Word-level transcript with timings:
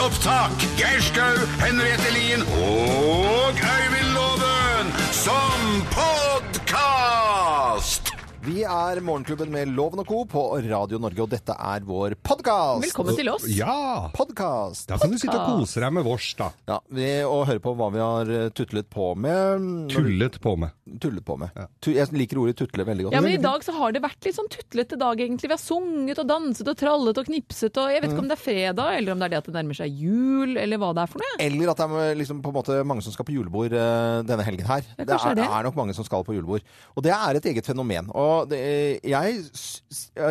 opptak. 0.00 0.50
Geir 0.76 1.00
Skau, 1.02 1.36
Henriette 1.60 2.10
Lien 2.12 2.42
og 2.42 3.52
Øyvind 3.52 4.10
Loven 4.14 4.86
som 5.12 5.86
podkast! 5.90 7.29
Vi 8.40 8.62
er 8.64 9.02
Morgenklubben 9.04 9.50
med 9.52 9.68
Loven 9.76 10.00
og 10.00 10.06
Co. 10.08 10.22
på 10.24 10.42
Radio 10.64 10.96
Norge, 10.96 11.20
og 11.20 11.28
dette 11.28 11.52
er 11.52 11.82
vår 11.84 12.14
podkast. 12.24 12.86
Velkommen 12.86 13.18
til 13.18 13.28
oss. 13.28 13.42
Ja! 13.52 14.08
Podkast. 14.16 14.86
Da 14.88 14.96
kan 14.96 15.12
du 15.12 15.18
sitte 15.20 15.34
og 15.36 15.58
kose 15.60 15.82
deg 15.82 15.92
med 15.92 16.06
vårs, 16.06 16.30
da. 16.38 16.46
Ja, 16.70 16.78
vi, 16.88 17.08
og 17.28 17.42
høre 17.50 17.60
på 17.60 17.74
hva 17.76 17.90
vi 17.92 18.00
har 18.00 18.32
eh, 18.32 18.46
tutlet 18.56 18.88
på 18.88 19.10
med. 19.12 19.66
Tullet 19.92 20.38
på 20.40 20.54
med. 20.56 20.72
Tullet 21.04 21.26
på 21.26 21.36
med. 21.42 21.60
Tu, 21.84 21.90
jeg 21.98 22.08
liker 22.16 22.40
ordet 22.40 22.56
tutle 22.62 22.86
veldig 22.88 23.10
godt. 23.10 23.18
Ja, 23.18 23.20
men 23.26 23.34
I 23.36 23.42
dag 23.44 23.66
så 23.66 23.74
har 23.76 23.92
det 23.92 24.00
vært 24.06 24.24
litt 24.24 24.38
sånn 24.38 24.48
tutlete 24.56 24.96
dag, 25.04 25.20
egentlig. 25.20 25.52
Vi 25.52 25.56
har 25.58 25.60
sunget 25.60 26.24
og 26.24 26.32
danset 26.32 26.72
og 26.72 26.80
trallet 26.80 27.20
og 27.20 27.28
knipset 27.28 27.76
og 27.76 27.92
Jeg 27.92 28.06
vet 28.06 28.14
ikke 28.14 28.24
om 28.24 28.32
det 28.32 28.38
er 28.38 28.44
fredag, 28.46 28.96
eller 29.02 29.12
om 29.12 29.20
det 29.20 29.28
er 29.28 29.34
det 29.34 29.42
at 29.42 29.52
det 29.52 29.56
nærmer 29.58 29.80
seg 29.82 30.00
jul, 30.00 30.56
eller 30.56 30.80
hva 30.80 30.94
det 30.96 31.04
er 31.04 31.12
for 31.12 31.26
noe. 31.26 31.36
Eller 31.44 31.74
at 31.74 31.84
det 31.84 31.90
er 32.06 32.18
liksom 32.22 32.40
på 32.40 32.54
en 32.54 32.58
måte 32.62 32.80
mange 32.88 33.04
som 33.04 33.12
skal 33.12 33.28
på 33.28 33.36
julebord 33.36 33.76
eh, 33.76 34.24
denne 34.32 34.48
helgen 34.48 34.72
her. 34.72 34.88
Ja, 34.96 35.04
det, 35.04 35.20
er, 35.20 35.38
det. 35.42 35.46
er 35.60 35.68
nok 35.68 35.78
mange 35.84 35.98
som 36.00 36.08
skal 36.08 36.24
på 36.24 36.40
julebord. 36.40 36.64
Og 36.96 37.04
det 37.04 37.12
er 37.12 37.36
et 37.36 37.52
eget 37.52 37.68
fenomen. 37.68 38.08
Og 38.16 38.29
det, 38.50 38.60
jeg, 39.06 39.42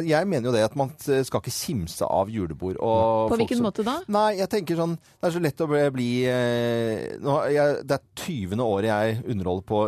jeg 0.08 0.28
mener 0.30 0.50
jo 0.50 0.54
det 0.56 0.64
at 0.68 0.76
man 0.80 0.92
skal 1.00 1.42
ikke 1.42 1.54
kimse 1.54 2.08
av 2.08 2.32
julebord. 2.34 2.80
Og 2.80 3.30
På 3.32 3.40
hvilken 3.40 3.60
som- 3.62 3.68
måte 3.70 3.86
da? 3.88 4.00
Nei, 4.12 4.38
jeg 4.40 4.50
tenker 4.50 4.80
sånn 4.80 4.98
Det 4.98 5.30
er 5.30 5.36
så 5.36 5.44
lett 5.44 5.64
å 5.64 5.70
bli, 5.70 5.86
bli 5.96 6.10
eh, 6.32 7.18
nå, 7.24 7.38
jeg, 7.54 7.80
Det 7.88 8.00
er 8.00 8.06
20. 8.26 8.66
året 8.66 8.90
jeg 8.92 9.24
underholder 9.36 9.66
på 9.70 9.82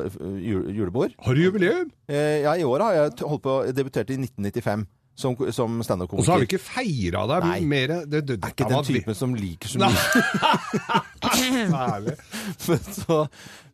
julebord. 0.72 1.14
Har 1.20 1.38
du 1.38 1.44
jubileum? 1.44 1.92
Eh, 2.08 2.42
ja, 2.46 2.56
i 2.56 2.64
år 2.68 2.88
har 2.88 2.98
jeg 2.98 3.22
holdt 3.26 3.46
på 3.46 3.60
debutert 3.76 4.10
i 4.12 4.20
1995 4.20 4.88
som, 5.22 5.36
som 5.54 5.82
Og 5.82 6.24
så 6.26 6.32
har 6.32 6.40
vi 6.42 6.48
ikke 6.48 6.62
feira 6.64 7.26
deg 7.30 7.46
Nei. 7.46 7.60
mer 7.68 7.94
det, 8.10 8.22
det, 8.28 8.38
Er 8.42 8.54
ikke 8.54 8.70
den 8.72 8.86
typen 8.88 9.18
som 9.18 9.36
liker 9.38 9.70
så 9.70 9.82
mye. 9.82 9.92
Nei. 11.76 12.00
Nei. 12.06 12.16
så, 12.58 13.20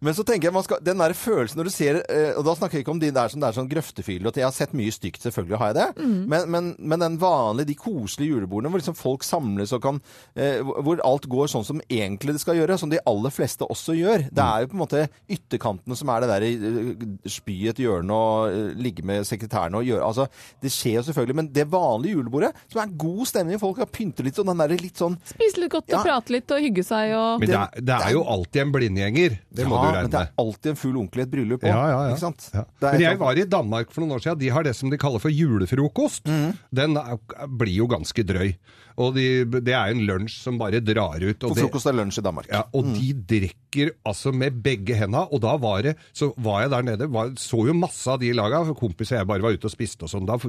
men 0.01 0.13
så 0.13 0.23
tenker 0.27 0.47
jeg 0.49 0.53
man 0.53 0.63
skal, 0.65 0.79
Den 0.85 0.99
der 1.01 1.13
følelsen 1.17 1.57
når 1.57 1.67
du 1.69 1.73
ser 1.73 1.97
eh, 2.05 2.35
Og 2.37 2.43
da 2.45 2.53
snakker 2.57 2.77
jeg 2.77 2.83
ikke 2.85 2.93
om 2.93 2.99
de 3.01 3.09
der 3.15 3.31
som 3.33 3.41
det 3.41 3.47
er 3.49 3.55
sånn 3.57 3.69
grøftefyll. 3.71 4.27
og 4.29 4.35
Jeg 4.37 4.45
har 4.45 4.53
sett 4.55 4.75
mye 4.77 4.93
stygt, 4.93 5.23
selvfølgelig 5.25 5.57
har 5.61 5.71
jeg 5.71 5.77
det. 5.79 5.87
Mm. 6.05 6.19
Men, 6.29 6.49
men, 6.53 6.67
men 6.79 6.99
den 7.01 7.17
vanlige, 7.21 7.69
de 7.71 7.75
koselige 7.79 8.35
julebordene 8.35 8.69
hvor 8.73 8.81
liksom 8.83 8.97
folk 8.99 9.25
samles 9.25 9.73
og 9.73 9.81
kan 9.87 10.01
eh, 10.35 10.59
Hvor 10.61 11.01
alt 11.07 11.25
går 11.31 11.49
sånn 11.51 11.65
som 11.67 11.81
egentlig 11.89 12.35
det 12.37 12.43
skal 12.43 12.59
gjøre, 12.59 12.77
som 12.77 12.91
de 12.93 12.99
aller 13.09 13.33
fleste 13.33 13.65
også 13.65 13.95
gjør. 13.97 14.27
Det 14.29 14.43
er 14.45 14.63
jo 14.65 14.71
på 14.71 14.77
en 14.77 14.83
måte 14.83 15.03
ytterkantene 15.33 15.97
som 15.97 16.11
er 16.13 16.23
det 16.25 16.29
der 16.33 16.45
eh, 16.47 17.07
spy 17.37 17.57
i 17.65 17.69
et 17.71 17.81
hjørne 17.81 18.13
og 18.13 18.77
ligge 18.77 19.05
med 19.07 19.25
sekretærene 19.27 19.81
og 19.81 19.87
gjøre 19.87 20.05
Altså, 20.07 20.27
det 20.63 20.69
skjer 20.71 20.99
jo 20.99 21.05
selvfølgelig, 21.09 21.35
men 21.41 21.49
det 21.55 21.65
vanlige 21.71 22.15
julebordet, 22.15 22.53
som 22.71 22.79
er 22.83 22.93
god 23.01 23.25
stemning, 23.27 23.59
folk 23.59 23.81
har 23.81 23.89
pyntet 23.91 24.23
litt, 24.27 24.37
og 24.39 24.47
den 24.47 24.61
derre 24.61 24.77
litt 24.79 24.99
sånn 25.01 25.17
Spise 25.27 25.59
litt 25.59 25.71
godt 25.73 25.89
Ja. 25.91 25.99
og 25.99 26.05
prate 26.07 26.33
litt 26.35 26.51
og 26.53 26.61
hygge 26.63 26.83
seg 26.85 27.11
og 27.17 27.41
Men 27.41 27.49
det 27.49 27.57
er, 27.59 27.83
det 27.89 27.97
er 27.97 28.13
jo 28.15 28.23
alltid 28.27 28.61
en 28.61 28.71
blindgjenger. 28.75 29.37
Det 29.57 29.65
må 29.67 29.75
ja, 29.79 29.83
du 29.83 29.86
men 29.95 30.09
det 30.13 30.21
er 30.21 30.33
alltid 30.43 30.71
en 30.73 30.79
full 30.79 30.97
onkel 31.03 31.23
i 31.23 31.25
et 31.25 31.31
bryllup 31.33 31.63
òg. 31.63 31.69
Ja, 31.71 31.83
ja, 31.91 32.01
ja. 32.13 32.65
Men 32.83 33.03
jeg 33.03 33.21
var 33.21 33.39
i 33.39 33.47
Danmark 33.49 33.93
for 33.93 34.03
noen 34.03 34.17
år 34.17 34.25
siden. 34.25 34.41
De 34.41 34.51
har 34.53 34.67
det 34.67 34.75
som 34.77 34.91
de 34.93 34.99
kaller 35.01 35.23
for 35.23 35.33
julefrokost. 35.33 36.27
Mm. 36.27 36.51
Den 36.81 36.99
er, 37.01 37.17
blir 37.47 37.79
jo 37.81 37.89
ganske 37.91 38.27
drøy. 38.27 38.53
Og 38.97 39.13
de, 39.13 39.45
det 39.61 39.75
er 39.77 39.93
en 39.93 40.01
lunsj 40.09 40.39
som 40.41 40.57
bare 40.57 40.81
drar 40.81 41.21
ut. 41.21 41.37
For 41.37 41.53
det, 41.53 41.67
frokost 41.67 41.89
er 41.89 41.97
lunsj 41.99 42.17
i 42.17 42.25
Danmark. 42.25 42.47
ja, 42.49 42.63
og 42.73 42.87
de 42.95 43.11
drikker 43.29 43.91
altså 44.09 44.31
med 44.33 44.57
begge 44.65 44.95
henda. 44.97 45.27
Og 45.29 45.41
da 45.43 45.53
var 45.61 45.83
det 45.85 45.93
Så 46.17 46.31
var 46.41 46.63
jeg 46.63 46.71
der 46.73 46.87
nede, 46.87 47.09
var, 47.13 47.29
så 47.37 47.61
jo 47.67 47.75
masse 47.77 48.09
av 48.09 48.17
de 48.23 48.31
laga. 48.33 48.63
Kompis 48.77 49.11
og 49.13 49.19
jeg 49.19 49.29
bare 49.29 49.45
var 49.45 49.53
ute 49.53 49.69
og 49.69 49.73
spiste 49.73 50.07
og 50.07 50.11
sånn. 50.11 50.25
Da 50.25 50.39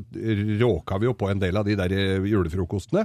råka 0.63 1.01
vi 1.03 1.11
jo 1.11 1.15
på 1.19 1.29
en 1.29 1.43
del 1.43 1.61
av 1.61 1.69
de 1.69 1.77
der 1.77 1.93
julefrokostene. 1.93 3.05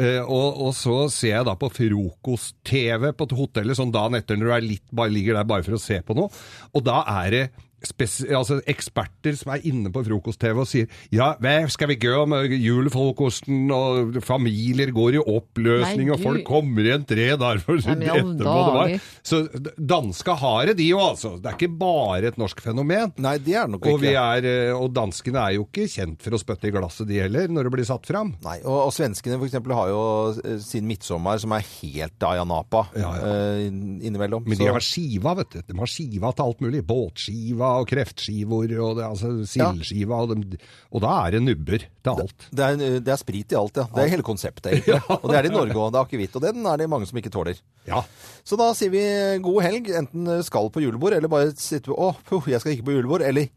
Eh, 0.00 0.18
og, 0.24 0.58
og 0.66 0.74
så 0.74 0.96
ser 1.12 1.36
jeg 1.36 1.46
da 1.46 1.54
på 1.60 1.70
frokost-TV 1.76 3.12
på 3.14 3.28
hotellet 3.38 3.78
sånn 3.78 3.94
dagen 3.94 4.18
etter 4.18 4.38
når 4.40 4.50
du 4.50 4.54
er 4.56 4.66
litt, 4.66 4.86
bare 4.90 5.14
ligger 5.14 5.38
der 5.38 5.46
bare 5.48 5.66
for 5.66 5.69
å 5.76 5.82
se 5.82 6.00
på 6.04 6.16
noe. 6.18 6.32
Og 6.74 6.84
da 6.86 7.02
er 7.22 7.34
det 7.34 7.44
altså 7.80 8.60
eksperter 8.68 9.36
som 9.38 9.52
er 9.54 9.64
inne 9.68 9.90
på 9.92 10.02
frokost-TV 10.06 10.60
og 10.62 10.68
sier 10.68 10.90
ja, 11.14 11.32
hva 11.40 11.54
skal 11.72 11.90
vi 11.92 11.96
gjøre 12.00 12.26
med 12.30 12.54
julefrokosten, 12.54 13.70
og 13.72 14.18
familier 14.24 14.92
går 14.94 15.16
i 15.18 15.22
oppløsning, 15.22 16.08
Nei, 16.10 16.14
og 16.16 16.22
folk 16.22 16.44
kommer 16.46 16.86
igjen 16.86 17.06
tre 17.08 17.28
dager 17.40 17.62
for 17.64 17.80
alle 17.80 18.10
etterpå. 18.10 18.36
Det 18.40 18.74
var. 18.76 18.94
Så 19.26 19.40
danska 19.76 20.36
har 20.40 20.70
det, 20.70 20.76
de 20.80 20.90
jo, 20.90 21.00
altså. 21.02 21.34
Det 21.40 21.50
er 21.50 21.58
ikke 21.58 21.78
bare 21.80 22.30
et 22.30 22.38
norsk 22.40 22.60
fenomen. 22.64 23.14
Nei, 23.20 23.36
det 23.42 23.56
er 23.62 23.70
nok 23.70 23.86
Og, 23.86 23.96
ikke. 23.96 24.04
vi 24.06 24.14
er, 24.20 24.48
eh, 24.50 24.72
og 24.76 24.92
danskene 24.96 25.42
er 25.46 25.56
jo 25.58 25.66
ikke 25.68 25.88
kjent 25.90 26.20
for 26.24 26.36
å 26.36 26.40
spytte 26.42 26.68
i 26.70 26.74
glasset, 26.74 27.08
de 27.10 27.20
heller, 27.22 27.48
når 27.50 27.68
det 27.68 27.74
blir 27.78 27.88
satt 27.88 28.08
fram. 28.08 28.34
Nei, 28.44 28.58
og, 28.64 28.78
og 28.88 28.94
svenskene 28.96 29.38
for 29.40 29.48
eksempel 29.48 29.76
har 29.78 29.90
jo 29.92 30.02
eh, 30.44 30.58
sin 30.64 30.88
midtsommer 30.90 31.40
som 31.42 31.54
er 31.56 31.66
helt 31.80 32.28
Ayanapa 32.30 32.84
ja, 32.94 33.00
Ja, 33.00 33.30
eh, 33.30 33.66
innimellom. 33.70 34.44
Men 34.48 34.60
de 34.60 34.68
har 34.70 34.84
skiva, 34.84 35.34
vet 35.40 35.56
du. 35.56 35.62
De 35.70 35.78
har 35.80 35.90
skiva 35.90 36.32
til 36.36 36.46
alt 36.50 36.64
mulig. 36.64 36.82
Båtskiva 36.86 37.69
og 37.78 37.88
kreftskivor 37.90 38.72
og 38.82 38.98
det, 38.98 39.04
altså, 39.06 39.30
sildskiva. 39.48 40.18
Og, 40.24 40.34
de, 40.34 40.58
og 40.90 41.04
da 41.04 41.12
er 41.24 41.36
det 41.36 41.42
nubber 41.44 41.86
til 41.86 42.10
alt. 42.12 42.46
det, 42.50 42.66
er, 42.66 42.82
eh, 42.86 42.98
det 43.04 43.14
er 43.14 43.20
sprit 43.20 43.54
i 43.54 43.58
alt, 43.60 43.80
ja. 43.80 43.86
Det 43.94 44.04
er 44.04 44.12
hele 44.16 44.26
konseptet, 44.26 44.70
egentlig. 44.72 44.98
Og 45.20 45.28
det 45.30 45.38
er 45.38 45.46
det 45.46 45.52
i 45.52 45.56
Norge 45.56 45.76
òg. 45.76 45.92
Det 45.92 46.00
er 46.00 46.08
akevitt. 46.08 46.36
Og 46.36 46.44
den 46.44 46.66
er 46.66 46.80
det 46.80 46.90
mange 46.90 47.08
som 47.08 47.20
ikke 47.20 47.32
tåler. 47.34 47.60
Ja. 47.88 48.02
Så 48.46 48.58
da 48.60 48.70
sier 48.76 48.92
vi 48.92 49.04
god 49.44 49.62
helg. 49.66 49.90
Enten 50.02 50.30
skal 50.46 50.70
på 50.72 50.82
julebord, 50.84 51.16
eller 51.16 51.30
bare 51.32 51.54
sitter 51.58 51.94
Å, 51.94 52.12
puh, 52.28 52.50
jeg 52.50 52.62
skal 52.62 52.76
ikke 52.76 52.88
på 52.90 52.98
julebord. 52.98 53.24
Eller 53.26 53.50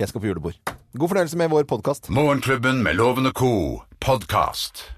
jeg 0.00 0.08
skal 0.08 0.22
på 0.22 0.30
julebord. 0.30 0.58
God 0.96 1.12
fornøyelse 1.12 1.38
med 1.38 1.52
vår 1.52 1.68
podkast. 1.70 2.10
Morgenklubben 2.10 2.82
med 2.82 2.98
Lovende 2.98 3.32
co. 3.36 3.82
podkast. 4.00 4.88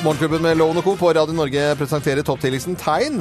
Morgenklubben 0.00 0.40
med 0.42 0.56
Loven 0.56 0.78
og 0.80 0.84
Co. 0.86 0.94
på 0.96 1.10
Radio 1.12 1.34
Norge 1.36 1.62
presenterer 1.76 2.24
topptillitsen 2.24 2.76
tegn 2.80 3.18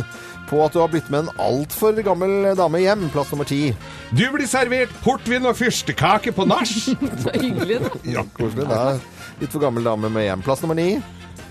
på 0.48 0.62
at 0.64 0.72
du 0.74 0.80
har 0.80 0.88
blitt 0.90 1.10
med 1.12 1.26
en 1.26 1.42
altfor 1.44 1.98
gammel 2.06 2.54
dame 2.56 2.80
hjem. 2.80 3.04
Plass 3.12 3.34
nummer 3.34 3.48
ti. 3.48 3.74
Du 4.16 4.24
blir 4.32 4.48
servert 4.48 4.94
portvin 5.04 5.44
og 5.50 5.58
fyrstekake 5.60 6.32
på 6.34 6.46
nach! 6.48 6.72
Så 7.24 7.34
hyggelig, 7.36 7.82
da. 7.84 7.92
Ja, 8.16 8.24
koselig. 8.38 8.70
Det 8.70 8.78
er 8.80 9.02
litt 9.42 9.52
for 9.52 9.64
gammel 9.66 9.84
dame 9.90 10.12
med 10.14 10.24
hjem. 10.30 10.46
Plass 10.46 10.64
nummer 10.64 10.80
ni. 10.80 10.88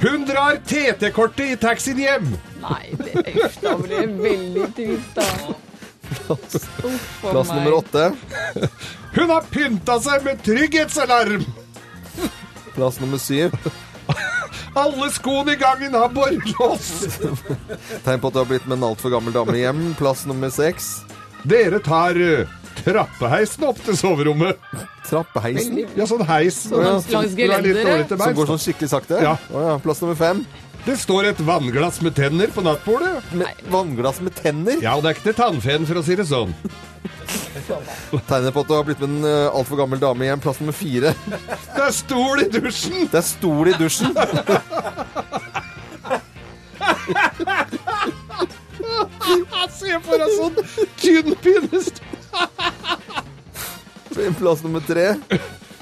Hun 0.01 0.25
drar 0.29 0.63
TT-kortet 0.65 1.53
i 1.53 1.59
taxien 1.61 2.01
hjem! 2.01 2.31
Nei, 2.63 2.83
det, 2.97 3.25
uff, 3.43 3.59
da 3.61 3.75
blir 3.83 4.07
det 4.07 4.23
veldig 4.23 4.69
trist, 4.77 5.19
da. 5.19 5.57
Plass, 6.25 6.69
Plass 7.21 7.51
nummer 7.53 7.77
åtte. 7.83 8.07
Hun 9.19 9.35
har 9.35 9.45
pynta 9.53 9.99
seg 10.09 10.25
med 10.25 10.41
trygghetsalarm! 10.47 11.45
Plass 12.79 13.01
nummer 13.03 13.21
syv. 13.21 13.53
Alle 14.83 15.09
skoene 15.13 15.55
i 15.55 15.61
gangen 15.61 15.95
har 15.97 16.13
borrelås! 16.13 17.19
Tegn 18.05 18.21
på 18.21 18.31
at 18.31 18.37
du 18.37 18.41
har 18.41 18.49
blitt 18.49 18.69
med 18.69 18.79
en 18.79 18.89
altfor 18.91 19.13
gammel 19.15 19.35
dame 19.35 19.57
hjem. 19.59 19.83
Plass 19.99 20.25
nummer 20.29 20.53
seks. 20.55 20.91
Dere 21.49 21.81
tar 21.85 22.19
uh, 22.19 22.55
trappeheisen 22.85 23.67
opp 23.69 23.81
til 23.87 23.99
soverommet. 23.99 24.61
Trappeheisen. 25.09 25.85
Ja, 25.97 26.07
sånn 26.09 26.25
heis. 26.29 26.65
Sånn 26.69 26.85
Ja, 26.85 26.97
langs 27.15 27.37
gelendere. 27.39 28.01
Som 28.13 28.39
går 28.39 28.51
sånn 28.53 28.65
skikkelig 28.65 28.91
sakte? 28.93 29.21
Ja. 29.25 29.37
Oh, 29.53 29.63
ja. 29.73 29.77
Plass 29.83 30.03
nummer 30.05 30.19
fem. 30.19 30.45
Det 30.85 30.95
står 30.97 31.33
et 31.33 31.41
vannglass 31.45 31.99
med 32.05 32.15
tenner 32.17 32.53
på 32.55 32.63
nattbordet. 32.65 33.19
Med 33.37 33.65
vannglass 33.73 34.23
med 34.25 34.37
tenner. 34.39 34.79
Ja, 34.85 34.95
og 34.97 35.05
det 35.05 35.11
er 35.11 35.19
ikke 35.19 35.27
til 35.31 35.41
tannfeen, 35.41 35.89
for 35.89 36.01
å 36.01 36.05
si 36.07 36.17
det 36.17 36.29
sånn. 36.29 36.55
Tegner 38.29 38.53
på 38.55 38.61
at 38.65 38.69
du 38.69 38.75
har 38.75 38.85
blitt 38.87 39.01
med 39.03 39.11
en 39.11 39.25
uh, 39.27 39.57
altfor 39.57 39.77
gammel 39.81 40.01
dame 40.03 40.29
hjem. 40.29 40.41
Plass 40.45 40.61
nummer 40.63 40.77
fire. 40.77 41.15
Det 41.77 41.85
er 41.85 41.95
stol 41.95 42.45
i 42.45 42.49
dusjen! 42.53 43.09
Det 43.13 43.19
er 43.21 43.27
stol 43.27 43.73
i 43.73 43.77
dusjen. 43.79 44.13
Se 49.79 49.95
for 50.03 50.19
deg 50.19 50.31
sånn 50.35 50.57
tynn 50.99 51.35
pinnestol. 51.45 52.05
Plass 54.41 54.65
nummer 54.65 54.83
tre. 54.83 55.13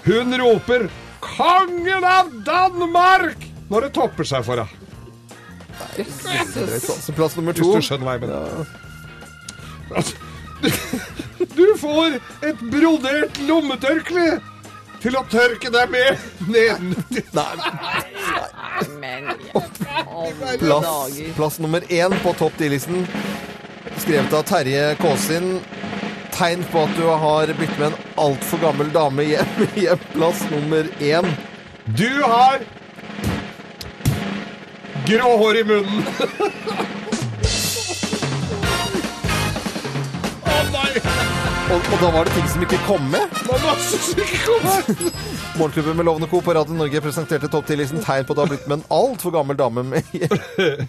Hun 0.04 0.34
roper 0.36 0.90
'Kongen 1.24 2.04
av 2.04 2.28
Danmark!' 2.44 3.46
når 3.70 3.80
det 3.86 3.92
topper 3.96 4.24
seg 4.28 4.44
for 4.46 4.62
henne. 4.62 4.70
Plass 7.16 7.36
nummer 7.36 7.56
Hvis 7.56 7.66
du 7.66 7.82
skjønner 7.82 8.06
hva 8.06 8.12
jeg 8.16 8.22
mener. 8.26 8.66
Altså, 9.96 10.14
du, 11.38 11.66
får 11.78 12.18
et 12.46 12.60
brodert 12.72 13.40
lommetørkle 13.48 14.26
til 15.02 15.16
å 15.18 15.22
tørke 15.30 15.70
deg 15.72 15.90
med 15.92 16.22
nedentil. 16.48 17.26
Plass, 20.60 21.20
plass 21.36 21.58
nummer 21.62 21.84
én 21.92 22.16
på 22.24 22.32
topp 22.40 22.56
10-listen. 22.60 23.04
Skrevet 24.00 24.34
av 24.36 24.46
Terje 24.48 24.88
Kåsin. 25.00 25.58
Tegn 26.36 26.64
på 26.72 26.82
at 26.84 26.96
du 26.98 27.04
har 27.08 27.52
blitt 27.56 27.78
med 27.78 27.92
en 27.92 28.00
altfor 28.26 28.60
gammel 28.64 28.90
dame 28.92 29.24
hjem. 29.28 29.54
hjem. 29.76 30.02
Plass 30.12 30.42
nummer 30.52 30.88
én. 31.00 31.30
Du 31.96 32.10
har 32.22 32.60
grå 35.06 35.36
hår 35.38 35.62
i 35.62 35.64
munnen. 35.64 36.04
Og, 41.66 41.80
og 41.82 41.98
da 41.98 42.08
var 42.14 42.28
det 42.28 42.34
ting 42.36 42.44
som 42.46 42.62
ikke 42.62 42.78
kom 42.86 43.08
med. 43.10 43.32
Det 43.42 43.56
masse 43.64 43.98
som 44.06 44.20
ikke 44.22 44.38
kom 44.44 44.66
med. 44.68 45.00
Morgenklubben 45.58 45.96
med 45.98 46.06
Lovende 46.06 46.28
Co. 46.30 46.38
på 46.46 46.54
Radio 46.54 46.76
Norge 46.78 47.00
presenterte 47.02 47.50
topp 47.50 47.66
10-listen 47.72 48.04
tegn 48.04 48.26
på 48.28 48.36
at 48.36 48.38
du 48.38 48.42
har 48.44 48.52
blitt 48.52 48.68
med 48.70 48.76
en 48.78 48.84
altfor 48.94 49.34
gammel 49.34 49.58
dame 49.58 49.82
med 49.88 50.06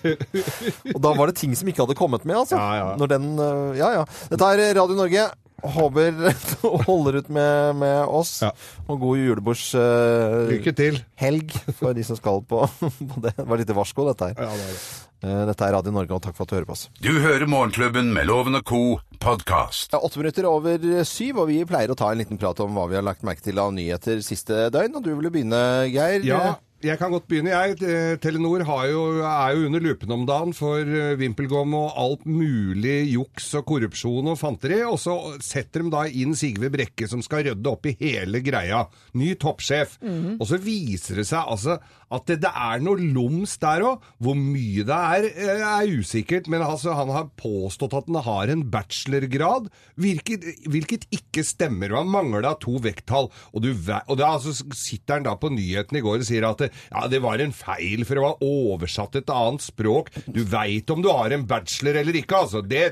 Og 0.95 1.01
da 1.01 1.15
var 1.17 1.31
det 1.31 1.37
ting 1.39 1.55
som 1.57 1.71
ikke 1.71 1.81
hadde 1.85 1.97
kommet 1.97 2.27
med, 2.29 2.37
altså. 2.43 2.59
Ja, 2.61 2.77
ja. 2.77 2.93
Når 3.01 3.11
den 3.15 3.27
øh, 3.41 3.73
Ja, 3.79 3.89
ja. 3.95 4.05
Dette 4.29 4.51
er 4.53 4.77
Radio 4.77 4.99
Norge. 4.99 5.25
Håper 5.65 6.13
du 6.13 6.67
holder 6.85 7.17
ut 7.23 7.29
med, 7.33 7.73
med 7.81 8.13
oss. 8.13 8.35
Ja. 8.45 8.51
Og 8.85 9.01
god 9.01 9.17
julebordshelg 9.23 10.51
Lykke 10.53 10.75
til. 10.77 11.01
Helg 11.17 11.57
for 11.79 11.97
de 11.97 12.05
som 12.05 12.19
skal 12.21 12.45
på, 12.45 12.67
på 13.15 13.25
det. 13.25 13.33
Det 13.39 13.49
var 13.49 13.63
litt 13.65 13.73
varsko, 13.81 14.05
dette 14.11 14.29
her. 14.29 14.37
Ja, 14.45 14.53
det 14.53 14.67
er 14.69 14.75
det. 14.77 15.06
Eh, 15.23 15.43
Dette 15.49 15.65
er 15.65 15.73
Radio 15.73 15.93
Norge, 15.95 16.13
og 16.13 16.21
takk 16.21 16.35
for 16.37 16.45
at 16.45 16.51
du 16.51 16.57
hører 16.59 16.67
på 16.69 16.75
oss. 16.77 16.83
Du 17.01 17.09
hører 17.23 17.47
Morgenklubben 17.49 18.11
med 18.13 18.27
Loven 18.29 18.59
og 18.59 18.67
Co. 18.69 18.81
podkast. 19.17 19.89
Det 19.89 19.97
er 19.97 20.05
åtte 20.05 20.21
minutter 20.21 20.45
over 20.45 20.85
syv, 21.09 21.39
og 21.41 21.49
vi 21.49 21.63
pleier 21.65 21.89
å 21.89 21.97
ta 21.97 22.11
en 22.13 22.19
liten 22.21 22.37
prat 22.37 22.59
om 22.61 22.77
hva 22.77 22.85
vi 22.91 22.99
har 22.99 23.05
lagt 23.07 23.25
merke 23.25 23.41
til 23.41 23.57
av 23.57 23.73
nyheter 23.73 24.21
siste 24.21 24.67
døgn. 24.73 24.99
Og 24.99 25.03
du 25.07 25.15
ville 25.15 25.31
begynne, 25.33 25.61
Geir? 25.89 26.21
Ja, 26.27 26.59
jeg 26.85 26.99
kan 27.01 27.09
godt 27.09 27.25
begynne, 27.25 27.49
jeg. 27.49 27.79
Eh, 27.81 28.19
Telenor 28.21 28.61
har 28.69 28.83
jo, 28.91 29.01
er 29.25 29.55
jo 29.57 29.65
under 29.71 29.81
lupen 29.81 30.13
om 30.13 30.27
dagen 30.29 30.53
for 30.53 30.85
VimpelGom 31.17 31.73
og 31.79 31.97
alt 31.97 32.27
mulig 32.29 32.99
juks 33.15 33.49
og 33.57 33.65
korrupsjon 33.73 34.29
og 34.29 34.37
fanteri. 34.37 34.83
Og 34.85 35.01
så 35.01 35.17
setter 35.41 35.81
de 35.81 35.95
da 35.97 36.05
inn 36.05 36.37
Sigve 36.37 36.69
Brekke, 36.69 37.09
som 37.09 37.25
skal 37.25 37.47
rydde 37.49 37.73
opp 37.73 37.89
i 37.89 37.97
hele 37.97 38.43
greia. 38.45 38.85
Ny 39.17 39.33
toppsjef. 39.41 39.97
Og 40.37 40.45
så 40.45 40.61
viser 40.61 41.23
det 41.23 41.25
seg 41.33 41.41
altså 41.57 41.79
at 42.13 42.27
det, 42.29 42.39
det 42.45 42.51
er 42.51 42.83
noe 42.83 43.01
loms 43.01 43.57
der 43.61 43.83
òg. 43.87 44.05
Hvor 44.23 44.37
mye 44.39 44.85
det 44.87 44.97
er, 44.97 45.27
eh, 45.27 45.63
er 45.67 45.91
usikkert. 45.99 46.49
Men 46.51 46.63
altså, 46.65 46.95
han 46.97 47.11
har 47.13 47.29
påstått 47.39 47.95
at 47.97 48.07
han 48.09 48.21
har 48.27 48.53
en 48.53 48.63
bachelorgrad, 48.71 49.69
hvilket, 49.99 50.47
hvilket 50.69 51.07
ikke 51.13 51.43
stemmer. 51.47 51.91
og 51.93 52.05
Han 52.05 52.13
mangla 52.15 52.55
to 52.63 52.77
vekttall. 52.83 53.31
Og, 53.53 53.61
du, 53.65 53.71
og 53.73 54.15
da 54.19 54.31
altså, 54.37 54.55
sitter 54.77 55.19
han 55.19 55.27
da 55.27 55.35
på 55.39 55.51
nyheten 55.53 55.99
i 55.99 56.03
går 56.05 56.23
og 56.23 56.29
sier 56.29 56.47
at 56.47 56.67
ja, 56.67 57.05
det 57.11 57.21
var 57.25 57.43
en 57.43 57.55
feil, 57.55 58.05
for 58.07 58.17
det 58.17 58.25
var 58.25 58.45
oversatt 58.45 59.19
et 59.19 59.33
annet 59.33 59.67
språk. 59.67 60.13
Du 60.31 60.43
veit 60.47 60.89
om 60.93 61.03
du 61.03 61.11
har 61.11 61.33
en 61.35 61.47
bachelor 61.49 61.99
eller 62.01 62.21
ikke, 62.21 62.45
altså. 62.45 62.63
Det 62.63 62.85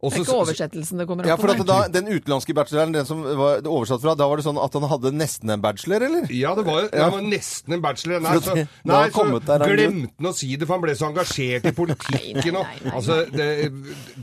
og 0.00 0.12
Det 0.14 0.20
er 0.20 0.24
ikke 0.24 0.36
oversettelsen 0.40 1.00
det 1.00 1.06
kommer 1.08 1.26
Ja, 1.28 1.34
an 1.36 1.40
for 1.42 1.52
på. 1.52 1.60
at 1.60 1.68
da, 1.68 1.78
Den 1.92 2.08
utenlandske 2.08 2.54
bacheloren, 2.56 2.94
den 2.94 3.06
som 3.08 3.20
var 3.20 3.60
oversatt 3.68 4.00
fra, 4.00 4.14
da 4.16 4.28
var 4.30 4.40
det 4.40 4.46
sånn 4.46 4.60
at 4.60 4.76
han 4.78 4.86
hadde 4.88 5.12
nesten 5.12 5.52
en 5.52 5.60
bachelor, 5.60 6.04
eller? 6.06 6.30
Ja, 6.32 6.54
det 6.56 6.64
var, 6.64 6.86
det 6.88 7.08
var 7.14 7.26
nesten 7.26 7.76
en 7.76 7.82
bachelor. 7.84 8.22
Nei, 8.24 8.32
så, 8.40 8.54
nei, 8.90 9.02
så 9.12 9.26
der, 9.44 9.64
glemte 9.68 10.14
han 10.16 10.30
å 10.30 10.34
si 10.36 10.54
det, 10.56 10.64
for 10.64 10.78
han 10.78 10.84
ble 10.86 10.94
så 10.96 11.10
engasjert 11.10 11.68
i 11.68 11.74
politikken. 11.76 12.56
og-. 12.62 12.86
Altså, 12.94 13.20
det, 13.28 13.48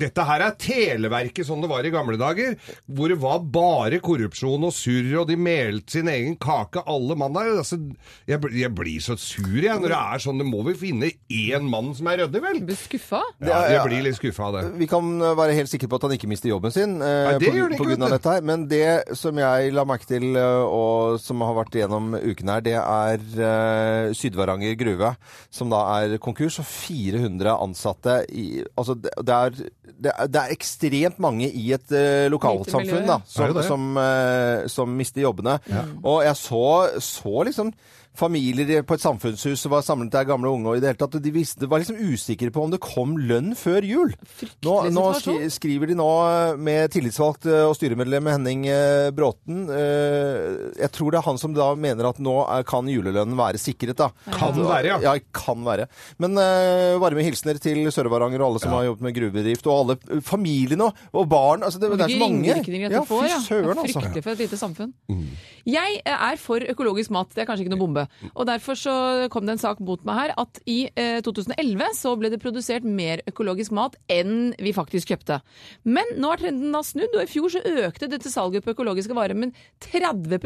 dette 0.02 0.26
her 0.32 0.48
er 0.48 0.58
Televerket 0.58 1.46
som 1.46 1.62
det 1.62 1.70
var 1.70 1.86
i 1.86 1.94
gamle 1.94 2.18
dager, 2.20 2.58
hvor 2.90 3.14
det 3.14 3.20
var 3.22 3.46
bare 3.46 4.02
korrupsjon 4.04 4.66
og 4.66 4.74
surr, 4.74 5.14
og 5.22 5.30
de 5.30 5.38
melte 5.38 6.00
sin 6.00 6.10
egen 6.10 6.40
kake, 6.42 6.82
alle 6.90 7.20
mandager. 7.20 7.62
Altså, 7.62 7.78
jeg, 8.26 8.42
jeg 8.64 8.74
blir 8.76 9.04
så 9.04 9.18
sur, 9.22 9.62
jeg, 9.62 9.78
når 9.78 9.94
det 9.94 10.02
er 10.02 10.26
sånn. 10.26 10.42
Det 10.42 10.50
må 10.50 10.66
vi 10.72 10.76
finne 10.82 11.14
én 11.30 11.70
mann 11.70 11.94
som 11.98 12.10
er 12.10 12.24
ryddig, 12.24 12.42
vel? 12.44 12.62
Du 12.64 12.72
blir 12.72 12.82
skuffa? 12.82 13.22
Ja, 13.46 13.62
ja. 13.68 13.78
jeg 13.78 13.86
blir 13.92 14.06
litt 14.10 14.18
skuffa 14.18 14.50
av 14.50 14.58
det. 14.58 14.66
Vi 14.82 14.90
kan 14.90 15.14
uh, 15.22 15.32
være 15.38 15.56
helt 15.58 15.67
sikre 15.70 15.90
på 15.92 16.00
at 16.00 16.06
han 16.08 16.16
ikke 16.16 16.30
mister 16.30 16.52
jobben 16.52 16.74
sin 16.74 16.98
eh, 17.02 17.16
Nei, 17.28 17.34
det 17.42 17.52
på, 17.52 17.58
gjør 17.58 17.72
det 17.72 17.78
ikke, 17.78 17.84
på 17.84 17.90
grunn 17.90 18.06
av 18.06 18.12
vet 18.12 18.18
dette 18.18 18.36
her. 18.36 18.46
Men 18.50 18.66
det 18.72 19.18
som 19.20 19.42
jeg 19.42 19.74
la 19.76 19.86
merke 19.88 20.10
til, 20.10 20.28
eh, 20.40 20.78
og 20.78 21.18
som 21.24 21.44
har 21.46 21.58
vært 21.60 21.78
gjennom 21.80 22.16
uken 22.18 22.54
her, 22.54 22.64
det 22.66 22.76
er 22.80 23.26
eh, 23.50 24.16
Sydvaranger 24.18 24.78
gruve, 24.80 25.14
som 25.54 25.74
da 25.74 25.84
er 26.00 26.18
konkurs, 26.24 26.60
og 26.64 26.70
400 26.70 27.58
ansatte 27.58 28.20
i 28.32 28.48
Altså, 28.78 28.96
det, 29.00 29.12
det, 29.26 29.36
er, 29.36 29.56
det, 29.88 30.12
er, 30.14 30.32
det 30.32 30.42
er 30.42 30.54
ekstremt 30.54 31.22
mange 31.24 31.50
i 31.50 31.70
et 31.76 31.94
eh, 31.96 32.28
lokalsamfunn 32.32 33.08
da, 33.08 33.20
ja. 33.20 33.32
som, 33.32 33.54
det. 33.58 33.68
som, 33.68 33.88
eh, 34.02 34.68
som 34.72 34.98
mister 34.98 35.26
jobbene. 35.26 35.58
Og 36.04 36.24
jeg 36.26 36.38
så, 36.40 36.66
så 37.04 37.48
liksom 37.48 37.74
familier 38.18 38.84
på 38.88 38.98
et 38.98 39.04
samfunnshus 39.04 39.62
som 39.64 39.74
var 39.74 39.86
samlet 39.86 40.12
der, 40.14 40.28
gamle 40.28 40.50
og 40.50 40.60
unge, 40.60 40.72
og 40.72 40.80
i 40.80 40.84
det 40.84 40.92
hele 40.92 41.00
tatt, 41.02 41.18
de 41.24 41.34
visste, 41.34 41.70
var 41.70 41.82
liksom 41.82 42.00
usikre 42.00 42.52
på 42.54 42.64
om 42.66 42.74
det 42.74 42.82
kom 42.84 43.16
lønn 43.30 43.54
før 43.58 43.86
jul. 43.86 44.14
Nå, 44.66 44.76
nå 44.94 45.06
skriver 45.54 45.92
de 45.92 45.98
nå 45.98 46.08
eh, 46.26 46.60
med 46.62 46.92
tillitsvalgt 46.94 47.48
eh, 47.50 47.66
og 47.68 47.76
styremedlem 47.78 48.30
Henning 48.32 48.66
eh, 48.72 49.10
Bråten 49.16 49.66
eh, 49.74 50.74
Jeg 50.82 50.92
tror 50.96 51.14
det 51.14 51.22
er 51.22 51.28
han 51.28 51.40
som 51.42 51.56
da 51.56 51.70
mener 51.78 52.10
at 52.10 52.22
nå 52.24 52.36
kan 52.68 52.90
julelønnen 52.90 53.38
være 53.38 53.62
sikret. 53.62 53.98
da. 53.98 54.10
Kan 54.34 54.58
være, 54.58 54.96
ja. 54.96 55.00
Ja, 55.04 55.16
kan 55.36 55.64
være. 55.66 55.88
Men 56.22 56.38
uh, 56.38 56.98
varme 57.02 57.24
hilsener 57.26 57.60
til 57.62 57.86
Sør-Varanger 57.94 58.42
og 58.42 58.52
alle 58.52 58.62
som 58.64 58.74
har 58.76 58.88
jobbet 58.88 59.06
med 59.08 59.16
gruvedrift, 59.18 59.68
og 59.70 59.82
alle 59.82 60.22
familiene 60.26 60.90
og, 61.12 61.24
barn. 61.30 61.66
Altså, 61.68 61.82
det, 61.82 61.92
det 61.94 62.08
er 62.08 62.16
så 62.16 62.22
mange. 62.22 62.58
ja. 62.92 63.04
fy 63.08 63.22
søren, 63.46 63.74
altså. 63.78 64.02
Fryktelig 64.02 64.26
for 64.26 64.36
et 64.36 64.44
lite 64.46 64.60
samfunn. 64.60 64.94
Jeg 65.68 66.00
er 66.08 66.38
for 66.40 66.64
økologisk 66.64 67.12
mat, 67.12 67.34
det 67.36 67.44
er 67.44 67.48
kanskje 67.50 67.66
ikke 67.66 67.74
noe 67.74 67.82
bombe. 67.82 68.06
Og 68.34 68.48
derfor 68.48 68.78
så 68.80 68.94
kom 69.34 69.44
det 69.48 69.58
en 69.58 69.62
sak 69.62 69.82
mot 69.84 70.00
meg 70.08 70.16
her 70.22 70.34
at 70.40 70.62
i 70.70 70.78
eh, 70.96 71.20
2011 71.26 71.98
så 71.98 72.14
ble 72.16 72.32
det 72.32 72.40
produsert 72.40 72.88
mer 72.88 73.20
økologisk 73.28 73.76
mat 73.76 73.98
enn 74.12 74.54
vi 74.64 74.72
faktisk 74.76 75.12
kjøpte. 75.12 75.42
Men 75.84 76.14
nå 76.16 76.32
har 76.32 76.40
trenden 76.40 76.72
da 76.72 76.84
snudd, 76.88 77.12
og 77.12 77.26
i 77.26 77.28
fjor 77.28 77.52
så 77.52 77.64
økte 77.84 78.08
dette 78.08 78.32
salget 78.32 78.64
på 78.64 78.72
økologiske 78.78 79.18
varer 79.18 79.36
med 79.36 79.58
30 79.84 80.40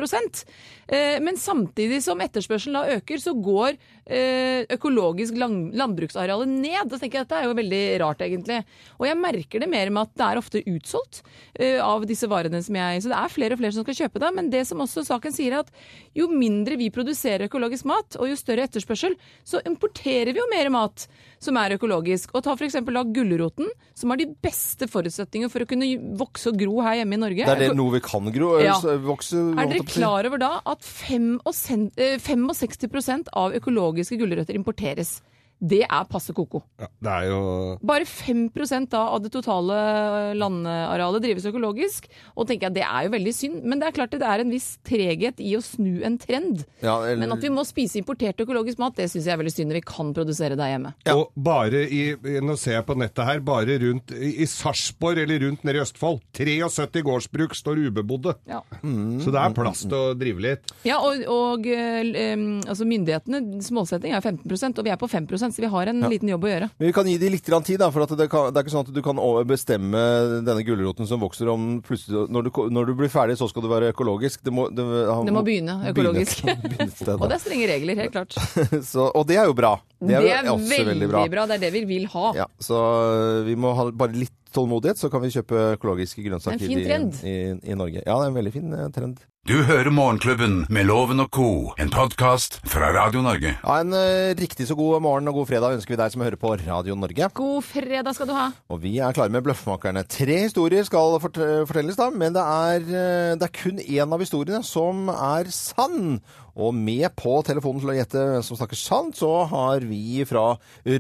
eh, 0.90 1.20
Men 1.22 1.38
samtidig 1.38 2.02
som 2.02 2.22
etterspørselen 2.26 2.80
da 2.80 2.98
øker, 2.98 3.22
så 3.22 3.36
går 3.38 3.78
eh, 4.12 4.66
økologisk 4.74 5.38
landbruksarealet 5.38 6.50
ned. 6.50 6.90
Da 6.90 6.98
tenker 6.98 7.22
jeg 7.22 7.28
at 7.28 7.32
Dette 7.32 7.44
er 7.44 7.48
jo 7.48 7.56
veldig 7.56 7.84
rart, 8.02 8.26
egentlig. 8.26 8.58
Og 8.98 9.06
jeg 9.08 9.20
merker 9.22 9.62
det 9.62 9.70
mer 9.72 9.94
med 9.94 10.10
at 10.10 10.18
det 10.18 10.26
er 10.26 10.40
ofte 10.42 10.64
utsolgt 10.66 11.22
eh, 11.56 11.78
av 11.78 12.04
disse 12.10 12.28
varene 12.28 12.60
som 12.66 12.76
jeg 12.76 13.06
Så 13.06 13.12
det 13.12 13.20
er 13.22 13.32
flere 13.32 13.56
og 13.56 13.62
flere 13.62 13.76
som 13.78 13.86
skal 13.86 14.00
kjøpe 14.02 14.24
det. 14.26 14.34
Men 14.36 14.50
det 14.52 14.66
som 14.68 14.82
også 14.84 15.06
saken 15.12 15.36
sier, 15.36 15.54
er 15.54 15.66
at 15.66 15.72
jo 16.18 16.28
mindre 16.32 16.78
vi 16.80 16.90
produserer 16.94 17.48
økologisk 17.50 17.88
mat, 17.90 18.18
og 18.20 18.32
jo 18.32 18.40
større 18.40 18.66
etterspørsel, 18.68 19.18
så 19.48 19.62
importerer 19.68 20.32
vi 20.34 20.42
jo 20.42 20.48
mer 20.52 20.72
mat 20.74 21.06
som 21.42 21.58
er 21.60 21.76
økologisk. 21.78 22.34
Og 22.38 22.46
ta 22.46 22.56
f.eks. 22.56 22.80
da 22.86 23.04
gulroten, 23.16 23.70
som 23.98 24.14
har 24.14 24.22
de 24.22 24.30
beste 24.44 24.88
forutsetninger 24.92 25.52
for 25.52 25.64
å 25.66 25.70
kunne 25.70 25.90
vokse 26.20 26.52
og 26.52 26.60
gro 26.62 26.82
her 26.86 27.02
hjemme 27.02 27.18
i 27.18 27.22
Norge. 27.22 27.48
Det 27.48 27.56
er 27.58 27.64
det 27.68 27.78
noe 27.78 27.96
vi 27.98 28.04
kan 28.06 28.32
gro, 28.34 28.54
Ja. 28.62 28.78
vokse 29.02 29.40
Er 29.56 29.70
dere 29.72 29.88
klar 29.88 30.28
over 30.30 30.42
da 30.42 30.52
at 30.66 30.86
65 30.86 31.92
eh, 31.98 32.18
65 32.22 33.30
av 33.34 33.56
økologiske 33.58 34.18
gulrøtter 34.20 34.58
importeres? 34.58 35.20
Det 35.62 35.84
er 35.86 36.06
passe 36.10 36.34
koko. 36.34 36.64
Ja, 36.82 36.88
det 37.06 37.12
er 37.12 37.26
jo 37.30 37.42
Bare 37.86 38.06
5 38.10 38.48
da 38.90 39.04
av 39.14 39.22
det 39.22 39.30
totale 39.32 40.34
landarealet 40.38 41.22
drives 41.22 41.46
økologisk. 41.46 42.08
Og 42.36 42.48
tenker 42.50 42.68
jeg, 42.70 42.74
Det 42.74 42.84
er 42.84 43.04
jo 43.06 43.12
veldig 43.14 43.34
synd, 43.36 43.64
men 43.64 43.80
det 43.80 43.88
er 43.88 43.96
klart 44.00 44.12
det 44.12 44.26
er 44.26 44.42
en 44.42 44.50
viss 44.50 44.78
treghet 44.84 45.40
i 45.40 45.54
å 45.56 45.62
snu 45.62 46.02
en 46.04 46.18
trend. 46.18 46.66
Ja, 46.82 46.98
eller- 47.04 47.18
Men 47.18 47.32
at 47.32 47.42
vi 47.42 47.50
må 47.50 47.66
spise 47.66 48.02
importert 48.02 48.38
økologisk 48.38 48.80
mat, 48.80 48.96
det 48.96 49.10
syns 49.12 49.26
jeg 49.26 49.34
er 49.34 49.44
veldig 49.44 49.54
synd 49.54 49.70
når 49.70 49.80
vi 49.80 49.82
kan 49.82 50.14
produsere 50.14 50.56
der 50.58 50.72
hjemme. 50.78 50.94
Og 51.14 51.32
bare 51.38 51.86
i, 51.90 52.16
nå 52.42 52.58
ser 52.58 52.74
jeg 52.82 52.86
på 52.86 52.98
nettet 52.98 53.26
her, 53.26 53.40
bare 53.40 53.78
rundt 53.80 54.12
i, 54.12 54.42
i 54.42 54.46
Sarpsborg 54.46 55.18
eller 55.22 55.40
rundt 55.46 55.64
nede 55.64 55.78
i 55.78 55.82
Østfold, 55.82 56.22
73 56.34 57.02
gårdsbruk 57.04 57.54
står 57.56 57.78
ubebodde. 57.92 58.36
Ja. 58.48 58.62
Så 58.82 59.32
det 59.32 59.40
er 59.40 59.54
plass 59.54 59.82
til 59.86 59.94
å 59.98 60.18
drive 60.18 60.40
litt. 60.42 60.72
Ja, 60.84 60.98
og, 61.00 61.22
og 61.28 61.68
eh, 61.68 62.02
em, 62.34 62.62
altså 62.66 62.86
myndighetene, 62.88 63.62
målsetting 63.72 64.14
er 64.14 64.22
15% 64.22 64.80
og 64.80 64.86
vi 64.86 64.90
er 64.94 64.98
på 64.98 65.10
5 65.10 65.28
så 65.54 65.64
vi 65.64 65.70
har 65.72 65.92
en 65.92 66.02
liten 66.12 66.32
jobb 66.32 66.48
å 66.48 66.52
gjøre. 66.52 66.70
Men 66.80 66.90
vi 66.90 66.94
kan 66.96 67.10
gi 67.10 67.18
de 67.22 67.32
litt 67.34 67.50
tid, 67.52 67.80
da, 67.82 67.90
for 67.94 68.06
det, 68.18 68.28
kan, 68.32 68.50
det 68.52 68.62
er 68.62 68.66
ikke 68.66 68.74
sånn 68.74 68.88
at 68.88 68.94
du 68.96 69.02
kan 69.06 69.22
bestemme 69.48 70.02
denne 70.46 70.66
gulroten 70.68 71.10
som 71.10 71.22
vokser 71.24 71.52
om 71.52 71.70
plutselig 71.86 72.28
Når 72.32 72.48
du, 72.48 72.52
når 72.74 72.92
du 72.92 72.94
blir 73.02 73.12
ferdig, 73.12 73.38
så 73.40 73.48
skal 73.52 73.66
du 73.66 73.70
være 73.72 73.92
økologisk. 73.94 74.44
Det 74.46 74.54
må, 74.56 74.68
det, 74.74 74.86
han 75.10 75.28
Det 75.28 75.36
må 75.36 75.46
begynne 75.46 75.78
økologisk. 75.92 76.44
begynne 76.46 76.90
begynne 76.90 77.18
Og 77.22 77.28
det 77.28 77.38
er 77.38 77.44
strenge 77.44 77.70
regler, 77.72 78.04
helt 78.06 78.16
klart. 78.16 78.38
så, 78.92 79.08
og 79.10 79.28
det 79.30 79.40
er 79.42 79.50
jo 79.50 79.58
bra. 79.58 79.76
Det 80.02 80.18
er, 80.18 80.50
også 80.50 80.84
veldig 80.92 81.10
bra. 81.12 81.26
Det 81.52 81.58
er 81.60 81.66
det 81.68 81.74
vi 81.76 81.86
vil 81.90 82.08
ha. 82.14 82.28
Ja, 82.38 82.48
så 82.62 82.80
øh, 82.82 83.42
vi 83.46 83.58
må 83.60 83.76
ha 83.78 83.90
bare 83.94 84.18
litt 84.18 84.41
tålmodighet, 84.54 85.00
så 85.02 85.10
kan 85.12 85.24
vi 85.24 85.34
kjøpe 85.34 85.66
økologiske 85.78 86.24
grønnsaker 86.26 86.60
Det 86.60 86.68
er 86.68 86.72
en 86.72 86.78
fin 86.78 86.82
i, 86.82 86.88
trend. 86.88 87.20
i, 87.24 87.36
i 87.72 87.78
Norge. 87.78 88.04
Ja, 88.06 88.16
det 88.20 88.26
er 88.26 88.32
en 88.34 88.40
veldig 88.40 88.54
fin 88.56 88.74
eh, 88.78 88.90
trend. 88.96 89.22
Du 89.50 89.56
hører 89.66 89.90
Morgenklubben 89.90 90.68
med 90.70 90.86
Loven 90.86 91.24
og 91.24 91.32
Co., 91.34 91.48
en 91.82 91.90
podkast 91.90 92.60
fra 92.70 92.92
Radio 92.94 93.24
Norge. 93.26 93.56
Ja, 93.58 93.78
En 93.82 93.90
uh, 93.90 94.36
riktig 94.38 94.68
så 94.70 94.76
god 94.78 95.02
morgen 95.02 95.32
og 95.32 95.40
god 95.40 95.50
fredag 95.50 95.80
ønsker 95.80 95.96
vi 95.96 95.98
deg 95.98 96.14
som 96.14 96.22
hører 96.22 96.38
på 96.38 96.52
Radio 96.62 96.94
Norge. 96.94 97.30
God 97.40 97.66
fredag 97.66 98.14
skal 98.14 98.30
du 98.30 98.36
ha. 98.38 98.52
Og 98.70 98.84
vi 98.84 99.00
er 99.02 99.18
klare 99.18 99.34
med 99.34 99.42
Bløffmakerne. 99.48 100.06
Tre 100.06 100.38
historier 100.44 100.86
skal 100.86 101.18
fort 101.24 101.42
fortelles, 101.42 101.98
da, 101.98 102.12
men 102.14 102.38
det 102.38 102.44
er, 102.46 102.86
uh, 102.86 103.34
det 103.42 103.50
er 103.50 103.56
kun 103.58 103.82
én 103.82 104.14
av 104.14 104.22
historiene 104.22 104.62
som 104.68 105.10
er 105.16 105.50
sann. 105.50 106.20
Og 106.54 106.76
med 106.76 107.10
på 107.18 107.40
telefonen 107.48 107.82
til 107.82 107.94
å 107.94 107.98
gjette 107.98 108.22
hvem 108.36 108.46
som 108.46 108.60
snakker 108.60 108.78
sant, 108.78 109.18
så 109.18 109.32
har 109.50 109.86
vi 109.88 110.22
fra 110.28 110.52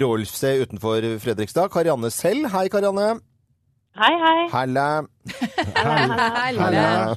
Rolfse 0.01 0.55
utenfor 0.63 1.05
Fredrikstad, 1.21 1.69
Karianne 1.73 2.09
selv. 2.09 2.49
Hei, 2.55 2.69
Karianne. 2.73 3.19
Hei, 3.99 4.13
hei. 4.23 4.43
Halla. 4.53 4.85
Halla. 5.75 7.15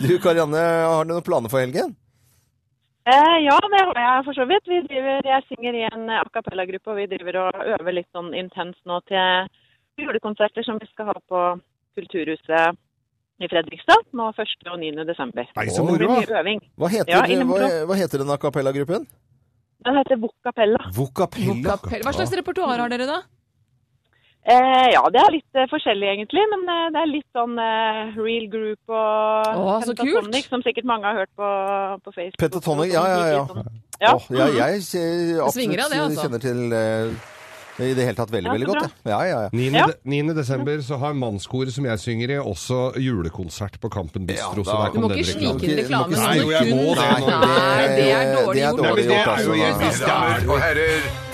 Du, 0.00 0.14
Karianne, 0.22 0.62
har 0.88 1.04
du 1.04 1.12
noen 1.12 1.24
planer 1.26 1.52
for 1.52 1.60
helgen? 1.60 1.92
Eh, 3.08 3.36
ja, 3.44 3.56
det 3.72 3.80
har 3.82 4.00
jeg 4.00 4.24
for 4.26 4.36
så 4.36 4.46
vidt. 4.48 4.66
Vi 4.68 4.80
driver, 4.88 5.20
jeg 5.28 5.44
synger 5.48 5.76
i 5.78 5.84
en 5.88 6.08
a 6.12 6.22
cappella-gruppe, 6.34 6.92
og 6.92 6.98
vi 7.00 7.06
driver 7.12 7.38
og 7.46 7.62
øver 7.76 7.96
litt 8.00 8.08
sånn 8.16 8.32
intenst 8.36 8.80
nå 8.88 8.98
til 9.08 9.48
julekonserter 10.00 10.64
som 10.66 10.80
vi 10.80 10.88
skal 10.90 11.10
ha 11.12 11.16
på 11.28 11.44
Kulturhuset 11.98 12.76
i 13.38 13.48
Fredrikstad 13.50 14.04
nå 14.18 14.28
1. 14.34 14.68
og 14.72 14.76
9. 14.82 15.06
desember. 15.08 15.48
Nei, 15.56 15.68
så 15.72 15.84
moro! 15.86 16.10
Hva 16.18 16.90
heter, 16.92 17.12
Ja, 17.14 17.22
hva, 17.48 17.72
hva 17.88 17.96
heter 17.98 18.24
den 18.24 18.32
a 18.34 18.38
cappella-gruppen? 18.40 19.08
Den 19.86 19.96
heter 20.00 20.18
Vocapella. 20.20 20.80
Vocapella. 20.96 21.54
Vocapel- 21.54 22.02
Hva 22.04 22.12
slags 22.16 22.32
repertoar 22.40 22.80
har 22.82 22.90
dere 22.92 23.06
da? 23.08 23.18
Eh, 24.48 24.86
ja, 24.94 25.02
det 25.12 25.20
er 25.20 25.32
litt 25.34 25.58
eh, 25.60 25.66
forskjellig 25.68 26.08
egentlig, 26.08 26.40
men 26.48 26.62
eh, 26.72 26.84
det 26.94 27.00
er 27.02 27.08
litt 27.10 27.26
sånn 27.36 27.58
eh, 27.60 28.14
real 28.16 28.46
group 28.48 28.80
og 28.88 29.58
Å, 29.60 29.74
så 29.84 29.92
kult. 29.98 30.38
Som 30.48 30.62
sikkert 30.64 30.86
mange 30.88 31.04
har 31.04 31.18
hørt 31.20 31.32
på, 31.36 31.48
på 32.06 32.14
Facebook. 32.14 32.38
Pentatonic, 32.40 32.94
ja, 32.94 33.02
ja, 33.12 33.26
ja. 33.34 33.42
Sånn- 33.50 33.68
ja. 33.98 34.14
Åh, 34.14 34.28
jeg, 34.30 34.54
jeg 34.56 34.78
eh, 35.02 35.42
absolutt 35.44 35.74
det, 35.76 35.98
altså. 36.00 36.22
kjenner 36.22 36.40
til 36.46 36.72
eh, 36.72 37.34
i 37.78 37.92
det 37.94 38.06
hele 38.08 38.16
tatt 38.18 38.32
veldig, 38.32 38.48
Ja, 38.48 38.54
veldig 38.56 38.70
godt. 38.72 38.96
Ja. 39.04 39.12
Ja, 39.12 39.20
ja, 39.28 39.42
ja. 39.44 39.52
9. 39.52 39.68
Ja. 39.76 39.84
de- 39.92 40.16
9. 40.16 40.34
desember 40.40 40.80
så 40.88 40.96
har 41.04 41.12
mannskoret 41.14 41.74
som 41.76 41.84
jeg 41.86 42.00
synger 42.06 42.32
i, 42.38 42.40
også 42.40 42.80
julekonsert 43.04 43.76
på 43.84 43.92
Kampen 43.92 44.24
Bistro. 44.26 44.64
Ja, 44.64 44.80
da- 44.88 44.90
Du 44.96 45.00
må 45.04 45.12
ikke 45.12 45.28
snike 45.34 45.60
inn 45.68 45.76
reklame. 45.84 46.16
Nei, 46.16 46.24
sånn 46.24 46.40
jo, 46.40 46.50
jeg 46.56 46.72
må 46.72 46.96
det. 46.96 47.08
Nei, 47.28 47.86
det 48.00 48.10
er 48.16 48.34
dårlig 48.34 48.44
gjort. 48.48 48.54
det 48.56 48.64
er 48.64 48.82
dårlig 48.82 49.08
gjort, 49.12 49.32
altså. 49.36 49.50
Mine 49.60 49.96
damer 50.08 50.54
og 50.56 50.62
herrer. 50.64 51.27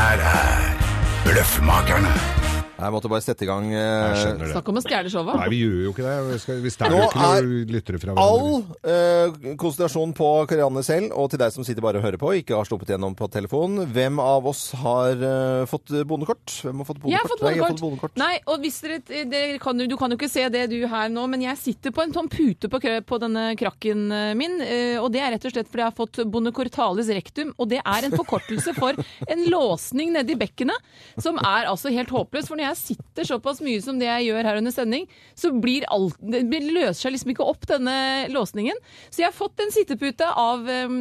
Her 0.00 0.18
er 0.18 0.76
Bløffmakerne. 1.24 2.39
Jeg 2.80 2.94
måtte 2.94 3.10
bare 3.12 3.24
sette 3.24 3.44
i 3.44 3.48
gang 3.48 3.66
eh. 3.76 4.50
Snakk 4.52 4.68
om 4.72 4.78
å 4.80 4.82
stjele 4.84 5.10
showet. 5.12 5.36
Nei, 5.40 5.48
vi 5.52 5.58
gjør 5.62 5.78
jo 5.84 5.92
ikke 5.94 6.04
det. 6.06 6.14
Vi 6.30 6.38
skal, 6.44 6.60
vi 6.64 6.72
stjeler 6.74 6.96
jo 6.96 7.08
ikke 7.10 7.24
noen 7.26 7.74
lyttere 7.74 8.00
fra 8.02 8.14
All 8.20 8.46
eh, 8.82 9.54
konsentrasjon 9.60 10.14
på 10.16 10.28
Karianne 10.50 10.82
selv, 10.86 11.12
og 11.16 11.30
til 11.32 11.42
deg 11.42 11.52
som 11.54 11.66
sitter 11.66 11.84
bare 11.84 12.00
og 12.00 12.06
hører 12.06 12.20
på, 12.20 12.32
ikke 12.40 12.56
har 12.58 12.68
sluppet 12.68 12.92
gjennom 12.94 13.16
på 13.18 13.28
telefonen. 13.32 13.84
Hvem 13.94 14.20
av 14.22 14.48
oss 14.50 14.62
har 14.80 15.20
eh, 15.20 15.64
fått 15.70 15.92
bondekort? 16.08 16.56
Hvem 16.64 16.82
har 16.82 16.88
fått 16.88 17.02
bondekort? 17.02 17.12
Jeg 17.12 17.20
har 17.20 17.30
fått 17.34 17.44
Nei, 17.44 17.54
har 17.60 17.74
fått 17.74 17.84
bondekort. 17.84 18.16
Nei, 18.20 18.32
og 18.50 18.64
hvis 18.64 18.80
dere, 18.84 19.00
dere 19.30 19.58
kan, 19.62 19.80
Du 19.90 19.96
kan 20.00 20.12
jo 20.12 20.18
ikke 20.20 20.30
se 20.32 20.46
det 20.52 20.66
du 20.72 20.78
her 20.90 21.10
nå, 21.12 21.26
men 21.30 21.44
jeg 21.44 21.58
sitter 21.60 21.94
på 21.96 22.04
en 22.04 22.14
sånn 22.16 22.28
pute 22.32 22.70
på, 22.72 22.80
på 22.80 23.20
denne 23.22 23.46
krakken 23.60 24.06
eh, 24.14 24.32
min. 24.38 24.58
eh, 24.64 24.96
Og 25.00 25.10
det 25.14 25.20
er 25.24 25.34
rett 25.36 25.46
og 25.48 25.54
slett 25.54 25.68
fordi 25.70 25.84
jeg 25.84 25.90
har 25.90 25.98
fått 25.98 26.20
bondecortalis 26.30 27.10
rectum. 27.12 27.52
Og 27.60 27.68
det 27.72 27.80
er 27.84 28.06
en 28.08 28.16
forkortelse 28.16 28.74
for 28.78 28.96
en 29.26 29.44
låsning 29.54 30.12
nedi 30.14 30.36
bekkenet, 30.40 30.76
som 31.20 31.38
er 31.42 31.68
altså 31.70 31.92
helt 31.94 32.12
håpløs. 32.14 32.48
For 32.48 32.56
når 32.58 32.69
jeg 32.69 32.69
sitter 32.74 33.09
såpass 33.28 33.60
mye 33.64 33.80
som 33.84 33.98
det 34.00 34.08
jeg 34.08 34.30
gjør 34.30 34.48
her 34.50 34.60
under 34.60 34.74
sending, 34.74 35.06
så 35.38 35.52
blir 35.52 35.86
alt 35.92 36.16
Det 36.20 36.60
løser 36.64 36.98
seg 37.00 37.14
liksom 37.14 37.32
ikke 37.34 37.46
opp, 37.46 37.66
denne 37.70 37.94
låsningen. 38.32 38.76
Så 39.10 39.22
jeg 39.22 39.30
har 39.30 39.36
fått 39.36 39.60
en 39.62 39.72
sittepute 39.74 40.26
av 40.26 40.68
eh, 40.70 40.96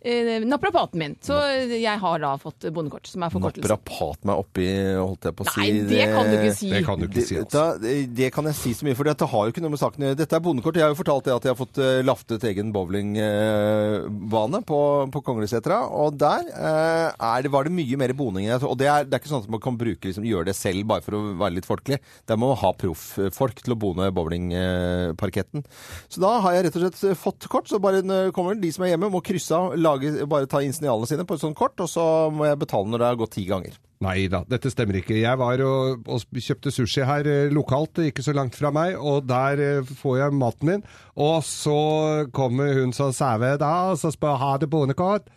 eh, 0.00 0.46
naprapaten 0.46 1.00
min. 1.00 1.16
Så 1.24 1.38
jeg 1.72 1.98
har 2.02 2.22
da 2.22 2.34
fått 2.40 2.68
bondekort, 2.74 3.06
som 3.08 3.24
er 3.26 3.32
forkortelsen. 3.34 3.68
Naprapat 3.70 4.28
meg 4.28 4.42
oppi, 4.44 4.68
holdt 4.98 5.28
jeg 5.28 5.38
på 5.38 5.46
å 5.46 5.52
si. 5.52 5.60
Nei, 5.62 5.86
det 5.90 6.08
kan 6.12 6.30
du 6.30 6.36
ikke 6.38 6.56
si. 6.58 6.70
Det 6.72 6.82
kan 6.86 7.02
du 7.02 7.08
ikke 7.08 7.26
si, 7.26 7.38
altså. 7.40 7.66
da, 7.80 7.96
det 8.22 8.30
kan 8.34 8.50
jeg 8.50 8.58
si 8.58 8.74
så 8.78 8.88
mye, 8.88 8.98
for 8.98 9.08
dette 9.08 9.28
har 9.32 9.48
jo 9.48 9.54
ikke 9.54 9.64
noe 9.64 9.74
med 9.74 9.82
saken 9.82 10.04
å 10.04 10.10
gjøre. 10.10 10.20
Dette 10.22 10.38
er 10.38 10.44
bondekort. 10.44 10.78
Jeg 10.78 10.86
har 10.86 10.94
jo 10.94 11.00
fortalt 11.00 11.28
det 11.28 11.36
at 11.36 11.48
jeg 11.48 11.54
har 11.54 11.60
fått 11.60 11.82
eh, 11.82 12.02
laftet 12.06 12.46
egen 12.52 12.72
bowlingbane 12.74 14.62
på, 14.68 14.80
på 15.14 15.24
Konglesetra, 15.26 15.82
og 16.02 16.18
der 16.20 16.48
eh, 16.52 17.08
er 17.12 17.44
det, 17.44 17.52
var 17.52 17.68
det 17.68 17.74
mye 17.74 18.00
mer 18.00 18.14
boning. 18.16 18.50
Og 18.60 18.76
det 18.80 18.88
er, 18.90 19.06
det 19.08 19.16
er 19.16 19.22
ikke 19.22 19.32
sånn 19.32 19.44
at 19.46 19.52
man 19.52 19.62
kan 19.62 19.78
bruke, 19.78 20.04
liksom, 20.08 20.26
gjøre 20.28 20.50
det 20.50 20.56
selv 20.58 20.86
bare 20.90 21.04
for 21.04 21.18
å 21.18 21.22
være 21.40 21.58
litt 21.58 21.61
folkelig. 21.68 22.00
Der 22.28 22.40
må 22.40 22.50
man 22.52 22.60
ha 22.62 22.72
profffolk 22.78 23.62
til 23.62 23.74
å 23.74 23.78
bone 23.78 24.10
bowlingparketten. 24.14 25.64
Så 26.08 26.22
da 26.22 26.34
har 26.44 26.56
jeg 26.56 26.66
rett 26.68 26.80
og 26.80 26.86
slett 26.86 27.20
fått 27.20 27.48
kort, 27.52 27.70
så 27.70 27.80
bare 27.82 28.02
kommer 28.34 28.58
de 28.58 28.72
som 28.74 28.86
er 28.86 28.94
hjemme, 28.94 29.12
må 29.12 29.22
krysse 29.24 29.56
av, 29.56 29.76
lage, 29.78 30.14
bare 30.30 30.50
ta 30.50 30.62
initialene 30.64 31.08
sine 31.08 31.26
på 31.28 31.38
et 31.38 31.44
sånt 31.44 31.58
kort, 31.58 31.78
og 31.82 31.90
så 31.90 32.04
må 32.34 32.48
jeg 32.48 32.60
betale 32.62 32.92
når 32.92 33.02
det 33.02 33.10
har 33.12 33.24
gått 33.24 33.36
ti 33.38 33.46
ganger. 33.48 33.80
Nei 34.02 34.24
da, 34.30 34.40
dette 34.50 34.70
stemmer 34.72 34.98
ikke. 34.98 35.14
Jeg 35.20 35.38
var 35.38 35.60
og, 35.62 36.08
og 36.10 36.40
kjøpte 36.42 36.72
sushi 36.74 37.04
her 37.06 37.28
eh, 37.28 37.52
lokalt, 37.54 38.00
ikke 38.02 38.24
så 38.24 38.34
langt 38.34 38.56
fra 38.58 38.72
meg, 38.74 38.96
og 38.98 39.28
der 39.30 39.62
eh, 39.62 39.92
får 40.00 40.18
jeg 40.18 40.38
maten 40.40 40.70
min. 40.72 40.82
Og 41.22 41.38
så 41.46 41.76
kommer 42.34 42.74
hun 42.80 42.94
som 42.96 43.12
sauer 43.14 43.60
da, 43.62 43.72
og 43.92 44.00
så 44.00 44.10
spør 44.14 44.40
har 44.42 44.58
du 44.62 44.66
bonekort. 44.70 45.30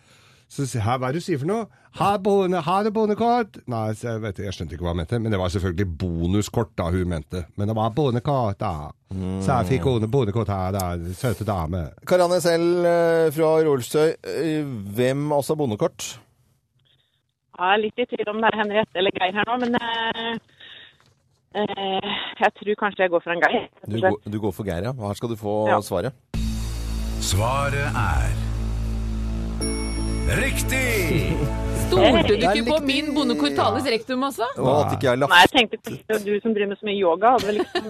Så 0.50 0.62
sier 0.62 0.78
jeg, 0.80 0.86
«Hæ, 0.86 0.98
hva 1.02 1.08
er 1.08 1.16
det 1.16 1.22
du 1.22 1.26
sier 1.26 1.40
for 1.42 1.50
noe? 1.50 1.66
Har 1.96 2.18
bonde, 2.20 2.60
har 2.60 2.84
du 2.84 2.90
bonekort? 2.92 3.54
Nei, 3.72 3.86
jeg, 3.96 4.20
vet, 4.20 4.38
jeg 4.44 4.52
skjønte 4.52 4.76
ikke 4.76 4.84
hva 4.84 4.92
hun 4.92 4.98
mente, 5.00 5.16
men 5.22 5.32
det 5.32 5.38
var 5.40 5.48
selvfølgelig 5.54 5.86
bonuskort 6.02 6.74
da 6.76 6.90
hun 6.92 7.08
mente. 7.08 7.40
Men 7.56 7.70
det 7.70 7.76
var 7.78 7.94
bonekort, 7.96 8.58
da. 8.60 8.90
Så 9.40 9.48
jeg 9.62 9.70
fikk 9.70 9.86
bonekort 10.12 10.50
her 10.52 10.74
da, 10.76 10.90
søte 11.16 11.46
dame. 11.48 11.86
Karianne 12.10 12.40
selv 12.44 12.84
eh, 12.90 13.30
fra 13.32 13.54
Rolsøy, 13.64 14.10
eh, 14.28 14.68
hvem 14.98 15.24
også 15.38 15.54
har 15.54 15.60
bondekort? 15.62 16.10
Jeg 17.56 17.72
er 17.72 17.80
litt 17.80 18.02
i 18.04 18.08
tvil 18.10 18.28
om 18.34 18.42
det 18.44 18.50
er 18.52 18.58
Henriette 18.60 19.00
eller 19.00 19.16
Geir 19.16 19.32
her 19.38 19.48
nå, 19.48 19.56
men 19.62 19.78
eh, 19.80 20.34
eh, 21.62 22.10
jeg 22.42 22.52
tror 22.58 22.76
kanskje 22.82 23.06
jeg 23.06 23.14
går 23.14 23.24
for 23.24 23.32
en 23.38 23.40
Geir. 23.46 23.70
Du, 23.88 23.96
går- 24.04 24.20
du 24.34 24.38
går 24.44 24.52
for 24.58 24.68
Geir, 24.68 24.90
ja. 24.90 24.92
Her 25.00 25.16
skal 25.16 25.32
du 25.32 25.38
få 25.40 25.56
Ja. 25.72 25.80
svaret. 25.80 26.12
Svaret 27.24 27.88
er 27.96 28.36
Riktig! 30.36 31.32
Stolte 31.90 32.24
du 32.28 32.34
ikke 32.36 32.64
på 32.70 32.78
min 32.86 33.12
bondecortalis 33.16 33.90
rectum, 33.96 34.24
altså? 34.26 34.48
Og 34.56 34.72
at 34.84 34.96
ikke 34.96 35.10
jeg 35.10 35.22
Nei, 35.26 35.42
jeg 35.42 35.52
tenkte 35.54 35.80
kanskje 35.82 36.22
du 36.24 36.32
som 36.44 36.54
driver 36.56 36.72
med 36.72 36.80
så 36.80 36.88
mye 36.88 36.98
yoga, 37.00 37.34
hadde 37.36 37.50
vel 37.50 37.60
liksom 37.60 37.86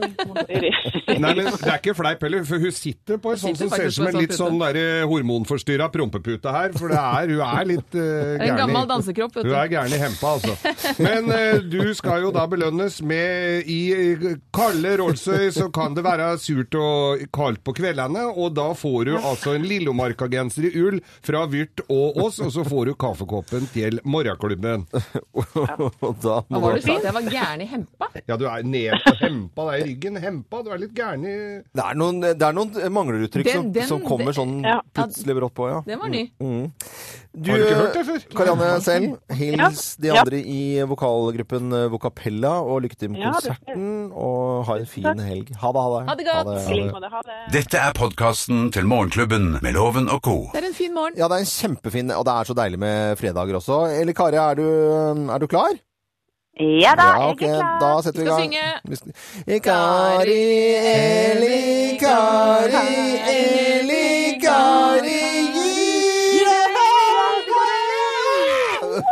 Nei, 1.26 1.32
men 1.36 1.48
det 1.52 1.70
er 1.70 1.78
ikke 1.80 1.96
fleip 1.96 2.22
heller, 2.26 2.44
for 2.48 2.62
hun 2.62 2.74
sitter 2.74 3.20
på 3.22 3.32
en 3.34 3.40
sånn 3.40 3.56
som 3.58 3.72
ser 3.72 3.88
ut 3.90 3.96
som 3.96 4.08
en 4.10 4.18
litt 4.20 4.34
sånn 4.36 4.46
sånn 4.46 4.62
der 4.62 5.06
hormonforstyrra 5.08 5.88
prompepute 5.92 6.52
her, 6.52 6.74
for 6.76 6.92
det 6.92 7.00
er, 7.00 7.32
hun 7.32 7.42
er 7.46 7.68
litt 7.68 7.96
uh, 7.96 8.36
er 8.36 8.44
en 8.50 8.60
gammel 8.62 8.88
dansekropp, 8.90 9.36
vet 9.36 9.46
du. 9.46 9.50
Hun 9.50 9.58
er 9.60 9.72
gæren 9.72 9.94
i 9.94 10.00
hempa, 10.00 10.34
altså. 10.36 10.92
Men 11.02 11.30
uh, 11.32 11.58
du 11.62 11.92
skal 11.98 12.26
jo 12.26 12.32
da 12.34 12.46
belønnes 12.50 12.98
med 13.06 13.70
I 13.70 13.80
kalde 14.54 14.96
rålsøy 15.00 15.50
så 15.54 15.68
kan 15.74 15.96
det 15.96 16.04
være 16.06 16.32
surt 16.42 16.76
og 16.80 17.26
kaldt 17.34 17.62
på 17.66 17.76
kveldene, 17.80 18.26
og 18.34 18.54
da 18.56 18.70
får 18.76 19.10
du 19.10 19.14
altså 19.16 19.56
en 19.56 19.66
Lillomarka-genser 19.66 20.70
i 20.70 20.74
ull 20.82 21.00
fra 21.26 21.44
Vyrt 21.50 21.84
og 21.88 22.20
oss, 22.26 22.40
og 22.44 22.52
så 22.54 22.64
får 22.66 22.90
du 22.90 22.96
kaffekoppen 22.98 23.68
til 23.74 23.85
morgenklubben. 24.04 24.86
Og 25.36 26.16
da 26.22 26.36
må 26.50 26.60
var 26.62 26.76
du 26.76 26.80
det? 26.86 26.96
At 26.96 27.04
jeg 27.08 27.14
var 27.16 27.28
gæren 27.30 27.62
i 27.64 27.68
hempa? 27.70 28.08
Ja, 28.28 28.36
du 28.40 28.44
er 28.50 28.62
ned 28.66 28.96
på 29.04 29.14
hempa, 29.20 29.66
det 29.68 29.74
er 29.74 29.84
i 29.84 29.88
ryggen. 29.90 30.16
Hempa, 30.22 30.62
du 30.66 30.70
er 30.74 30.82
litt 30.82 30.94
gæren 30.96 31.24
i 31.26 31.34
Det 31.76 31.84
er 31.84 31.98
noen, 32.00 32.20
det 32.24 32.42
er 32.42 32.56
noen 32.56 32.72
mangleruttrykk 32.96 33.46
Den- 33.50 33.56
som, 33.60 33.72
den- 33.72 33.88
som 33.90 34.00
kommer 34.06 34.32
sånn 34.36 34.56
Ja. 34.64 34.80
plutselig 34.94 35.36
brått 35.38 35.54
på, 35.54 35.68
ja. 35.70 35.80
Den 35.86 35.98
var 36.02 36.08
ny. 36.12 36.24
Du, 37.36 37.50
Har 37.50 37.58
du 37.58 37.64
ikke 37.66 37.74
hørt 37.76 37.96
det 37.98 38.02
før? 38.06 38.20
Karianne 38.38 38.68
selv, 38.80 39.16
hils 39.36 39.80
de 40.00 40.08
Ja. 40.08 40.22
andre 40.22 40.38
i 40.40 40.60
vokalgruppen 40.88 41.72
eh, 41.76 41.90
Vocapella, 41.92 42.52
og 42.64 42.80
lykke 42.86 42.96
til 42.96 43.10
med 43.12 43.20
konserten, 43.26 44.12
og 44.16 44.64
ha 44.70 44.76
en 44.80 44.86
fin 44.88 45.20
helg. 45.20 45.50
Ha 45.60 45.72
det, 45.76 45.82
ha 45.84 45.90
det. 45.92 46.08
Ha 46.08 46.14
det 46.16 46.26
godt. 46.30 46.48
Ha 46.48 47.00
det. 47.04 47.10
Ha 47.12 47.20
det. 47.28 47.36
Dette 47.52 47.76
er 47.78 47.92
podkasten 47.92 48.70
til 48.72 48.86
Morgenklubben 48.88 49.58
med 49.60 49.72
Loven 49.76 50.08
og 50.08 50.22
co. 50.24 50.36
Det 50.54 50.62
er 50.64 50.68
en 50.70 50.74
fin 50.78 50.94
morgen. 50.96 51.12
Ja, 51.20 51.28
det 51.28 51.36
er 51.42 51.44
en 51.44 51.52
kjempefin, 51.52 52.10
og 52.16 52.24
det 52.24 52.32
er 52.40 52.44
så 52.48 52.56
deilig 52.56 52.78
med 52.80 53.16
fredager 53.20 53.60
også. 53.60 53.82
Eller 54.00 54.16
Kari, 54.16 54.40
er 54.40 54.54
du, 54.54 54.64
er 55.28 55.38
du 55.38 55.46
klar? 55.46 55.76
Ja 56.58 56.94
da, 56.96 57.02
Ja, 57.20 57.30
okay. 57.34 57.46
jeg 57.50 57.58
er 57.58 57.60
klar. 57.60 57.80
da 57.84 58.00
setter 58.00 58.22
vi 58.24 58.28
i 58.30 58.60
Vi 58.88 58.96
skal 58.96 59.12
synge. 59.12 59.60
Kari, 59.60 60.44
Eli, 60.96 61.98
Kari, 62.00 62.86
Eli, 63.28 64.38
Kari, 64.40 65.25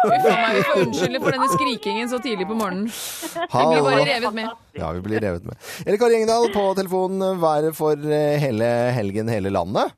Uff 0.04 0.26
a 0.28 0.36
meg, 0.36 0.56
vi 0.58 0.62
får 0.66 0.80
unnskylde 0.82 1.20
for 1.22 1.34
denne 1.34 1.48
skrikingen 1.52 2.10
så 2.10 2.18
tidlig 2.22 2.46
på 2.48 2.56
morgenen. 2.58 2.88
Vi 2.90 3.66
blir 3.70 3.84
bare 3.86 4.06
revet 4.08 4.36
med. 4.36 4.54
Ja, 4.76 4.90
vi 4.92 5.02
blir 5.04 5.22
revet 5.24 5.46
med. 5.48 5.58
Erik 5.86 6.02
Kari 6.02 6.18
Engdahl 6.18 6.48
på 6.54 6.64
telefonen. 6.78 7.38
Været 7.40 7.76
for 7.78 7.94
eh, 8.18 8.36
hele 8.42 8.70
helgen, 8.96 9.30
hele 9.32 9.52
landet? 9.54 9.94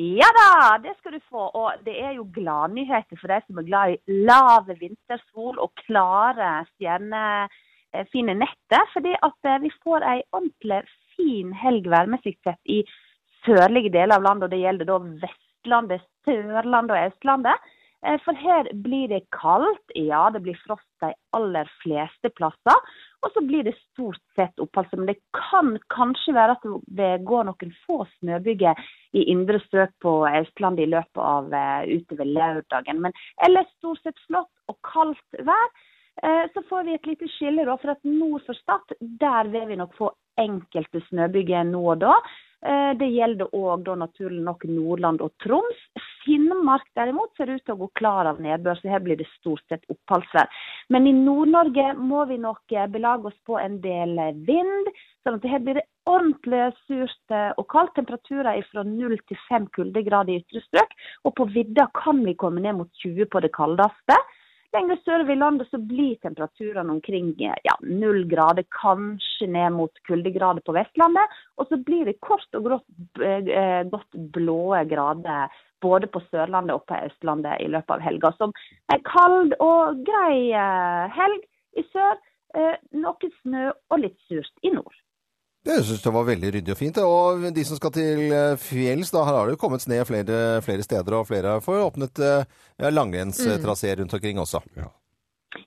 Ja 0.00 0.28
da, 0.36 0.78
det 0.82 0.94
skal 0.98 1.18
du 1.18 1.20
få. 1.28 1.50
Og 1.60 1.82
det 1.86 1.96
er 2.00 2.14
jo 2.16 2.28
gladnyheter 2.34 3.20
for 3.20 3.32
deg 3.32 3.44
som 3.46 3.60
er 3.60 3.68
glad 3.68 3.96
i 3.96 4.20
lav 4.28 4.70
vintersol 4.80 5.60
og 5.60 5.74
klare 5.84 6.52
stjernefine 6.74 8.38
netter. 8.40 8.88
Fordi 8.94 9.14
at 9.18 9.52
eh, 9.52 9.60
vi 9.66 9.74
får 9.84 10.06
ei 10.14 10.20
ordentlig 10.32 10.82
fin 11.16 11.52
helg 11.62 11.90
værmessig 11.92 12.38
sett 12.40 12.60
i 12.64 12.82
sørlige 13.44 13.92
deler 13.92 14.18
av 14.18 14.26
landet. 14.26 14.48
Og 14.48 14.54
det 14.54 14.64
gjelder 14.64 14.88
da 14.88 14.98
Vestlandet, 15.26 16.08
Sørlandet 16.26 16.96
og 16.96 17.10
Østlandet. 17.10 17.70
Eh, 18.06 18.18
For 18.24 18.32
her 18.32 18.68
blir 18.72 19.08
det 19.08 19.26
kaldt. 19.36 19.92
Ja, 19.94 20.30
det 20.30 20.40
blir 20.40 20.58
frost 20.66 20.86
de 21.00 21.12
aller 21.36 21.68
fleste 21.82 22.30
plasser. 22.36 22.78
Og 23.20 23.32
så 23.34 23.42
blir 23.44 23.64
det 23.66 23.76
stort 23.76 24.20
sett 24.36 24.60
opphold. 24.62 24.88
Men 24.96 25.10
det 25.12 25.18
kan 25.36 25.76
kanskje 25.92 26.34
være 26.36 26.56
at 26.56 26.66
det 26.96 27.12
går 27.28 27.48
noen 27.50 27.74
få 27.84 28.02
snøbyger 28.18 28.80
i 29.12 29.26
indre 29.32 29.60
strøk 29.66 29.92
på 30.00 30.14
Østlandet 30.30 30.86
i 30.86 30.92
løpet 30.94 31.24
av 31.24 31.52
eh, 31.52 31.96
utover 31.98 32.28
lørdagen. 32.28 33.02
Men 33.04 33.16
ellers 33.44 33.68
stort 33.78 34.00
sett 34.02 34.20
flott 34.26 34.52
og 34.72 34.78
kaldt 34.86 35.40
vær. 35.44 35.72
Eh, 36.22 36.46
Så 36.54 36.64
får 36.68 36.84
vi 36.88 36.94
et 36.96 37.06
lite 37.06 37.28
skille, 37.36 37.66
da, 37.68 37.76
for 37.76 37.92
at 37.92 38.04
nord 38.04 38.44
for 38.46 38.56
Stad 38.56 38.96
der 39.20 39.48
vil 39.52 39.68
vi 39.68 39.76
nok 39.76 39.92
få 39.98 40.14
enkelte 40.40 41.02
snøbyger 41.10 41.68
nå 41.68 41.82
og 41.92 42.00
da. 42.00 42.14
Det 42.60 43.06
gjelder 43.08 43.54
òg 43.56 43.86
naturlig 43.96 44.42
nok 44.44 44.66
Nordland 44.68 45.22
og 45.24 45.32
Troms. 45.40 45.78
Finnmark 46.24 46.86
derimot 46.98 47.32
ser 47.36 47.50
ut 47.52 47.62
til 47.64 47.74
å 47.74 47.80
gå 47.84 47.88
klar 47.98 48.28
av 48.28 48.40
nedbør, 48.42 48.78
så 48.80 48.92
her 48.92 49.02
blir 49.04 49.18
det 49.20 49.28
stort 49.38 49.62
sett 49.70 49.86
oppholdsvær. 49.92 50.50
Men 50.92 51.08
i 51.08 51.14
Nord-Norge 51.16 51.94
må 51.98 52.24
vi 52.30 52.40
nok 52.40 52.74
eh, 52.74 52.88
belage 52.92 53.30
oss 53.30 53.38
på 53.48 53.56
en 53.60 53.78
del 53.84 54.18
eh, 54.20 54.34
vind, 54.48 54.90
sånn 55.24 55.38
at 55.38 55.48
her 55.52 55.62
blir 55.64 55.80
det 55.80 55.86
ordentlig 56.10 56.66
surt 56.86 57.36
eh, 57.36 57.52
og 57.56 57.68
kaldt. 57.72 57.94
Temperaturer 57.96 58.60
fra 58.70 58.84
0 58.86 59.16
til 59.30 59.40
5 59.48 59.70
kuldegrader 59.76 60.34
i 60.34 60.42
ytre 60.42 60.62
strøk, 60.66 60.92
og 61.24 61.34
på 61.38 61.48
vidda 61.54 61.88
kan 61.96 62.20
vi 62.26 62.36
komme 62.38 62.62
ned 62.64 62.78
mot 62.82 62.92
20 63.04 63.30
på 63.32 63.42
det 63.44 63.52
kaldeste. 63.56 64.18
Lenger 64.70 65.00
sørover 65.02 65.34
i 65.34 65.38
landet 65.40 65.66
så 65.66 65.80
blir 65.82 66.12
temperaturene 66.22 66.92
omkring 66.94 67.32
ja, 67.42 67.72
0 67.82 68.20
grader, 68.30 68.62
kanskje 68.70 69.48
ned 69.50 69.74
mot 69.74 69.90
kuldegrader 70.06 70.62
på 70.62 70.76
Vestlandet. 70.76 71.40
Og 71.58 71.66
så 71.66 71.80
blir 71.82 72.06
det 72.06 72.20
kort 72.22 72.46
og 72.54 72.68
grått, 72.68 72.86
godt 73.90 74.20
blå 74.36 74.60
grader 74.92 75.50
både 75.82 76.08
på 76.12 76.22
Sørlandet 76.30 76.76
og 76.76 76.86
på 76.88 76.98
Østlandet 77.08 77.60
i 77.64 77.68
løpet 77.72 77.96
av 77.96 78.04
helga. 78.04 78.32
Som 78.38 78.54
en 78.92 79.04
kald 79.06 79.54
og 79.58 80.02
grei 80.06 80.50
eh, 80.56 81.06
helg 81.16 81.46
i 81.80 81.86
sør. 81.92 82.18
Eh, 82.58 82.74
noe 82.98 83.30
snø 83.42 83.68
og 83.70 84.02
litt 84.02 84.18
surt 84.26 84.66
i 84.66 84.72
nord. 84.74 84.96
Jeg 85.68 85.84
syns 85.84 86.00
det 86.02 86.12
var 86.14 86.24
veldig 86.24 86.50
ryddig 86.54 86.72
og 86.72 86.78
fint. 86.78 86.98
Og 87.04 87.44
de 87.54 87.64
som 87.68 87.78
skal 87.78 87.92
til 87.94 88.32
eh, 88.34 88.56
fjells, 88.58 89.12
da 89.14 89.26
her 89.26 89.36
har 89.38 89.46
det 89.46 89.54
jo 89.54 89.60
kommet 89.60 89.84
snø 89.84 90.00
flere, 90.08 90.38
flere 90.66 90.86
steder, 90.86 91.18
og 91.18 91.28
flere 91.28 91.58
får 91.62 91.84
åpnet 91.84 92.22
eh, 92.24 92.64
langrennstrasé 92.90 93.94
rundt 94.00 94.16
omkring 94.18 94.40
også. 94.42 94.64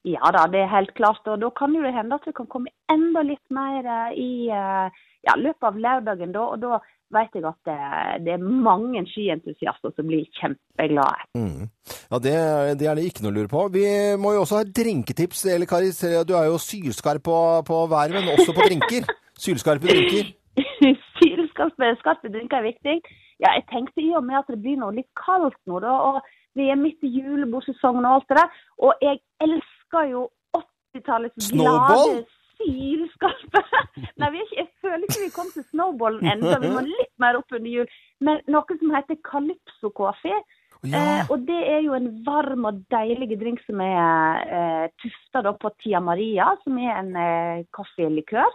Ja 0.07 0.29
da, 0.31 0.45
det 0.47 0.63
er 0.63 0.71
helt 0.71 0.93
klart. 0.97 1.23
Og 1.27 1.39
da 1.39 1.51
kan 1.55 1.75
jo 1.75 1.83
det 1.85 1.93
hende 1.95 2.17
at 2.19 2.27
vi 2.27 2.35
kan 2.35 2.49
komme 2.51 2.73
enda 2.91 3.23
litt 3.27 3.43
mer 3.53 3.87
i 4.15 4.47
ja, 4.47 5.35
løpet 5.39 5.67
av 5.69 5.79
lørdagen. 5.85 6.31
da, 6.35 6.45
og 6.47 6.61
da 6.63 6.79
vet 7.13 7.35
jeg 7.37 7.45
at 7.45 7.59
det, 7.67 7.77
det 8.25 8.33
er 8.35 8.45
mange 8.67 9.03
skientusiaster 9.11 9.93
som 9.95 10.07
blir 10.07 10.23
kjempeglade. 10.39 11.27
Mm. 11.37 11.67
Ja, 12.11 12.19
det, 12.25 12.35
det 12.79 12.87
er 12.89 12.99
det 12.99 13.07
ikke 13.09 13.25
noe 13.25 13.33
å 13.33 13.37
lure 13.37 13.51
på. 13.51 13.65
Vi 13.73 13.85
må 14.21 14.35
jo 14.35 14.43
også 14.45 14.61
ha 14.61 14.69
drinketips. 14.81 15.45
Eller 15.53 15.69
Kari, 15.69 15.91
du 16.27 16.33
er 16.37 16.47
jo 16.49 16.61
sylskarp 16.61 17.25
på, 17.25 17.39
på 17.67 17.81
været, 17.91 18.17
men 18.17 18.33
også 18.35 18.55
på 18.55 18.69
drinker. 18.69 19.09
Sylskarpe 19.39 19.89
drinker. 19.89 20.31
Sylskarpe 21.19 21.93
skarpe 22.01 22.31
drinker 22.33 22.61
er 22.61 22.69
viktig. 22.69 22.99
Ja, 23.41 23.55
jeg 23.57 23.65
tenkte 23.71 24.01
i 24.01 24.13
og 24.17 24.23
med 24.25 24.39
at 24.39 24.49
det 24.51 24.61
blir 24.61 24.79
noe 24.79 24.95
litt 24.95 25.09
kaldt 25.19 25.57
nå, 25.69 25.81
da, 25.83 25.93
og 26.09 26.21
vi 26.57 26.69
er 26.69 26.79
midt 26.79 27.01
i 27.03 27.09
julebordsesongen 27.17 28.05
og 28.05 28.19
alt 28.19 28.29
det 28.29 28.37
der, 28.39 28.61
og 28.85 29.01
jeg 29.01 29.19
elsker 29.43 30.09
jo 30.11 30.21
80-tallets 30.59 31.49
glade 31.51 32.23
sylskarpe. 32.61 33.63
Nei, 34.21 34.29
vi 34.35 34.43
er 34.43 34.51
ikke, 34.51 34.67
føler 34.83 35.05
ikke 35.07 35.23
vi 35.23 35.31
kom 35.35 35.49
til 35.53 35.65
snowballen 35.71 36.27
ennå, 36.33 36.51
vi 36.63 36.73
må 36.73 36.83
litt 36.87 37.13
mer 37.21 37.39
opp 37.39 37.55
under 37.55 37.71
jul. 37.71 37.95
Men 38.23 38.43
noe 38.51 38.77
som 38.79 38.93
heter 38.97 39.19
calypso-kaffe. 39.25 40.43
Ja. 40.83 40.99
Eh, 40.99 41.31
og 41.31 41.45
det 41.47 41.61
er 41.63 41.79
jo 41.85 41.95
en 41.95 42.09
varm 42.25 42.67
og 42.67 42.81
deilig 42.91 43.37
drink 43.39 43.61
som 43.63 43.79
er 43.83 44.43
eh, 44.43 44.87
tufta 44.99 45.53
på 45.55 45.71
Tia 45.79 46.01
Maria, 46.03 46.49
som 46.65 46.79
er 46.81 46.97
en 46.97 47.13
eh, 47.15 47.65
kaffelikør. 47.75 48.51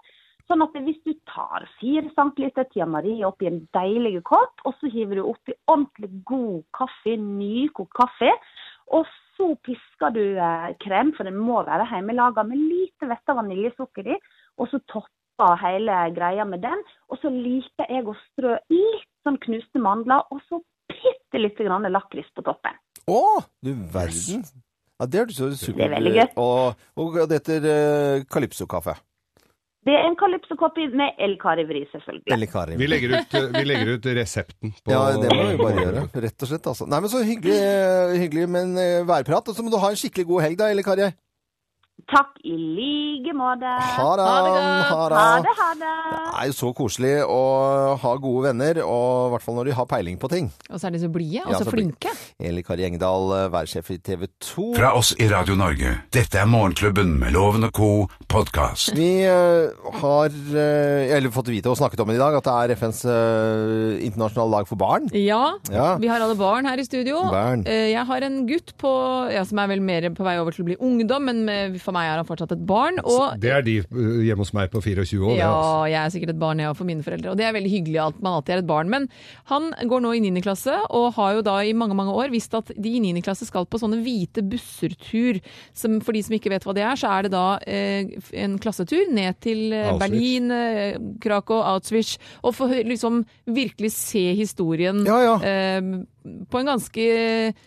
Sånn 0.49 0.64
at 0.64 0.76
hvis 0.80 1.00
du 1.04 1.12
tar 1.28 1.66
fire 1.76 2.08
centiliter 2.16 2.68
Tia 2.73 2.87
Maria 2.88 3.28
oppi 3.28 3.49
en 3.50 3.62
deilig 3.76 4.23
kopp, 4.28 4.61
og 4.64 4.76
så 4.80 4.88
hiver 4.92 5.20
du 5.20 5.26
oppi 5.28 5.56
ordentlig 5.68 6.23
god 6.28 6.62
kaffe, 6.76 7.16
nykokt 7.20 7.92
kaffe, 7.97 8.32
og 8.97 9.08
så 9.37 9.50
pisker 9.64 10.14
du 10.16 10.23
eh, 10.40 10.70
krem, 10.85 11.12
for 11.16 11.28
den 11.28 11.37
må 11.37 11.61
være 11.68 11.88
hjemmelaga, 11.92 12.47
med 12.49 12.61
lite 12.61 13.08
vett 13.11 13.32
av 13.32 13.42
vaniljesukker 13.42 14.08
i, 14.14 14.18
og 14.58 14.73
så 14.73 14.80
topper 14.88 15.18
hele 15.62 15.99
greia 16.16 16.45
med 16.49 16.64
den. 16.64 16.83
Og 17.09 17.21
så 17.23 17.30
liker 17.33 17.88
jeg 17.88 18.07
å 18.07 18.16
strø 18.30 18.57
litt 18.73 19.11
sånn 19.26 19.38
knuste 19.42 19.83
mandler, 19.83 20.25
og 20.33 20.42
så 20.49 20.61
bitte 20.88 21.42
lite 21.42 21.66
grann 21.66 21.87
lakris 21.92 22.28
på 22.35 22.45
toppen. 22.47 22.78
Å, 23.09 23.42
du 23.64 23.73
verden. 23.92 24.45
Ja, 24.99 25.07
det 25.07 25.21
er 25.21 25.35
så 25.35 25.52
supert. 25.54 25.78
Det 25.78 25.87
er 25.87 25.95
veldig 25.95 26.14
gøy. 26.16 26.26
Og, 26.42 26.88
og 26.99 27.21
det 27.30 27.38
heter 27.40 27.68
uh, 27.68 28.25
Calypso-kaffe. 28.28 28.99
Det 29.88 29.95
er 29.95 30.04
en 30.04 30.16
calypso-kopi 30.21 30.88
med 30.99 31.16
El 31.23 31.37
Carivri, 31.40 31.85
selvfølgelig. 31.92 32.49
Kari. 32.52 32.75
Vi 32.76 32.89
legger 32.91 33.15
ut, 33.15 33.36
vi 33.54 33.63
legger 33.65 33.93
ut 33.95 34.08
resepten 34.19 34.75
på 34.84 34.93
Ja, 34.93 35.15
det 35.17 35.30
må 35.32 35.47
vi 35.49 35.60
bare 35.60 35.84
gjøre. 35.84 36.02
Rett 36.26 36.45
og 36.45 36.50
slett, 36.50 36.67
altså. 36.73 36.89
Nei, 36.91 36.99
men 37.04 37.13
så 37.13 37.23
hyggelig, 37.25 37.60
hyggelig 38.21 38.49
med 38.52 38.67
en 38.67 38.82
eh, 38.82 39.06
værprat. 39.08 39.49
Og 39.49 39.56
så 39.56 39.65
må 39.65 39.73
du 39.73 39.78
ha 39.80 39.93
en 39.95 40.00
skikkelig 40.00 40.26
god 40.28 40.45
helg 40.45 40.60
da, 40.60 40.69
eller 40.75 40.84
Kari? 40.84 41.08
Takk 42.08 42.38
i 42.49 42.54
like 42.56 43.32
måte. 43.36 43.68
Ha 43.68 44.04
det. 44.16 44.25
Ha 44.25 44.36
det 44.44 44.52
godt. 44.54 44.68
Ha 44.88 45.00
Ha 45.18 45.32
det. 45.36 45.42
det, 45.44 45.54
ha 45.58 45.66
det. 45.76 45.90
Det 46.16 46.38
er 46.40 46.47
jo 46.49 46.54
så 46.56 46.71
koselig 46.73 47.10
å 47.28 47.40
ha 48.00 48.12
gode 48.23 48.47
venner, 48.49 48.78
og 48.80 49.26
i 49.26 49.32
hvert 49.34 49.44
fall 49.44 49.56
når 49.58 49.68
de 49.68 49.75
har 49.76 49.88
peiling 49.90 50.16
på 50.23 50.30
ting. 50.32 50.47
Og 50.71 50.80
så 50.80 50.88
er 50.88 50.94
de 50.97 51.00
så 51.02 51.10
blide 51.12 51.42
og 51.44 51.52
Ja, 51.52 51.58
så 51.60 51.66
så 51.68 51.75
flinke. 51.75 52.12
Eli 52.40 52.62
Kari 52.64 52.86
Engdahl, 52.86 53.26
eh, 53.36 53.49
værsjef 53.52 53.90
i 53.92 53.99
TV 53.99 54.25
2. 54.40 54.71
Fra 54.78 54.94
oss 54.97 55.10
i 55.21 55.28
Radio 55.28 55.56
Norge. 55.60 55.92
Dette 56.16 56.40
er 56.40 56.49
Morgenklubben 56.49 57.12
med 57.21 57.32
Loven 57.36 57.68
og 57.68 57.73
co. 57.76 57.90
podkast. 58.28 58.94
Vi 58.97 59.10
eh, 59.28 59.68
har 60.00 60.32
eh, 60.32 61.12
eller 61.16 61.28
fått 61.34 61.52
vite 61.52 61.68
og 61.68 61.76
snakket 61.76 62.00
om 62.00 62.08
det 62.08 62.16
i 62.16 62.23
dag, 62.25 62.38
at 62.40 62.49
det 62.49 62.56
er 62.56 62.76
FNs 62.78 63.04
internasjonale 64.08 64.56
dag 64.62 64.68
for 64.71 64.80
barn. 64.80 65.08
Ja, 65.12 65.58
Ja. 65.71 65.97
vi 66.00 66.08
har 66.08 66.21
alle 66.25 66.36
barn 66.40 66.64
her 66.64 66.78
i 66.80 66.84
studio. 66.88 67.21
Barn. 67.30 67.64
Jeg 67.68 68.06
har 68.06 68.23
en 68.23 68.47
gutt 68.49 68.73
på, 68.80 68.92
ja, 69.32 69.44
som 69.44 69.58
er 69.58 69.68
vel 69.75 69.80
mer 69.84 70.08
på 70.16 70.25
vei 70.25 70.38
over 70.40 70.52
til 70.56 70.64
å 70.64 70.68
bli 70.73 70.76
ungdom, 70.80 71.25
men 71.28 71.78
for 71.78 71.92
meg 71.92 71.98
er 72.04 72.21
han 72.21 72.28
fortsatt 72.28 72.54
et 72.56 72.65
barn. 72.69 73.00
Og 73.04 73.39
Det 73.41 73.52
er 73.54 73.65
de 73.67 73.78
uh, 73.84 74.21
hjemme 74.26 74.45
hos 74.45 74.54
meg 74.56 74.71
på 74.73 74.82
24 74.84 75.21
år. 75.23 75.37
ja, 75.39 75.50
altså. 75.50 75.91
jeg 75.93 76.00
er 76.02 76.15
sikkert 76.15 76.34
et 76.34 76.41
barn, 76.43 76.63
jeg 76.63 76.71
òg, 76.71 76.78
for 76.78 76.89
mine 76.89 77.06
foreldre. 77.06 77.32
Og 77.32 77.41
det 77.41 77.47
er 77.49 77.56
veldig 77.56 77.73
hyggelig 77.73 78.00
at 78.06 78.21
man 78.25 78.39
alltid 78.39 78.56
er 78.56 78.63
et 78.63 78.71
barn. 78.71 78.93
Men 78.93 79.08
han 79.52 79.71
går 79.91 80.04
nå 80.04 80.15
i 80.17 80.23
9. 80.25 80.43
klasse, 80.45 80.75
og 80.91 81.13
har 81.19 81.39
jo 81.39 81.45
da 81.47 81.58
i 81.65 81.75
mange 81.76 81.97
mange 81.99 82.15
år 82.15 82.32
visst 82.34 82.54
at 82.58 82.73
de 82.76 82.95
i 82.99 83.02
9. 83.04 83.23
klasse 83.26 83.49
skal 83.49 83.67
på 83.69 83.80
sånne 83.80 84.00
hvite 84.04 84.45
busser-tur. 84.47 85.41
Som, 85.76 85.99
for 86.04 86.17
de 86.17 86.23
som 86.26 86.37
ikke 86.37 86.52
vet 86.52 86.67
hva 86.67 86.75
det 86.76 86.84
er, 86.87 86.99
så 86.99 87.13
er 87.17 87.26
det 87.26 87.32
da 87.34 87.47
eh, 87.67 88.13
en 88.45 88.58
klassetur 88.63 89.11
ned 89.15 89.41
til 89.45 89.73
eh, 89.73 89.89
Auschwitz. 89.89 90.02
Berlin, 90.04 90.50
eh, 90.54 91.00
Krakow, 91.23 91.63
Auschwitz, 91.75 92.17
og 92.43 92.54
få 92.56 92.71
liksom 92.87 93.25
virkelig 93.49 93.93
se 93.97 94.25
historien 94.39 95.04
Ja, 95.06 95.19
ja. 95.25 95.34
eh, 95.43 96.04
på 96.50 96.61
en 96.61 96.69
ganske 96.69 97.04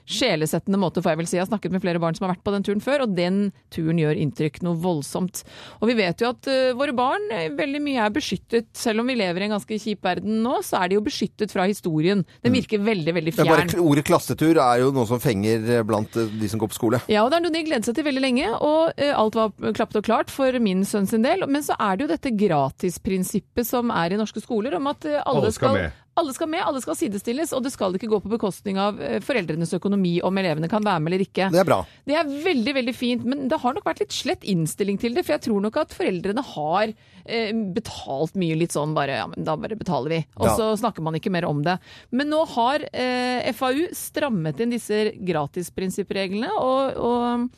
sjelesettende 0.06 0.78
måte, 0.82 1.02
får 1.02 1.16
jeg 1.16 1.22
vel 1.22 1.30
si. 1.30 1.38
Jeg 1.40 1.46
har 1.46 1.50
snakket 1.50 1.74
med 1.74 1.82
flere 1.84 2.02
barn 2.04 2.18
som 2.18 2.28
har 2.28 2.36
vært 2.36 2.46
på 2.46 2.54
den 2.54 2.66
turen 2.68 2.84
før, 2.84 3.06
og 3.08 3.16
den 3.18 3.40
turen 3.74 4.00
gjør 4.02 4.21
inntrykk 4.24 4.62
noe 4.66 4.78
voldsomt. 4.82 5.44
Og 5.82 5.90
vi 5.90 5.96
vet 5.98 6.22
jo 6.22 6.32
at 6.32 6.50
uh, 6.50 6.72
våre 6.78 6.96
barn 6.96 7.28
eh, 7.34 7.50
veldig 7.58 7.82
mye 7.84 8.06
er 8.06 8.14
beskyttet. 8.14 8.70
Selv 8.78 9.04
om 9.04 9.10
vi 9.12 9.18
lever 9.20 9.44
i 9.44 9.48
en 9.50 9.56
ganske 9.56 9.80
kjip 9.82 10.04
verden 10.06 10.42
nå, 10.46 10.60
så 10.66 10.82
er 10.82 10.92
de 10.92 11.00
jo 11.00 11.06
beskyttet 11.06 11.54
fra 11.54 11.68
historien. 11.70 12.24
Den 12.46 12.56
virker 12.56 12.82
veldig, 12.84 13.16
veldig 13.18 13.36
Det 13.36 13.46
er 13.46 13.52
bare 13.52 13.68
fjern. 13.68 13.86
Ordet 13.92 14.06
klassetur 14.08 14.62
er 14.64 14.84
jo 14.84 14.92
noe 14.96 15.08
som 15.10 15.22
fenger 15.24 15.68
eh, 15.78 15.86
blant 15.88 16.16
de 16.16 16.52
som 16.52 16.62
går 16.62 16.72
på 16.74 16.80
skole. 16.80 17.02
Ja, 17.12 17.26
og 17.26 17.32
det 17.34 17.40
er 17.40 17.46
noe 17.48 17.56
de 17.56 17.66
gleder 17.68 17.88
seg 17.88 17.98
til 17.98 18.08
veldig 18.08 18.26
lenge, 18.26 18.52
og 18.58 18.94
uh, 19.02 19.12
alt 19.16 19.40
var 19.40 19.74
klappet 19.78 20.02
og 20.02 20.08
klart 20.08 20.34
for 20.34 20.62
min 20.64 20.86
sønn 20.88 21.10
sin 21.10 21.26
del. 21.26 21.46
Men 21.50 21.66
så 21.66 21.78
er 21.80 21.98
det 21.98 22.08
jo 22.08 22.12
dette 22.14 22.36
gratisprinsippet 22.44 23.68
som 23.68 23.94
er 23.96 24.16
i 24.16 24.22
norske 24.22 24.44
skoler, 24.44 24.78
om 24.78 24.92
at 24.92 25.08
alle, 25.08 25.24
Alle 25.42 25.56
skal 25.56 25.78
med. 25.78 26.01
Alle 26.20 26.34
skal 26.36 26.50
med, 26.52 26.60
alle 26.68 26.82
skal 26.84 26.98
sidestilles, 27.00 27.54
og 27.56 27.64
det 27.64 27.72
skal 27.72 27.94
ikke 27.96 28.10
gå 28.12 28.18
på 28.20 28.30
bekostning 28.34 28.76
av 28.84 28.98
eh, 29.00 29.22
foreldrenes 29.24 29.72
økonomi 29.78 30.18
om 30.28 30.38
elevene 30.42 30.68
kan 30.70 30.84
være 30.84 31.00
med 31.00 31.14
eller 31.14 31.24
ikke. 31.24 31.48
Det 31.54 31.62
er 31.62 31.68
bra. 31.70 31.78
Det 32.06 32.18
er 32.20 32.28
veldig 32.44 32.74
veldig 32.76 32.94
fint, 32.98 33.24
men 33.32 33.46
det 33.48 33.60
har 33.64 33.78
nok 33.78 33.88
vært 33.88 34.02
litt 34.04 34.12
slett 34.12 34.44
innstilling 34.44 35.00
til 35.00 35.16
det. 35.16 35.24
For 35.24 35.38
jeg 35.38 35.46
tror 35.48 35.64
nok 35.64 35.80
at 35.80 35.96
foreldrene 35.96 36.44
har 36.50 36.92
eh, 37.24 37.54
betalt 37.78 38.36
mye 38.36 38.60
litt 38.60 38.76
sånn 38.76 38.92
bare 38.98 39.22
ja, 39.22 39.30
men 39.32 39.48
da 39.48 39.56
bare 39.56 39.80
betaler 39.80 40.18
vi. 40.18 40.20
Og 40.36 40.50
Ja. 40.50 40.58
så 40.60 40.70
snakker 40.84 41.02
man 41.08 41.16
ikke 41.16 41.32
mer 41.32 41.48
om 41.48 41.64
det. 41.64 41.78
Men 42.12 42.28
nå 42.34 42.44
har 42.58 42.84
eh, 42.92 43.48
FAU 43.56 43.88
strammet 43.96 44.60
inn 44.60 44.76
disse 44.76 45.14
gratisprinsippreglene, 45.16 46.52
og, 46.60 47.00
og 47.00 47.50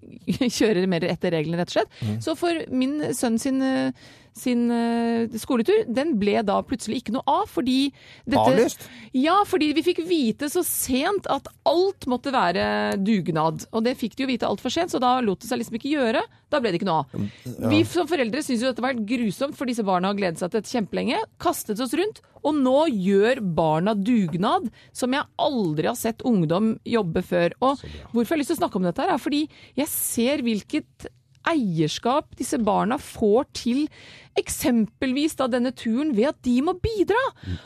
kjører 0.56 0.88
mer 0.88 1.04
etter 1.04 1.36
reglene, 1.36 1.60
rett 1.60 1.68
og 1.74 1.76
slett. 1.82 1.92
Mm. 2.00 2.16
Så 2.24 2.32
for 2.40 2.64
min 2.72 2.96
sønn 3.16 3.36
sin 3.42 3.60
eh, 3.60 3.92
sin 4.36 4.70
eh, 4.70 5.38
skoletur, 5.40 5.84
den 5.90 6.14
ble 6.20 6.40
da 6.46 6.60
plutselig 6.66 7.00
ikke 7.02 7.14
noe 7.16 7.24
av, 7.28 7.46
fordi 7.50 7.90
dette 8.24 8.44
Avlyst? 8.44 8.86
ja, 9.16 9.40
fordi 9.48 9.72
vi 9.76 9.84
fikk 9.86 10.02
vite 10.08 10.50
så 10.52 10.62
sent 10.66 11.28
at 11.30 11.48
alt 11.68 12.06
måtte 12.10 12.32
være 12.34 12.96
dugnad. 13.02 13.66
Og 13.74 13.84
det 13.86 13.96
fikk 14.00 14.16
de 14.16 14.24
jo 14.24 14.30
vite 14.30 14.48
altfor 14.48 14.72
sent, 14.74 14.94
så 14.94 15.02
da 15.02 15.16
lot 15.24 15.42
det 15.42 15.50
seg 15.50 15.60
liksom 15.62 15.78
ikke 15.80 15.94
gjøre. 15.94 16.24
Da 16.50 16.60
ble 16.62 16.72
det 16.72 16.80
ikke 16.80 16.90
noe 16.90 17.04
av. 17.04 17.30
Vi 17.70 17.82
som 17.88 18.08
foreldre 18.10 18.42
syns 18.46 18.64
jo 18.64 18.70
dette 18.70 18.84
var 18.84 18.94
helt 18.94 19.06
grusomt, 19.08 19.56
for 19.58 19.70
disse 19.70 19.86
barna 19.86 20.10
har 20.10 20.18
gledet 20.18 20.40
seg 20.42 20.50
til 20.50 20.60
dette 20.60 20.74
kjempelenge. 20.74 21.22
Kastet 21.42 21.82
oss 21.82 21.94
rundt. 21.98 22.22
Og 22.46 22.56
nå 22.56 22.86
gjør 22.88 23.42
barna 23.44 23.94
dugnad, 23.94 24.70
som 24.96 25.12
jeg 25.12 25.28
aldri 25.40 25.90
har 25.90 25.98
sett 25.98 26.24
ungdom 26.26 26.72
jobbe 26.88 27.22
før. 27.26 27.54
Og 27.60 27.82
hvorfor 28.14 28.24
jeg 28.24 28.36
har 28.36 28.42
lyst 28.42 28.54
til 28.54 28.58
å 28.58 28.62
snakke 28.62 28.80
om 28.80 28.86
dette, 28.88 29.04
her, 29.04 29.14
er 29.14 29.22
fordi 29.22 29.44
jeg 29.76 29.92
ser 29.92 30.44
hvilket 30.46 31.10
eierskap 31.48 32.34
disse 32.38 32.58
barna 32.62 32.98
får 33.00 33.46
til 33.56 33.86
eksempelvis 34.40 35.36
da 35.38 35.48
denne 35.50 35.72
turen 35.76 36.12
ved 36.16 36.30
at 36.32 36.38
de 36.46 36.58
må 36.64 36.76
bidra. 36.80 37.20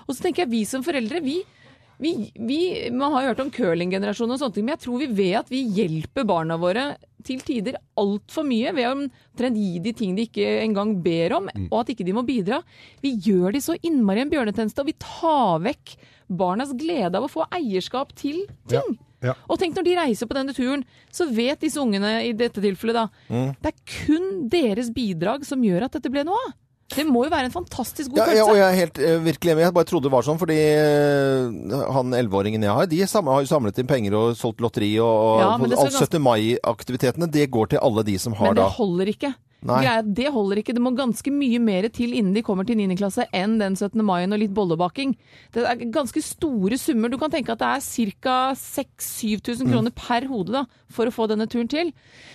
Og 0.07 0.15
så 0.15 0.23
tenker 0.27 0.45
jeg 0.45 0.53
vi 0.55 0.65
som 0.69 0.85
foreldre, 0.87 1.23
vi 1.25 1.43
vi, 2.03 2.11
vi, 2.35 2.91
man 2.91 3.13
har 3.15 3.23
jo 3.23 3.29
hørt 3.31 3.41
om 3.45 3.51
curlinggenerasjonen 3.55 4.35
og 4.35 4.41
sånne 4.41 4.55
ting, 4.57 4.65
men 4.67 4.73
jeg 4.75 4.81
tror 4.83 4.99
vi 4.99 5.07
ved 5.15 5.37
at 5.39 5.51
vi 5.53 5.61
hjelper 5.77 6.25
barna 6.27 6.57
våre 6.59 6.97
til 7.25 7.39
tider 7.47 7.79
altfor 8.03 8.43
mye 8.45 8.73
ved 8.75 8.89
å 8.89 8.95
omtrent 8.97 9.57
gi 9.57 9.79
de 9.85 9.93
ting 9.97 10.17
de 10.19 10.25
ikke 10.27 10.49
engang 10.65 10.97
ber 11.05 11.37
om, 11.39 11.47
Mm. 11.55 11.69
og 11.71 11.79
at 11.85 11.93
ikke 11.95 12.05
de 12.05 12.13
må 12.13 12.25
bidra. 12.27 12.59
Vi 13.01 13.15
gjør 13.15 13.55
de 13.55 13.63
så 13.63 13.79
innmari 13.79 14.25
en 14.25 14.29
bjørnetjeneste, 14.35 14.83
og 14.83 14.91
vi 14.91 14.97
tar 14.99 15.63
vekk 15.63 15.95
barnas 16.29 16.75
glede 16.75 17.15
av 17.15 17.29
å 17.29 17.31
få 17.31 17.47
eierskap 17.55 18.11
til 18.19 18.43
ting. 18.67 18.83
Ja, 18.99 18.99
ja. 19.25 19.35
Og 19.49 19.59
tenk 19.61 19.75
når 19.79 19.85
de 19.89 19.97
reiser 19.99 20.29
på 20.31 20.37
denne 20.37 20.55
turen, 20.57 20.85
så 21.13 21.27
vet 21.33 21.61
disse 21.65 21.81
ungene 21.81 22.19
i 22.29 22.33
dette 22.37 22.61
tilfellet 22.63 22.95
da, 23.01 23.07
Mm. 23.31 23.55
det 23.63 23.73
er 23.73 23.97
kun 24.05 24.29
deres 24.53 24.91
bidrag 24.95 25.45
som 25.49 25.63
gjør 25.65 25.87
at 25.89 25.97
dette 25.99 26.13
ble 26.13 26.23
noe 26.29 26.37
av. 26.49 26.53
Det 26.95 27.07
må 27.09 27.23
jo 27.25 27.31
være 27.33 27.49
en 27.49 27.55
fantastisk 27.55 28.11
god 28.13 28.19
Ja, 28.21 28.35
ja, 28.37 28.43
og 28.45 28.59
jeg 28.59 28.65
er 28.69 28.77
helt 28.77 28.99
uh, 29.01 29.15
virkelig 29.25 29.53
enig. 29.55 29.63
Jeg 29.65 29.73
bare 29.75 29.89
trodde 29.89 30.05
det 30.05 30.13
var 30.13 30.27
sånn, 30.27 30.37
fordi 30.39 30.59
uh, 30.61 31.79
han 31.97 32.13
elleveåringen 32.13 32.63
jeg 32.67 32.77
har, 32.77 32.87
de 32.91 32.99
sam- 33.09 33.31
har 33.33 33.41
jo 33.43 33.49
samlet 33.51 33.79
inn 33.81 33.89
penger 33.89 34.15
og 34.19 34.37
solgt 34.37 34.61
lotteri 34.61 34.91
og, 35.01 35.09
og 35.09 35.41
Ja, 35.41 35.49
alt 35.81 35.97
17. 35.97 36.21
mai-aktivitetene, 36.23 37.31
det 37.33 37.49
går 37.51 37.73
til 37.73 37.81
alle 37.83 38.05
de 38.07 38.19
som 38.21 38.37
har 38.37 38.53
da 38.53 38.53
Men 38.53 38.61
det 38.61 38.67
da 38.69 38.77
holder 38.77 39.13
ikke. 39.15 39.33
Nei. 39.64 39.79
Greia, 39.81 40.03
det 40.05 40.27
holder 40.35 40.59
ikke. 40.61 40.74
Det 40.77 40.83
må 40.85 40.90
ganske 40.96 41.31
mye 41.33 41.59
mer 41.59 41.88
til 41.88 42.12
innen 42.12 42.35
de 42.37 42.42
kommer 42.44 42.66
til 42.68 42.77
9. 42.77 42.94
klasse 43.00 43.24
enn 43.33 43.59
den 43.59 43.74
17. 43.77 44.03
mai 44.05 44.27
og 44.27 44.35
litt 44.38 44.53
bollebaking. 44.53 45.14
Det 45.57 45.64
er 45.64 45.77
ganske 45.90 46.20
store 46.22 46.77
summer. 46.77 47.09
Du 47.09 47.16
kan 47.16 47.31
tenke 47.33 47.53
at 47.57 47.59
det 47.62 47.70
er 47.72 48.12
ca. 48.20 48.37
6000-7000 48.53 49.70
kroner 49.72 49.90
Mm. 49.90 49.96
per 49.96 50.27
hode 50.29 50.53
da, 50.53 50.64
for 50.90 51.07
å 51.07 51.12
få 51.14 51.29
denne 51.29 51.46
turen 51.48 51.68
til. 51.68 51.92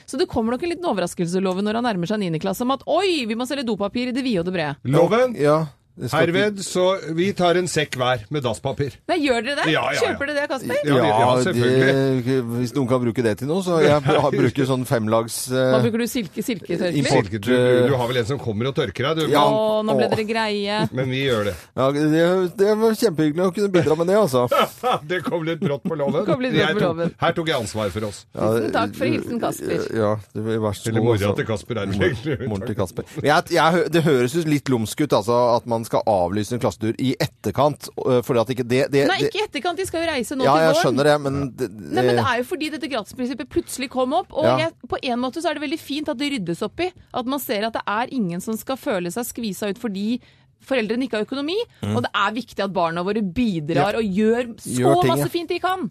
Så 0.07 0.17
det 0.17 0.27
kommer 0.27 0.51
nok 0.51 0.63
en 0.63 0.69
liten 0.73 0.85
overraskelse, 0.89 1.41
Loven, 1.41 1.65
når 1.65 1.75
han 1.79 1.83
nærmer 1.85 2.07
seg 2.07 2.19
9. 2.19 2.39
klasse 2.39 2.61
om 2.65 2.71
at 2.71 2.81
oi, 2.87 3.25
vi 3.25 3.35
må 3.35 3.45
selge 3.47 3.65
dopapir 3.65 4.09
i 4.09 4.11
det 4.11 4.23
vide 4.23 4.39
og 4.41 4.45
det 4.49 4.53
brede. 4.53 4.75
Loven, 4.85 5.35
Ja, 5.39 5.67
herved, 6.13 6.61
så 6.63 6.85
vi 7.15 7.29
tar 7.35 7.57
en 7.59 7.67
sekk 7.69 7.97
hver 7.99 8.23
med 8.31 8.43
dasspapir. 8.45 8.95
Nei, 9.09 9.17
gjør 9.25 9.43
dere 9.45 9.63
det? 9.63 9.73
Ja, 9.73 9.83
ja, 9.91 9.97
ja. 9.97 10.03
Kjøper 10.07 10.29
dere 10.29 10.43
det, 10.43 10.49
Kasper? 10.51 10.79
Ja, 10.87 10.99
ja, 11.09 11.29
selvfølgelig. 11.43 12.23
De, 12.27 12.37
hvis 12.59 12.73
noen 12.77 12.89
kan 12.91 13.01
bruke 13.03 13.25
det 13.25 13.33
til 13.41 13.49
noe, 13.49 13.63
så 13.65 13.79
jeg 13.83 14.17
bruker 14.39 14.69
sånn 14.69 14.85
femlags 14.89 15.39
Hva 15.51 15.79
eh, 15.79 15.83
bruker 15.85 16.03
du? 16.03 16.07
Silke, 16.09 16.43
silketørkle? 16.45 17.01
Import. 17.01 17.29
Silke, 17.29 17.41
du, 17.43 17.51
du 17.91 17.95
har 17.99 18.11
vel 18.11 18.21
en 18.21 18.29
som 18.29 18.41
kommer 18.41 18.69
og 18.71 18.77
tørker 18.77 19.09
deg, 19.09 19.23
du. 19.25 19.33
Ja. 19.35 19.43
Å, 19.43 19.81
nå 19.85 19.97
ble 19.99 20.09
dere 20.13 20.27
greie. 20.29 20.79
Men 20.99 21.11
vi 21.11 21.23
gjør 21.25 21.49
det. 21.51 21.55
ja, 21.75 21.89
det, 21.97 22.23
det 22.59 22.77
var 22.83 22.97
kjempehyggelig 23.03 23.47
å 23.49 23.55
kunne 23.59 23.73
bidra 23.75 23.99
med 23.99 24.11
det, 24.11 24.17
altså. 24.19 24.45
Det 25.09 25.21
kom 25.25 25.43
litt 25.47 25.61
brått 25.61 25.83
på 25.87 25.97
loven. 25.99 26.23
kom 26.27 26.41
litt 26.43 26.55
brått 26.55 26.73
på 26.75 26.79
tok- 26.79 26.87
loven. 26.87 27.13
Her 27.19 27.35
tok 27.37 27.51
jeg 27.51 27.59
ansvar 27.59 27.91
for 27.93 28.07
oss. 28.09 28.23
Ja, 28.33 28.49
Tusen 28.55 28.73
takk 28.75 28.95
for 28.97 29.09
hilsen, 29.09 29.41
Kasper. 29.41 29.85
Ja, 29.95 30.11
det 30.35 30.45
var 30.45 30.61
verst 30.69 30.87
Eller 30.89 31.01
nå, 31.03 31.07
mora 31.09 31.17
altså. 31.19 31.35
til 31.39 31.49
Kasper 31.49 31.81
er 31.83 31.89
det 31.89 31.97
Mor- 31.97 32.07
egentlig. 32.09 32.37
Moren 32.51 32.67
til 32.69 32.77
Kasper. 32.79 33.09
Jeg, 33.25 33.53
jeg, 33.55 33.85
det 33.93 34.03
høres 34.05 34.35
jo 34.37 34.43
litt 34.47 34.71
lumsk 34.71 35.03
ut 35.05 35.15
altså, 35.19 35.39
at 35.57 35.67
man 35.69 35.85
skal 35.89 36.03
avlyse 36.07 36.53
en 36.55 36.61
klassetur 36.63 36.95
i 37.01 37.11
etterkant. 37.19 37.89
øh, 38.05 38.21
Fordi 38.23 38.39
at 38.45 38.53
ikke 38.55 38.65
det, 38.69 38.81
det 38.93 39.03
Nei, 39.09 39.17
ikke 39.27 39.41
i 39.41 39.45
etterkant. 39.47 39.77
De 39.81 39.85
skal 39.89 40.05
jo 40.05 40.11
reise 40.13 40.37
nå 40.39 40.45
Ja, 40.47 40.53
til 40.55 40.63
jeg 40.63 40.71
våren. 40.73 40.81
skjønner 40.85 41.09
det, 41.09 41.15
men 41.25 41.39
det, 41.59 41.69
Nei, 41.73 42.03
men 42.05 42.15
Det 42.15 42.25
er 42.25 42.37
jo 42.43 42.47
fordi 42.53 42.69
dette 42.77 42.89
gratisprinsippet 42.93 43.49
plutselig 43.49 43.89
kom 43.93 44.13
opp. 44.13 44.31
Og 44.33 44.45
Ja. 44.45 44.57
jeg, 44.67 44.73
på 44.87 44.97
en 45.03 45.19
måte 45.19 45.41
så 45.43 45.49
er 45.51 45.59
det 45.59 45.65
veldig 45.67 45.79
fint 45.81 46.09
at 46.09 46.17
det 46.21 46.31
ryddes 46.37 46.61
opp 46.65 46.79
i. 46.79 46.91
At 47.13 47.25
man 47.25 47.39
ser 47.43 47.65
at 47.67 47.73
det 47.73 47.83
er 47.87 48.07
ingen 48.15 48.39
som 48.41 48.55
skal 48.57 48.77
føle 48.77 49.11
seg 49.11 49.25
skvisa 49.25 49.69
ut 49.73 49.77
fordi 49.81 50.19
foreldrene 50.63 51.05
ikke 51.07 51.17
har 51.21 51.25
økonomi. 51.25 51.55
Og 51.95 52.01
det 52.03 52.11
er 52.13 52.33
viktig 52.35 52.63
at 52.63 52.73
barna 52.75 53.01
våre 53.03 53.21
bidrar 53.23 53.95
og 53.95 54.03
gjør 54.03 54.53
så 54.59 54.75
Gjør 54.79 55.01
ting, 55.01 55.11
masse 55.15 55.29
fint 55.31 55.49
de 55.49 55.59
kan. 55.63 55.89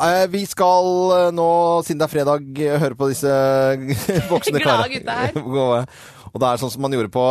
Eh, 0.00 0.26
Vi 0.28 0.42
skal 0.44 0.88
eh, 1.16 1.30
nå, 1.32 1.46
siden 1.86 1.98
det 2.02 2.04
er 2.04 2.12
fredag, 2.12 2.58
eh, 2.60 2.78
høre 2.82 2.94
på 2.98 3.08
disse 3.08 3.26
voksne 4.32 4.60
Glade 4.60 4.84
karene. 4.84 4.92
gutta 4.98 5.12
her. 5.22 5.86
Og 6.36 6.42
det 6.42 6.48
er 6.52 6.60
sånn 6.60 6.72
som 6.74 6.82
man 6.84 6.92
gjorde 6.92 7.08
på, 7.14 7.24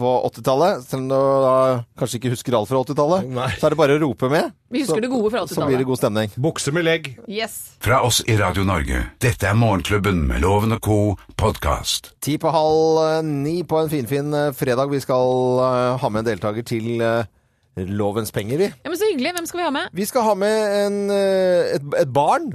på 0.00 0.10
80-tallet. 0.30 0.86
Selv 0.88 1.02
om 1.04 1.08
du 1.10 1.16
da 1.44 1.56
kanskje 2.00 2.16
ikke 2.22 2.32
husker 2.32 2.56
alt 2.56 2.70
fra 2.70 2.80
80-tallet, 2.80 3.28
så 3.60 3.68
er 3.68 3.74
det 3.74 3.78
bare 3.82 3.98
å 3.98 4.02
rope 4.06 4.30
med. 4.32 4.54
Vi 4.72 4.80
husker 4.80 4.96
så, 4.96 5.04
det 5.04 5.10
gode 5.12 5.28
fra 5.34 5.44
80-tallet. 5.44 5.60
Så 5.60 5.68
blir 5.68 5.82
det 5.82 5.88
god 5.90 6.00
stemning. 6.00 6.32
Bukse 6.40 6.72
med 6.72 6.86
legg. 6.88 7.10
Yes. 7.28 7.58
Fra 7.84 8.00
oss 8.06 8.22
i 8.24 8.38
Radio 8.40 8.64
Norge. 8.64 9.04
Dette 9.20 9.50
er 9.50 9.60
Morgenklubben 9.60 10.24
med 10.30 10.40
Loven 10.40 10.72
og 10.78 10.80
co. 10.88 10.98
podkast. 11.36 12.14
Ti 12.24 12.38
på 12.40 12.48
halv 12.50 13.02
eh, 13.04 13.22
ni 13.28 13.58
på 13.68 13.82
en 13.82 13.92
finfin 13.92 14.32
fin 14.32 14.54
fredag. 14.56 14.88
Vi 14.90 15.00
skal 15.04 15.60
eh, 15.60 15.96
ha 16.00 16.08
med 16.12 16.24
en 16.24 16.30
deltaker 16.30 16.64
til 16.66 17.02
eh, 17.04 17.28
Lovens 17.76 18.32
penger, 18.32 18.56
vi. 18.58 18.70
Ja, 18.72 18.88
men 18.88 18.96
Så 18.96 19.10
hyggelig. 19.10 19.34
Hvem 19.36 19.46
skal 19.50 19.60
vi 19.60 19.64
ha 19.66 19.72
med? 19.74 19.90
Vi 19.92 20.06
skal 20.08 20.24
ha 20.24 20.34
med 20.38 20.76
en, 20.86 20.96
eh, 21.12 21.74
et, 21.76 21.90
et 22.00 22.12
barn. 22.12 22.54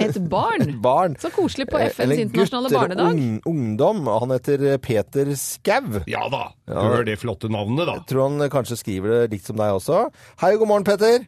Et 0.00 0.16
barn. 0.32 0.70
barn. 0.80 1.16
Så 1.20 1.28
koselig 1.34 1.66
på 1.68 1.78
Eh, 1.80 1.90
FNs 1.92 2.16
internasjonale 2.22 2.70
barnedag. 2.72 3.10
eller 3.10 3.12
barnedag. 3.12 3.42
og 3.44 3.50
ungdom. 3.52 4.06
Han 4.22 4.30
heter 4.32 4.64
eh, 4.72 4.78
Peter 4.80 5.32
Skau. 5.36 6.00
Ja 6.08 6.22
da. 6.32 6.46
Ja. 6.70 6.80
Hør 6.86 7.04
det 7.04 7.18
flotte 7.20 7.50
navnet, 7.52 7.84
da. 7.86 7.98
Jeg 8.00 8.06
Tror 8.08 8.28
han 8.28 8.40
eh, 8.46 8.48
kanskje 8.52 8.78
skriver 8.80 9.08
det 9.14 9.34
likt 9.34 9.50
som 9.50 9.56
deg 9.60 9.74
også. 9.76 10.06
Hei, 10.40 10.54
god 10.56 10.70
morgen, 10.72 10.84
Peter. 10.88 11.26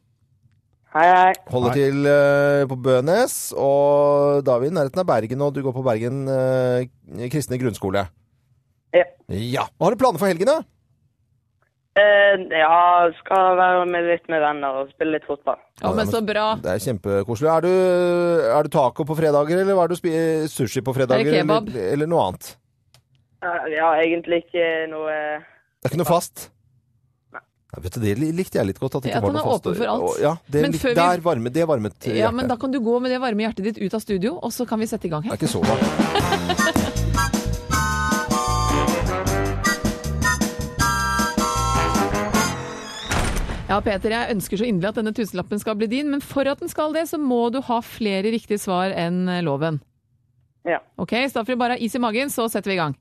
Hei, 0.92 1.06
hei. 1.08 1.32
Holder 1.48 1.72
Hei. 1.72 1.76
til 1.78 2.04
uh, 2.04 2.66
på 2.68 2.76
Bønes, 2.84 3.36
og 3.56 4.42
da 4.44 4.58
er 4.58 4.60
vi 4.60 4.66
i 4.68 4.74
nærheten 4.76 5.00
av 5.00 5.06
Bergen, 5.08 5.40
og 5.40 5.54
du 5.56 5.62
går 5.64 5.72
på 5.72 5.84
Bergen 5.86 6.26
uh, 6.28 6.84
kristne 7.32 7.56
grunnskole. 7.56 8.02
Ja. 8.92 9.06
Ja. 9.32 9.64
Hva 9.80 9.86
har 9.88 9.94
du 9.96 10.02
planer 10.02 10.20
for 10.20 10.28
helgen, 10.28 10.50
da? 10.50 10.58
Eh, 11.92 12.40
ja, 12.56 13.10
skal 13.18 13.56
være 13.58 13.84
med 13.84 14.06
litt 14.08 14.28
med 14.32 14.40
venner 14.40 14.78
og 14.80 14.88
spille 14.94 15.18
litt 15.18 15.26
fotball. 15.28 15.58
Ja, 15.82 15.90
men 15.92 16.06
så 16.08 16.22
bra. 16.24 16.54
Det 16.62 16.70
er 16.72 16.80
kjempekoselig. 16.80 17.50
Er 17.52 17.66
du, 17.66 17.72
er 18.48 18.62
du 18.64 18.70
taco 18.72 19.04
på 19.04 19.16
fredager, 19.18 19.60
eller 19.60 19.76
er 19.82 19.92
du 19.92 20.48
sushi 20.48 20.80
på 20.80 20.94
fredager? 20.96 21.26
Eller 21.28 21.42
kebab? 21.42 21.68
Eller, 21.68 21.92
eller 21.92 22.08
noe 22.08 22.24
annet? 22.30 22.48
Eh, 23.44 23.68
ja, 23.76 23.90
egentlig 24.00 24.44
ikke 24.46 24.64
noe 24.88 25.12
Det 25.12 25.84
er 25.84 25.92
ikke 25.92 26.00
noe 26.00 26.08
fast? 26.08 26.48
Ja, 27.72 27.80
vet 27.80 27.94
du, 27.96 28.00
det 28.04 28.16
likte 28.40 28.58
jeg 28.60 28.66
litt 28.70 28.80
godt. 28.80 28.96
At 28.96 29.02
det 29.04 29.12
Ja, 29.12 29.18
ikke 29.20 29.20
at 29.20 29.28
var 29.28 29.36
noe 29.36 29.44
fast. 29.52 29.66
åpen 29.66 29.76
for 29.82 29.92
alt. 29.92 30.02
Og- 30.08 30.20
Ja, 30.24 30.32
det, 30.48 30.62
Men 30.62 30.72
før 30.72 30.88
vi- 30.88 30.94
der 30.94 31.20
varmet, 31.28 31.52
det 31.52 31.68
varmet 31.68 31.92
hjertet. 32.00 32.16
Ja, 32.16 32.30
men 32.30 32.48
Da 32.48 32.56
kan 32.56 32.70
du 32.70 32.80
gå 32.80 33.00
med 33.00 33.10
det 33.10 33.20
varme 33.20 33.44
hjertet 33.44 33.64
ditt 33.64 33.78
ut 33.78 33.94
av 33.94 34.00
studio, 34.00 34.38
og 34.42 34.50
så 34.52 34.66
kan 34.68 34.78
vi 34.80 34.86
sette 34.86 35.04
i 35.06 35.08
gang 35.10 35.22
her. 35.24 35.36
Det 35.36 35.42
er 35.42 35.46
ikke 35.46 35.60
så 35.60 35.64
varmt. 35.64 36.98
Ja, 43.72 43.78
Peter, 43.80 44.12
jeg 44.12 44.34
ønsker 44.34 44.60
så 44.60 44.66
inderlig 44.68 44.90
at 44.90 44.98
denne 44.98 45.14
tusenlappen 45.16 45.60
skal 45.62 45.78
bli 45.80 45.86
din, 45.88 46.10
men 46.12 46.20
for 46.20 46.44
at 46.50 46.60
den 46.60 46.68
skal 46.68 46.92
det, 46.92 47.06
så 47.08 47.16
må 47.16 47.46
du 47.48 47.62
ha 47.64 47.78
flere 47.80 48.28
riktige 48.34 48.60
svar 48.60 48.92
enn 48.92 49.22
eh, 49.32 49.40
loven. 49.40 49.78
Ja. 50.68 50.82
Ok, 51.00 51.14
så 51.24 51.38
da 51.38 51.44
får 51.46 51.54
vi 51.54 51.62
bare 51.62 51.78
ha 51.78 51.80
is 51.80 51.96
i 51.96 52.02
magen, 52.02 52.28
så 52.28 52.44
setter 52.52 52.68
vi 52.68 52.76
i 52.76 52.82
gang. 52.82 52.96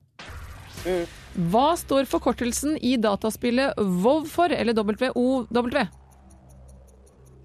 Mm. 0.86 1.02
Hva 1.52 1.66
står 1.76 2.08
forkortelsen 2.08 2.78
i 2.80 2.94
dataspillet 2.96 3.76
WoW 3.76 4.24
for, 4.24 4.48
eller 4.48 4.72
WOW? 4.72 5.76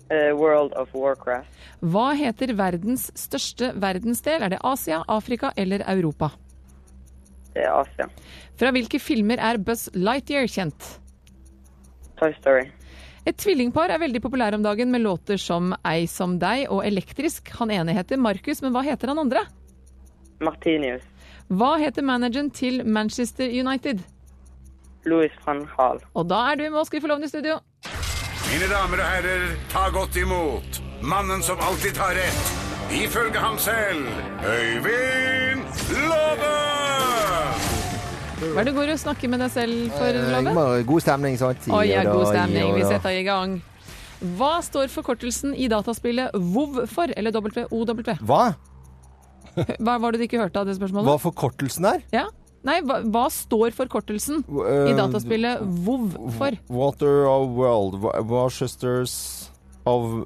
eh, 0.08 0.32
World 0.32 0.80
of 0.80 0.96
Warcraft. 0.96 1.52
Hva 1.84 2.08
heter 2.16 2.56
verdens 2.56 3.10
største 3.20 3.74
verdensdel? 3.76 4.40
Er 4.40 4.56
det 4.56 4.63
Asia, 4.63 5.04
Afrika 5.04 5.52
eller 5.60 5.84
Europa? 5.84 6.32
Det 7.52 7.68
er 7.68 7.76
Asia. 7.76 8.08
Fra 8.56 8.72
hvilke 8.72 9.04
filmer 9.04 9.44
er 9.52 9.60
Buzz 9.60 9.90
Lightyear 9.92 10.48
kjent? 10.48 10.94
Toy 12.16 12.32
Story. 12.40 12.70
Et 13.28 13.36
tvillingpar 13.36 13.92
er 13.92 14.00
veldig 14.00 14.22
populær 14.24 14.56
om 14.56 14.63
dagen 14.63 14.92
med 14.94 15.04
låter 15.04 15.40
som 15.42 15.74
Ei 15.84 16.06
som 16.08 16.38
deg 16.40 16.70
og 16.72 16.86
Elektrisk. 16.88 17.52
Han 17.60 17.74
ene 17.76 17.96
heter 17.98 18.20
Markus, 18.24 18.62
men 18.63 18.72
hva 18.72 18.86
heter 18.88 19.12
han 19.12 19.20
andre? 19.20 19.44
Martinius. 20.40 21.04
Hva 21.52 21.74
heter 21.82 22.06
manageren 22.08 22.52
til 22.56 22.86
Manchester 22.88 23.52
United? 23.52 24.00
Louis 25.08 25.34
van 25.44 25.66
Hall. 25.76 26.00
Og 26.16 26.28
da 26.32 26.40
er 26.52 26.60
du 26.60 26.70
med 26.70 26.80
oss, 26.80 26.92
vi 26.92 27.00
i 27.04 27.28
studio. 27.28 27.60
Mine 28.48 28.70
damer 28.72 29.04
og 29.04 29.12
herrer, 29.12 29.46
ta 29.72 29.90
godt 29.92 30.16
imot 30.16 30.80
mannen 31.04 31.44
som 31.44 31.60
alltid 31.60 32.00
tar 32.00 32.16
rett, 32.16 32.56
ifølge 32.96 33.40
ham 33.44 33.58
selv, 33.60 34.08
Øyvind 34.48 35.46
Hva 38.58 38.63
er 38.63 38.65
det 38.65 38.74
du 38.74 38.78
går 38.80 38.89
og 38.89 38.98
snakker 38.98 39.30
med 39.30 39.41
deg 39.43 39.52
selv 39.54 39.91
for, 39.93 40.15
Eh, 40.17 40.30
Loven? 40.34 40.86
God 40.89 41.04
stemning, 41.04 41.36
sant? 41.38 41.67
Oi, 41.70 41.84
ja, 41.91 42.02
god 42.10 42.24
stemning. 42.32 42.72
Vi 42.74 42.86
setter 42.89 43.13
i 43.13 43.24
gang. 43.28 43.60
Hva 44.38 44.56
står 44.65 44.88
forkortelsen 44.89 45.52
i 45.54 45.67
dataspillet 45.70 46.34
WoW 46.34 46.88
for, 46.89 47.06
eller 47.15 47.32
WOW? 47.38 48.17
Hva? 48.26 48.56
Hva 49.78 49.98
var 50.02 50.12
det 50.15 50.24
du 50.24 50.26
ikke 50.26 50.39
hørte 50.41 50.58
av 50.58 50.65
det 50.65 50.74
spørsmålet? 50.80 51.06
Hva 51.06 51.20
forkortelsen 51.22 51.86
er? 51.86 52.02
Ja? 52.15 52.24
Nei, 52.65 52.80
hva, 52.82 52.98
hva 53.06 53.28
står 53.32 53.76
forkortelsen 53.78 54.41
i 54.41 54.89
Eh, 54.89 54.96
dataspillet 54.98 55.62
WoW 55.86 56.32
for? 56.39 56.58
Water 56.67 57.28
of 57.30 57.54
World, 57.60 58.00
Worcesters 58.26 59.52
of 59.86 60.26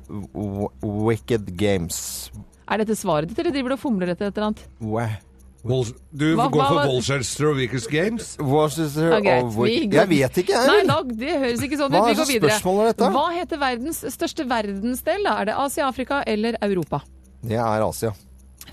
Wicked 0.82 1.52
Games. 1.60 2.32
Er 2.72 2.80
dette 2.80 2.96
svaret 2.96 3.28
ditt, 3.28 3.44
eller 3.44 3.52
driver 3.52 3.74
du 3.76 3.76
og 3.76 3.84
fomler 3.84 4.14
etter 4.16 4.32
et 4.32 4.38
eller 4.40 4.54
annet? 4.54 5.20
Du 5.62 6.36
Hva- 6.36 6.48
går 6.50 6.58
hva 6.58 6.68
for 6.72 6.88
Wolchester 6.90 7.52
og 7.52 7.60
Games? 7.92 8.32
Worcester 8.40 9.12
Ja, 9.12 9.20
greit, 9.22 9.44
of 9.46 9.56
vi 9.62 9.76
Jeg 9.92 10.08
vet 10.10 10.40
ikke, 10.42 10.56
jeg. 10.58 10.68
Nei, 10.68 10.86
da, 10.90 11.04
det 11.04 11.36
høres 11.38 11.62
ikke 11.62 11.78
sånn 11.78 11.94
ut. 11.94 12.08
Vi 12.08 12.16
går 12.18 12.30
videre. 12.32 13.12
Hva 13.14 13.28
heter 13.36 13.62
verdens 13.62 14.02
største 14.10 14.48
verdensdel? 14.50 15.24
da? 15.24 15.36
Er 15.42 15.46
det 15.46 15.56
Asia, 15.56 15.86
Afrika 15.88 16.24
eller 16.26 16.58
Europa? 16.62 17.04
Det 17.46 17.58
er 17.62 17.86
Asia. 17.86 18.14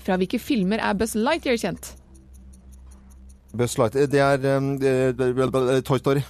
Fra 0.01 0.17
hvilke 0.17 0.39
filmer 0.41 0.79
er 0.81 0.93
Buzz 0.97 1.13
Lightyear 1.13 1.57
kjent? 1.61 1.93
Buzz 3.53 3.77
Lightyear 3.77 4.07
Det 4.09 4.19
er 4.19 4.57
um, 4.57 4.77
det- 4.79 5.85
Toy 5.85 5.99
Story. 5.99 6.23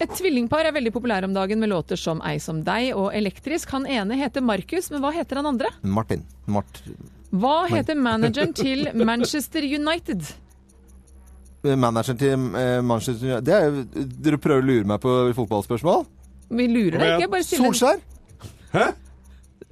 Et 0.00 0.08
tvillingpar 0.10 0.64
er 0.64 0.72
veldig 0.72 0.92
populære 0.92 1.24
om 1.24 1.34
dagen 1.34 1.58
med 1.60 1.68
låter 1.70 1.98
som 1.98 2.22
Ei 2.24 2.38
som 2.38 2.62
deg 2.62 2.94
og 2.96 3.12
Elektrisk. 3.14 3.68
Han 3.70 3.84
ene 3.86 4.14
heter 4.16 4.40
Markus, 4.40 4.90
men 4.90 5.02
hva 5.02 5.12
heter 5.12 5.36
han 5.36 5.46
andre? 5.46 5.70
Martin. 5.82 6.24
Mart 6.46 6.82
Hva 7.34 7.64
heter 7.72 7.98
manageren 7.98 8.52
til 8.54 8.88
Manchester 8.94 9.64
United? 9.66 10.26
Manageren 11.64 12.18
til 12.20 12.32
eh, 12.60 12.80
Manchester 12.84 13.24
United 13.26 13.46
Det 13.46 13.54
er 13.54 14.04
Dere 14.26 14.38
prøver 14.38 14.62
å 14.62 14.66
lure 14.68 14.88
meg 14.88 15.00
på 15.02 15.14
fotballspørsmål? 15.38 16.04
Vi 16.54 16.66
lurer 16.68 17.00
deg 17.00 17.14
ikke, 17.16 17.30
bare 17.32 17.46
stiller 17.46 17.72
Solskjær? 17.72 18.02
Hæ? 18.74 18.86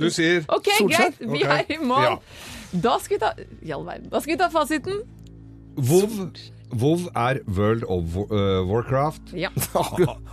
Du 0.01 0.09
sier 0.11 0.46
Ok, 0.48 0.70
Solskjær? 0.79 1.12
greit. 1.18 1.20
Vi 1.20 1.44
okay. 1.44 1.59
er 1.59 1.75
i 1.77 1.79
mål. 1.85 2.07
Ja. 2.09 2.14
Da 2.72 2.94
skal 3.03 3.18
vi 3.18 3.20
ta 3.20 3.33
I 3.61 3.75
all 3.77 3.85
verden. 3.87 4.09
Da 4.11 4.22
skal 4.25 4.33
vi 4.33 4.38
ta 4.40 4.48
fasiten. 4.51 5.03
WoW, 5.76 6.30
WoW 6.72 7.06
er 7.14 7.40
World 7.46 7.85
of 7.88 8.16
uh, 8.16 8.62
Warcraft. 8.68 9.32
Ja. 9.37 9.48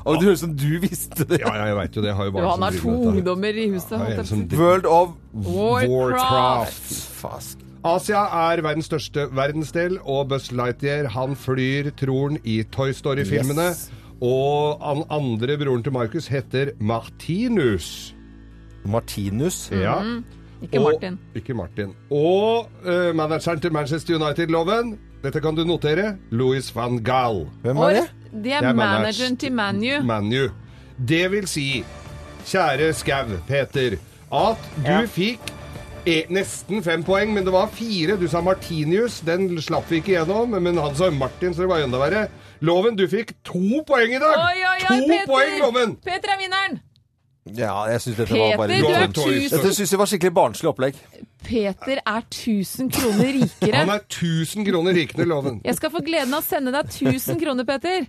Og 0.06 0.20
det 0.20 0.24
høres 0.30 0.44
ut 0.44 0.46
som 0.46 0.58
du 0.58 0.80
visste 0.84 1.26
det. 1.28 1.42
Ja, 1.44 1.54
ja, 1.56 1.66
jeg 1.72 1.78
veit 1.80 1.96
jo 1.96 2.04
det. 2.06 2.14
Har 2.16 2.30
jo 2.30 2.44
han 2.44 2.64
har 2.68 2.78
to 2.80 2.96
ungdommer 3.14 3.56
i 3.56 3.70
huset. 3.74 3.98
Ja. 4.00 4.24
World 4.58 4.86
of 4.86 5.16
Warcraft. 5.34 6.92
Warcraft. 7.24 7.66
Asia 7.84 8.26
er 8.52 8.60
verdens 8.66 8.90
største 8.90 9.30
verdensdel, 9.32 10.00
og 10.04 10.28
Buzz 10.34 10.50
Lightyear 10.52 11.08
han 11.14 11.36
flyr 11.40 11.94
troren 11.96 12.36
i 12.44 12.62
Toy 12.72 12.92
Story-filmene. 12.92 13.70
Yes. 13.72 13.86
Og 14.20 14.82
han 14.84 15.06
andre 15.16 15.56
broren 15.62 15.84
til 15.86 15.94
Markus 15.96 16.28
heter 16.28 16.74
Martinus. 16.80 18.14
Martinus. 18.84 19.70
Ja. 19.72 19.96
Ikke 20.62 20.80
Og- 20.80 20.90
Martin. 20.92 21.20
Ikke 21.36 21.54
Martin. 21.56 21.94
Og 22.12 22.68
uh, 22.84 23.16
manageren 23.16 23.60
til 23.64 23.72
Manchester 23.72 24.16
United-loven, 24.20 24.98
dette 25.24 25.42
kan 25.44 25.56
du 25.58 25.64
notere, 25.68 26.14
Louis 26.32 26.70
van 26.76 27.00
Gaal. 27.04 27.46
Hvem 27.64 27.78
Og 27.78 27.90
er 27.92 27.94
det? 28.02 28.08
det 28.32 28.54
er 28.54 28.62
Det 28.62 28.70
er 28.70 28.74
manageren 28.74 29.38
til 29.38 29.52
ManU. 29.54 30.02
Manu. 30.04 30.50
Det 31.08 31.32
vil 31.32 31.48
si, 31.48 31.84
kjære 32.46 32.94
Skau, 32.94 33.38
Peter, 33.48 33.98
at 34.32 34.70
du 34.86 35.08
fikk 35.08 35.54
e 36.08 36.24
nesten 36.34 36.84
fem 36.84 37.04
poeng, 37.04 37.34
men 37.34 37.46
det 37.46 37.54
var 37.54 37.68
fire. 37.74 38.18
Du 38.20 38.28
sa 38.28 38.42
Martinius, 38.42 39.20
den 39.26 39.50
slapp 39.62 39.90
vi 39.92 40.00
ikke 40.02 40.16
gjennom, 40.18 40.56
men 40.62 40.78
han 40.78 40.96
sa 40.96 41.10
Martin, 41.12 41.54
så 41.54 41.62
det 41.66 41.70
var 41.70 41.84
enda 41.86 42.00
verre. 42.02 42.28
Loven, 42.62 42.96
du 42.96 43.06
fikk 43.08 43.34
to 43.44 43.84
poeng 43.88 44.12
i 44.16 44.20
dag! 44.20 44.36
Oi, 44.36 44.60
oi, 44.60 44.78
oi, 44.78 44.88
to 44.88 45.08
Peter! 45.08 45.26
poeng, 45.28 45.60
Loven! 45.64 45.96
Peter 46.04 46.36
er 46.36 46.40
vinneren! 46.42 46.80
Ja, 47.56 47.74
jeg 47.90 48.02
syns 48.04 48.18
dette 48.20 48.36
var 48.38 48.58
bare 48.60 48.68
Peter, 48.68 48.84
du 48.84 48.94
er 48.94 49.14
tusen 49.16 49.54
Dette 49.56 49.72
syns 49.74 49.92
jeg 49.96 50.00
var 50.00 50.10
skikkelig 50.12 50.34
barnslig 50.36 50.70
opplegg. 50.70 51.00
Peter 51.44 52.02
er 52.06 52.22
1000 52.26 52.92
kroner 52.94 53.34
rikere. 53.40 53.76
Han 53.76 53.90
er 53.94 54.04
1000 54.06 54.66
kroner 54.68 54.94
rikere, 54.94 55.26
Loven. 55.26 55.62
Jeg 55.66 55.76
skal 55.80 55.92
få 55.94 56.02
gleden 56.06 56.34
av 56.34 56.44
å 56.44 56.46
sende 56.46 56.74
deg 56.76 56.90
1000 56.92 57.40
kroner, 57.42 57.68
Peter. 57.68 58.08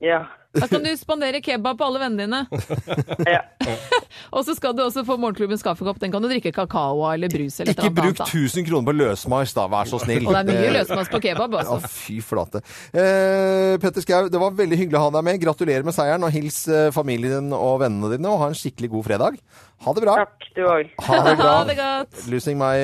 Ja. 0.00 0.24
Da 0.50 0.66
kan 0.66 0.82
du 0.82 0.90
spandere 0.98 1.38
kebab 1.46 1.78
på 1.78 1.86
alle 1.86 2.00
vennene 2.02 2.24
dine. 2.26 3.26
ja. 3.30 3.42
Og 4.34 4.42
så 4.46 4.54
skal 4.58 4.74
du 4.74 4.80
også 4.82 5.04
få 5.06 5.14
morgenklubbens 5.22 5.62
kaffekopp. 5.62 6.00
Den 6.02 6.10
kan 6.10 6.22
du 6.24 6.26
drikke 6.30 6.50
kakao 6.54 7.04
av 7.06 7.12
eller 7.14 7.30
brus 7.30 7.60
eller 7.62 7.76
Ikke 7.76 7.90
bruk 7.94 8.18
annet. 8.18 8.18
da. 8.18 8.26
1000 8.26 8.66
kroner 8.66 8.88
på 8.90 8.94
løsmars, 8.98 9.54
da. 9.54 9.68
Vær 9.70 9.86
så 9.90 10.00
snill. 10.02 10.26
Og 10.26 10.34
det 10.34 10.42
er 10.42 10.48
mye 10.50 10.80
Eh, 10.80 11.06
på 11.12 11.20
kebab, 11.22 11.54
Ja, 11.54 11.62
altså. 11.76 11.88
fy 11.94 12.18
flate. 12.24 12.62
Eh, 12.90 13.76
Petter 13.82 14.02
Skau, 14.02 14.28
det 14.32 14.40
var 14.42 14.50
veldig 14.58 14.78
hyggelig 14.82 14.98
å 14.98 15.04
ha 15.06 15.10
deg 15.18 15.24
med. 15.30 15.40
Gratulerer 15.46 15.86
med 15.86 15.94
seieren, 15.94 16.26
og 16.26 16.34
hils 16.34 16.60
eh, 16.68 16.90
familien 16.94 17.46
din 17.50 17.54
og 17.54 17.80
vennene 17.84 18.10
dine. 18.16 18.26
Og 18.30 18.42
ha 18.42 18.50
en 18.50 18.58
skikkelig 18.58 18.90
god 18.90 19.06
fredag. 19.06 19.38
Ha 19.86 19.94
det 19.96 20.02
bra. 20.04 20.16
Takk, 20.24 20.48
du 20.58 20.62
òg. 20.66 20.90
Ha 21.06 21.20
det 21.30 21.36
bra. 21.38 21.52
Ha 21.60 21.64
det 21.70 21.76
godt. 21.78 22.24
Losing 22.32 22.58
My 22.60 22.74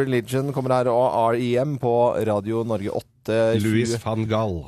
Religion 0.00 0.48
kommer 0.56 0.78
her, 0.80 0.88
og 0.88 1.36
REM 1.36 1.76
på 1.82 1.92
Radio 2.26 2.64
Norge 2.64 2.88
8. 3.02 3.60
Louis 3.62 3.92
van 4.02 4.24
Gaal. 4.26 4.62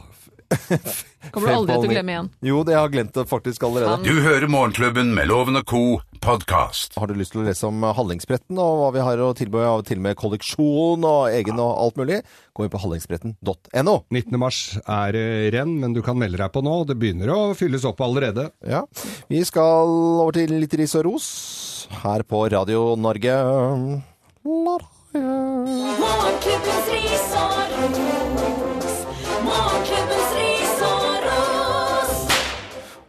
Kommer 1.33 1.49
du 1.49 1.55
aldri 1.55 1.75
til 1.79 1.89
å 1.89 1.93
glemme 1.95 2.13
igjen. 2.13 2.27
Jo, 2.45 2.59
det 2.69 2.75
har 2.77 2.85
jeg 2.87 2.93
glemt 2.99 3.15
det 3.17 3.25
faktisk 3.31 3.61
allerede. 3.67 4.03
Du 4.05 4.15
hører 4.25 4.47
Morgenklubben 4.51 5.09
med 5.17 5.25
Loven 5.31 5.57
og 5.61 5.65
co. 5.71 5.83
podkast. 6.25 6.91
Har 7.01 7.07
du 7.09 7.15
lyst 7.19 7.33
til 7.35 7.41
å 7.43 7.47
lese 7.47 7.65
om 7.69 7.79
Hallingsbretten 7.85 8.57
og 8.61 8.73
hva 8.81 8.89
vi 8.95 9.01
har 9.05 9.17
å 9.21 9.35
tilby 9.37 9.59
av 9.65 9.83
til 9.89 9.99
og 10.01 10.05
med 10.07 10.17
kolleksjon 10.21 11.05
og 11.05 11.21
egen 11.37 11.59
og 11.61 11.71
alt 11.83 11.97
mulig, 12.01 12.19
gå 12.57 12.61
inn 12.65 12.73
på 12.73 12.81
hallingsbretten.no. 12.81 13.95
19. 14.09 14.39
mars 14.41 14.59
er 14.85 15.09
det 15.17 15.27
renn, 15.57 15.75
men 15.83 15.91
du 15.97 16.01
kan 16.05 16.17
melde 16.21 16.39
deg 16.41 16.51
på 16.55 16.61
nå. 16.65 16.75
Det 16.89 16.97
begynner 17.01 17.29
å 17.35 17.39
fylles 17.59 17.85
opp 17.89 18.01
allerede. 18.05 18.45
Ja. 18.65 18.83
Vi 19.29 19.41
skal 19.45 19.89
over 20.25 20.33
til 20.37 20.51
litt 20.57 20.75
ris 20.81 20.95
og 20.97 21.03
ros 21.11 21.27
her 22.05 22.21
på 22.25 22.49
Radio 22.53 22.95
Norge. 22.97 23.35
Morgenklubbens 24.45 26.87
ris 26.93 27.27
og 27.41 27.53
ros. 27.85 28.95
Morgenklubbens. 29.45 30.24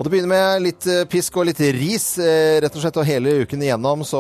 Og 0.06 0.12
det 0.12 0.20
begynner 0.20 0.30
med 0.30 0.62
litt 0.62 0.86
eh, 0.86 1.06
pisk 1.10 1.40
og 1.42 1.48
litt 1.50 1.58
ris, 1.74 2.04
eh, 2.22 2.60
rett 2.62 2.76
og 2.78 2.84
slett. 2.84 2.98
Og 3.02 3.08
hele 3.10 3.40
uken 3.42 3.64
igjennom, 3.66 4.04
så 4.06 4.20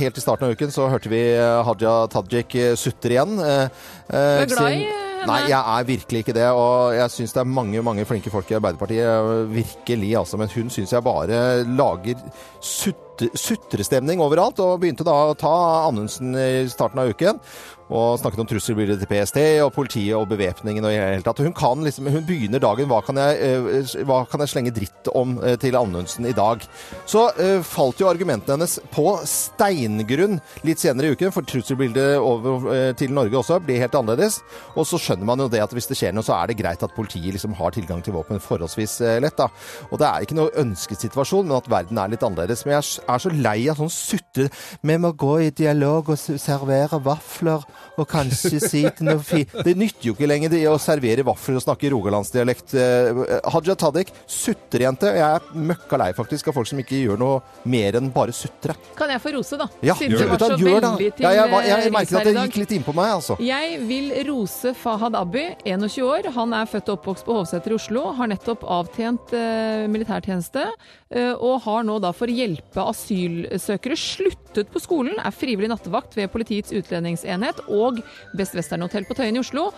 helt 0.00 0.16
i 0.16 0.22
starten 0.24 0.46
av 0.46 0.54
uken, 0.56 0.72
så 0.72 0.86
hørte 0.88 1.12
vi 1.12 1.20
eh, 1.34 1.58
Hadia 1.66 2.06
Tajik 2.08 2.56
sutre 2.80 3.18
igjen. 3.18 3.34
Du 3.36 4.16
er 4.16 4.48
glad 4.48 4.78
i? 4.78 4.86
Nei, 5.26 5.40
jeg 5.50 5.58
er 5.58 5.86
virkelig 5.90 6.22
ikke 6.22 6.36
det. 6.38 6.46
Og 6.56 6.96
jeg 6.96 7.12
syns 7.12 7.36
det 7.36 7.42
er 7.42 7.52
mange 7.52 7.84
mange 7.84 8.06
flinke 8.08 8.32
folk 8.32 8.48
i 8.48 8.56
Arbeiderpartiet. 8.56 9.52
Virkelig, 9.52 10.14
altså. 10.22 10.40
Men 10.40 10.52
hun 10.54 10.72
syns 10.72 10.96
jeg 10.96 11.04
bare 11.04 11.42
lager 11.68 12.24
sutrestemning 12.64 14.24
overalt. 14.24 14.62
Og 14.64 14.80
begynte 14.80 15.04
da 15.04 15.18
å 15.34 15.36
ta 15.36 15.52
Anundsen 15.90 16.32
i 16.32 16.64
starten 16.72 17.04
av 17.04 17.12
uken. 17.12 17.44
Og 17.86 18.18
snakket 18.18 18.42
om 18.42 18.48
trusselbildet 18.50 18.98
til 19.02 19.10
PST 19.10 19.38
og 19.62 19.70
politiet 19.76 20.16
og 20.18 20.26
bevæpningen 20.32 20.84
og 20.84 20.90
i 20.90 20.98
hele 20.98 21.22
tatt. 21.26 21.38
Hun, 21.44 21.54
kan 21.54 21.84
liksom, 21.86 22.08
hun 22.10 22.24
begynner 22.26 22.62
dagen 22.62 22.88
hva 22.90 22.98
kan, 23.06 23.20
jeg, 23.20 23.36
eh, 23.38 23.92
hva 24.08 24.24
kan 24.26 24.42
jeg 24.42 24.50
slenge 24.50 24.72
dritt 24.74 25.10
om 25.14 25.36
eh, 25.38 25.54
til 25.62 25.78
Anundsen 25.78 26.26
i 26.26 26.34
dag? 26.36 26.64
Så 27.06 27.28
uh, 27.36 27.62
falt 27.66 28.00
jo 28.02 28.08
argumentene 28.10 28.56
hennes 28.56 28.78
på 28.90 29.04
steingrunn 29.28 30.40
litt 30.66 30.82
senere 30.82 31.10
i 31.10 31.14
uken, 31.14 31.30
for 31.34 31.46
trusselbildet 31.46 32.16
over 32.18 32.66
uh, 32.66 32.90
til 32.98 33.14
Norge 33.14 33.38
også 33.38 33.60
blir 33.62 33.78
helt 33.84 33.94
annerledes. 33.94 34.40
Og 34.74 34.88
så 34.88 34.98
skjønner 35.00 35.28
man 35.28 35.44
jo 35.44 35.48
det 35.52 35.62
at 35.62 35.74
hvis 35.76 35.86
det 35.90 35.98
skjer 36.00 36.16
noe, 36.16 36.26
så 36.26 36.34
er 36.40 36.50
det 36.50 36.58
greit 36.58 36.82
at 36.82 36.94
politiet 36.96 37.36
liksom 37.36 37.54
har 37.58 37.74
tilgang 37.76 38.02
til 38.02 38.16
våpen 38.18 38.42
forholdsvis 38.42 38.98
uh, 39.06 39.14
lett. 39.22 39.38
da. 39.38 39.46
Og 39.92 40.02
det 40.02 40.10
er 40.10 40.26
ikke 40.26 40.40
noe 40.40 40.54
ønskesituasjon, 40.58 41.46
men 41.46 41.60
at 41.60 41.70
verden 41.70 42.02
er 42.02 42.10
litt 42.10 42.26
annerledes. 42.26 42.66
Men 42.66 42.80
jeg 42.80 43.06
er 43.06 43.22
så 43.22 43.34
lei 43.36 43.58
av 43.70 43.78
sånn 43.78 43.92
sutte 43.92 44.50
Vi 44.82 44.98
må 45.00 45.12
gå 45.14 45.36
i 45.46 45.54
dialog 45.54 46.10
og 46.12 46.18
servere 46.18 46.98
vafler 47.04 47.62
og 47.96 48.08
kanskje 48.10 48.60
si 48.60 48.82
til 48.96 49.08
noe 49.08 49.22
fint 49.24 49.52
Det 49.64 49.72
nytter 49.78 50.10
jo 50.10 50.14
ikke 50.16 50.28
lenger 50.28 50.52
det 50.52 50.62
å 50.68 50.76
servere 50.80 51.24
vafler 51.26 51.58
og 51.60 51.64
snakke 51.64 51.90
rogalandsdialekt. 51.92 52.74
Haja 52.76 53.76
Tadek, 53.78 54.12
sutrejente. 54.30 55.10
Jeg 55.16 55.24
er 55.24 55.46
møkka 55.56 55.98
lei 56.00 56.10
faktisk 56.16 56.50
av 56.50 56.58
folk 56.58 56.68
som 56.70 56.80
ikke 56.82 57.00
gjør 57.02 57.20
noe 57.20 57.40
mer 57.68 57.98
enn 58.00 58.10
bare 58.12 58.34
sutre. 58.36 58.76
Kan 58.98 59.12
jeg 59.12 59.22
få 59.22 59.32
rose, 59.36 59.58
da? 59.60 59.68
Ja, 59.84 59.96
Siden 59.98 60.16
gjør 60.16 60.24
det. 60.24 60.30
var 60.32 60.44
så 60.44 60.60
Gjør 60.66 60.80
det. 60.80 61.10
Ja, 61.20 61.30
jeg, 61.32 61.36
jeg, 61.36 61.50
jeg, 61.52 61.68
jeg, 61.68 61.78
ris 61.84 61.94
merker 61.96 62.18
at 62.20 62.28
det 62.28 62.34
gikk 62.36 62.58
litt 62.62 62.74
innpå 62.78 62.94
meg, 62.96 63.12
altså. 63.18 63.36
Jeg 63.44 63.80
vil 63.88 64.12
rose 64.28 64.72
Fahad 64.78 65.16
Abby, 65.18 65.46
21 65.64 66.06
år. 66.06 66.30
Han 66.36 66.54
er 66.56 66.70
født 66.70 66.92
og 66.92 67.00
oppvokst 67.00 67.26
på 67.26 67.36
Hovseter 67.38 67.74
i 67.74 67.78
Oslo. 67.78 68.04
Har 68.18 68.30
nettopp 68.32 68.64
avtjent 68.76 69.34
eh, 69.36 69.86
militærtjeneste. 69.92 70.66
Eh, 71.10 71.34
og 71.34 71.62
har 71.66 71.84
nå 71.86 71.98
da 72.02 72.12
for 72.16 72.30
å 72.30 72.36
hjelpe 72.36 72.86
asylsøkere 72.92 73.98
sluttet 74.00 74.72
på 74.72 74.82
skolen. 74.82 75.18
Er 75.20 75.34
frivillig 75.34 75.70
nattevakt 75.72 76.16
ved 76.18 76.32
Politiets 76.32 76.74
utlendingsenhet 76.76 77.66
og 77.68 78.02
Best 78.38 78.56
Western 78.58 78.86
Hotel 78.86 79.08
på 79.08 79.18
Tøyen 79.18 79.38
i 79.38 79.42
Oslo. 79.44 79.70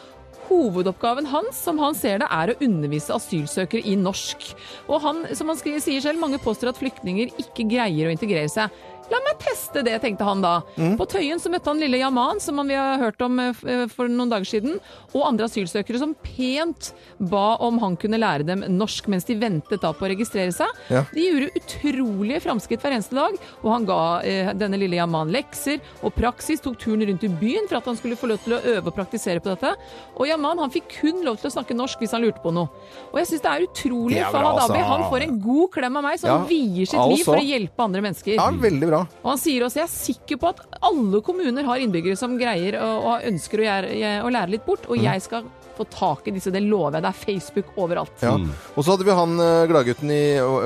Hovedoppgaven 0.49 1.27
hans, 1.29 1.59
som 1.61 1.81
han 1.83 1.97
ser 1.97 2.23
det, 2.23 2.29
er 2.33 2.53
å 2.53 2.59
undervise 2.65 3.13
asylsøkere 3.13 3.85
i 3.85 3.97
norsk. 4.01 4.47
Og 4.89 5.03
han, 5.05 5.27
som 5.37 5.51
han 5.53 5.59
sier 5.61 6.01
selv, 6.01 6.21
mange 6.23 6.41
påstår 6.41 6.73
at 6.73 6.81
flyktninger 6.81 7.35
ikke 7.43 7.69
greier 7.69 8.09
å 8.09 8.15
integrere 8.15 8.49
seg. 8.53 8.73
La 9.09 9.19
meg 9.25 9.39
teste 9.41 9.83
det, 9.87 9.95
tenkte 10.03 10.27
han 10.27 10.43
da. 10.45 10.59
På 10.99 11.07
Tøyen 11.09 11.41
så 11.41 11.49
møtte 11.53 11.71
han 11.71 11.81
lille 11.81 11.97
Yaman, 12.01 12.41
som 12.45 12.59
vi 12.69 12.77
har 12.77 12.99
hørt 13.01 13.23
om 13.25 13.39
eh, 13.41 13.63
eh, 13.65 13.85
for 13.89 14.11
noen 14.11 14.29
dager 14.33 14.49
siden, 14.49 14.79
og 15.15 15.25
andre 15.29 15.47
asylsøkere 15.49 16.01
som 16.03 16.13
pent 16.25 16.91
ba 17.31 17.55
om 17.65 17.79
han 17.83 17.97
kunne 18.01 18.21
lære 18.21 18.45
dem 18.49 18.65
norsk 18.77 19.09
mens 19.09 19.25
de 19.29 19.37
ventet 19.41 19.81
da 19.85 19.95
på 19.97 20.05
å 20.05 20.11
registrere 20.13 20.53
seg. 20.53 20.69
Ja. 20.93 21.05
De 21.15 21.25
gjorde 21.25 21.49
utrolige 21.63 22.43
framskritt 22.45 22.85
hver 22.85 22.99
eneste 22.99 23.17
dag, 23.17 23.39
og 23.63 23.71
han 23.73 23.89
ga 23.89 24.01
eh, 24.29 24.51
denne 24.59 24.81
lille 24.81 24.99
Yaman 25.01 25.33
lekser 25.33 25.81
og 26.05 26.13
praksis, 26.19 26.61
tok 26.65 26.77
turen 26.83 27.07
rundt 27.09 27.25
i 27.25 27.33
byen 27.41 27.69
for 27.71 27.81
at 27.81 27.89
han 27.89 27.97
skulle 27.99 28.19
få 28.19 28.29
lov 28.33 28.43
til 28.45 28.59
å 28.59 28.61
øve 28.75 28.91
og 28.93 28.97
praktisere 28.99 29.41
på 29.45 29.55
dette. 29.55 29.73
Og 30.19 30.29
Yaman 30.29 30.61
han 30.67 30.75
fikk 30.75 30.91
kun 30.99 31.25
lov 31.27 31.41
til 31.41 31.49
å 31.51 31.55
snakke 31.57 31.77
norsk 31.79 32.05
hvis 32.05 32.13
han 32.17 32.27
lurte 32.27 32.45
på 32.45 32.53
noe. 32.55 32.69
Og 33.13 33.23
jeg 33.23 33.33
syns 33.33 33.47
det 33.47 33.55
er 33.55 33.67
utrolig. 33.71 34.19
Det 34.19 34.27
er 34.27 34.35
bra, 34.37 34.53
Fahad 34.53 34.65
Abi, 34.69 34.85
han 34.93 35.09
får 35.09 35.27
en 35.31 35.41
god 35.49 35.73
klem 35.79 35.99
av 36.03 36.09
meg, 36.11 36.21
så 36.21 36.29
han 36.29 36.45
Ja, 36.45 36.49
vier 36.53 36.85
sitt 36.89 36.99
altså. 37.01 37.17
liv 37.17 37.25
for 37.29 37.41
å 37.41 37.47
hjelpe 37.49 37.89
andre 37.89 38.05
mennesker. 38.05 38.37
Ja, 38.37 38.51
veldig 38.69 38.89
bra. 38.91 38.98
Og 39.23 39.31
han 39.33 39.39
sier 39.43 39.65
også 39.67 39.83
jeg 39.83 39.89
er 39.89 39.95
sikker 39.95 40.41
på 40.43 40.51
at 40.55 40.65
alle 40.83 41.21
kommuner 41.27 41.65
har 41.69 41.79
innbyggere 41.85 42.17
som 42.19 42.37
greier 42.41 42.81
og, 42.83 43.23
ønsker 43.29 43.63
å, 43.63 43.69
gjøre, 43.69 44.13
å 44.25 44.35
lære 44.35 44.55
litt 44.57 44.67
bort, 44.67 44.87
Mm. 44.89 44.91
og 44.95 45.03
jeg 45.05 45.23
skal 45.23 45.49
få 45.79 45.85
tak 45.95 46.27
i 46.27 46.33
disse. 46.35 46.51
Det 46.51 46.59
lover 46.65 46.97
jeg. 46.99 47.03
Det 47.05 47.11
er 47.13 47.19
Facebook 47.23 47.67
overalt. 47.79 48.23
Ja. 48.25 48.33
Og 48.75 48.83
så 48.83 48.91
hadde 48.97 49.05
vi 49.07 49.15
han 49.15 49.37
eh, 49.39 49.67
gladgutten 49.71 50.11
i 50.11 50.23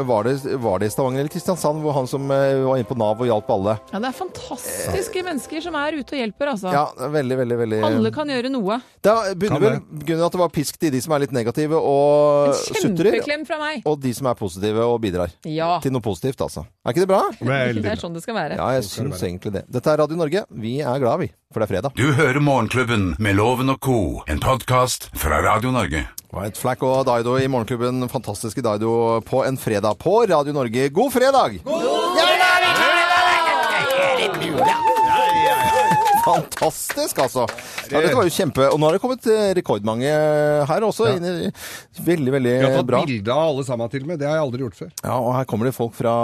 var 0.08 0.24
det, 0.24 0.38
var 0.62 0.78
det 0.80 0.88
i 0.88 0.92
Stavanger 0.94 1.20
eller 1.20 1.32
Kristiansand, 1.34 1.82
hvor 1.84 1.92
han 1.98 2.06
som 2.08 2.30
eh, 2.32 2.62
var 2.64 2.78
inne 2.80 2.88
på 2.88 2.96
Nav 2.96 3.20
og 3.20 3.28
hjalp 3.28 3.50
alle. 3.52 3.74
Ja, 3.92 4.00
Det 4.00 4.08
er 4.08 4.16
fantastiske 4.16 5.24
mennesker 5.26 5.60
som 5.66 5.76
er 5.76 5.98
ute 5.98 6.16
og 6.16 6.22
hjelper, 6.22 6.52
altså. 6.54 6.72
Ja, 6.72 6.86
veldig, 7.12 7.36
veldig, 7.42 7.58
veldig 7.60 7.80
Alle 7.90 8.12
kan 8.14 8.32
gjøre 8.32 8.48
noe. 8.54 8.78
Da 9.04 9.18
begynner 9.36 9.60
vel 9.66 9.76
Gunnar, 10.00 10.30
at 10.30 10.36
det 10.38 10.40
var 10.46 10.52
pisk 10.56 10.78
til 10.80 10.94
de 10.96 11.00
som 11.04 11.12
er 11.16 11.26
litt 11.26 11.34
negative 11.36 11.76
og 11.76 12.54
En 12.54 12.80
kjempeklem 12.80 13.44
fra 13.48 13.58
meg. 13.60 13.82
og 13.84 14.00
de 14.00 14.14
som 14.16 14.30
er 14.32 14.38
positive 14.40 14.80
og 14.88 14.96
bidrar. 15.04 15.28
Ja. 15.44 15.74
Til 15.84 15.92
noe 15.92 16.00
positivt, 16.04 16.40
altså. 16.40 16.64
Er 16.82 16.90
ikke 16.90 17.04
det 17.04 17.10
bra? 17.12 17.20
Veldig 17.38 17.82
Det 17.84 17.90
er 17.92 18.00
sånn 18.00 18.14
det 18.16 18.24
skal 18.24 18.34
være. 18.34 18.56
Ja, 18.58 18.72
jeg 18.74 18.82
syns 18.88 19.20
egentlig 19.22 19.52
det. 19.54 19.60
Dette 19.70 19.92
er 19.92 20.00
Radio 20.02 20.16
Norge. 20.18 20.40
Vi 20.50 20.72
er 20.82 20.98
glad, 20.98 21.20
vi. 21.20 21.28
For 21.54 21.62
det 21.62 21.68
er 21.68 21.70
fredag. 21.76 21.94
Du 21.94 22.08
hører 22.18 22.42
Morgenklubben 22.42 23.04
med 23.22 23.38
Loven 23.38 23.70
og 23.70 23.78
co., 23.86 24.00
en 24.26 24.42
podkast 24.42 25.06
fra 25.14 25.38
Radio 25.46 25.70
Norge. 25.70 26.02
White 26.34 26.58
Flack 26.58 26.82
og 26.82 27.04
Daido 27.06 27.36
i 27.38 27.46
Morgenklubben. 27.46 28.02
Fantastiske 28.10 28.66
Daido 28.66 29.20
på 29.22 29.44
en 29.46 29.60
fredag 29.62 29.94
på 30.02 30.24
Radio 30.26 30.58
Norge. 30.58 30.88
God 30.90 31.14
fredag! 31.14 32.31
Fantastisk, 36.38 37.22
altså. 37.24 37.46
Ja, 37.90 38.00
dette 38.00 38.16
var 38.16 38.26
jo 38.28 38.32
kjempe... 38.34 38.68
Og 38.72 38.80
nå 38.80 38.88
har 38.88 38.96
det 38.96 39.02
kommet 39.02 39.26
eh, 39.30 39.52
rekordmange 39.58 40.12
her 40.68 40.86
også. 40.86 41.08
Ja. 41.12 41.18
I, 41.18 41.50
veldig, 42.06 42.32
veldig 42.36 42.52
Vi 42.52 42.64
har 42.64 42.76
tatt 42.78 42.88
bra. 42.88 43.02
bilde 43.06 43.34
av 43.34 43.52
alle 43.52 43.64
sammen 43.66 43.92
til 43.92 44.04
og 44.04 44.12
med. 44.12 44.20
Det 44.22 44.28
har 44.28 44.38
jeg 44.38 44.46
aldri 44.46 44.64
gjort 44.66 44.78
før. 44.78 44.90
Ja, 45.02 45.16
og 45.18 45.30
her 45.36 45.48
kommer 45.50 45.68
det 45.68 45.74
folk 45.76 45.96
fra 45.96 46.14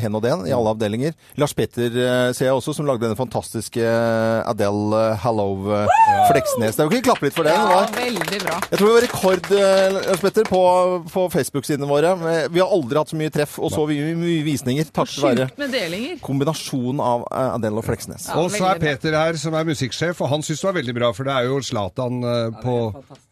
hen 0.00 0.18
og 0.18 0.24
den 0.24 0.44
i 0.48 0.54
alle 0.54 0.74
avdelinger. 0.74 1.14
Lars 1.40 1.54
Petter 1.56 1.94
eh, 1.94 2.28
ser 2.36 2.50
jeg 2.50 2.58
også, 2.58 2.74
som 2.76 2.88
lagde 2.88 3.06
denne 3.06 3.18
fantastiske 3.18 3.82
eh, 3.82 4.50
Adele 4.50 5.02
eh, 5.14 5.96
Fleksnes. 6.30 6.76
Det 6.76 6.84
er 6.84 6.88
jo 6.88 6.98
ikke 6.98 7.08
klappe 7.10 7.28
litt 7.28 7.36
for 7.36 7.48
det. 7.48 7.54
Ja, 7.54 7.84
veldig 7.94 8.40
bra. 8.44 8.60
Jeg 8.70 8.80
tror 8.80 8.90
det 8.90 8.94
var 8.94 9.06
rekord, 9.08 9.50
Lars 10.08 10.24
Petter, 10.24 10.48
på, 10.48 10.62
på 11.12 11.26
Facebook-sidene 11.34 11.88
våre. 11.88 12.14
Vi 12.52 12.62
har 12.62 12.72
aldri 12.72 13.00
hatt 13.00 13.12
så 13.12 13.18
mye 13.18 13.32
treff 13.34 13.58
og 13.60 13.72
så 13.74 13.86
mye, 13.88 14.14
mye 14.18 14.42
visninger 14.46 14.88
takket 14.94 15.22
være 15.24 16.18
kombinasjonen 16.24 17.02
av 17.04 17.26
Adele 17.54 17.80
og 17.80 17.86
Fleksnes. 17.86 18.28
Ja, 18.30 18.38
og 18.40 18.52
så 18.52 18.66
er. 18.68 18.80
Peter 18.84 19.14
her, 19.16 19.38
som 19.40 19.53
er 19.58 19.64
musikksjef, 19.68 20.20
og 20.24 20.28
han 20.30 20.42
syns 20.42 20.60
det 20.60 20.66
var 20.68 20.74
veldig 20.78 20.94
bra, 20.96 21.08
for 21.16 21.24
det 21.28 21.34
er 21.34 21.46
jo 21.48 21.58
Zlatan 21.64 22.20
eh, 22.24 22.58
på 22.62 22.74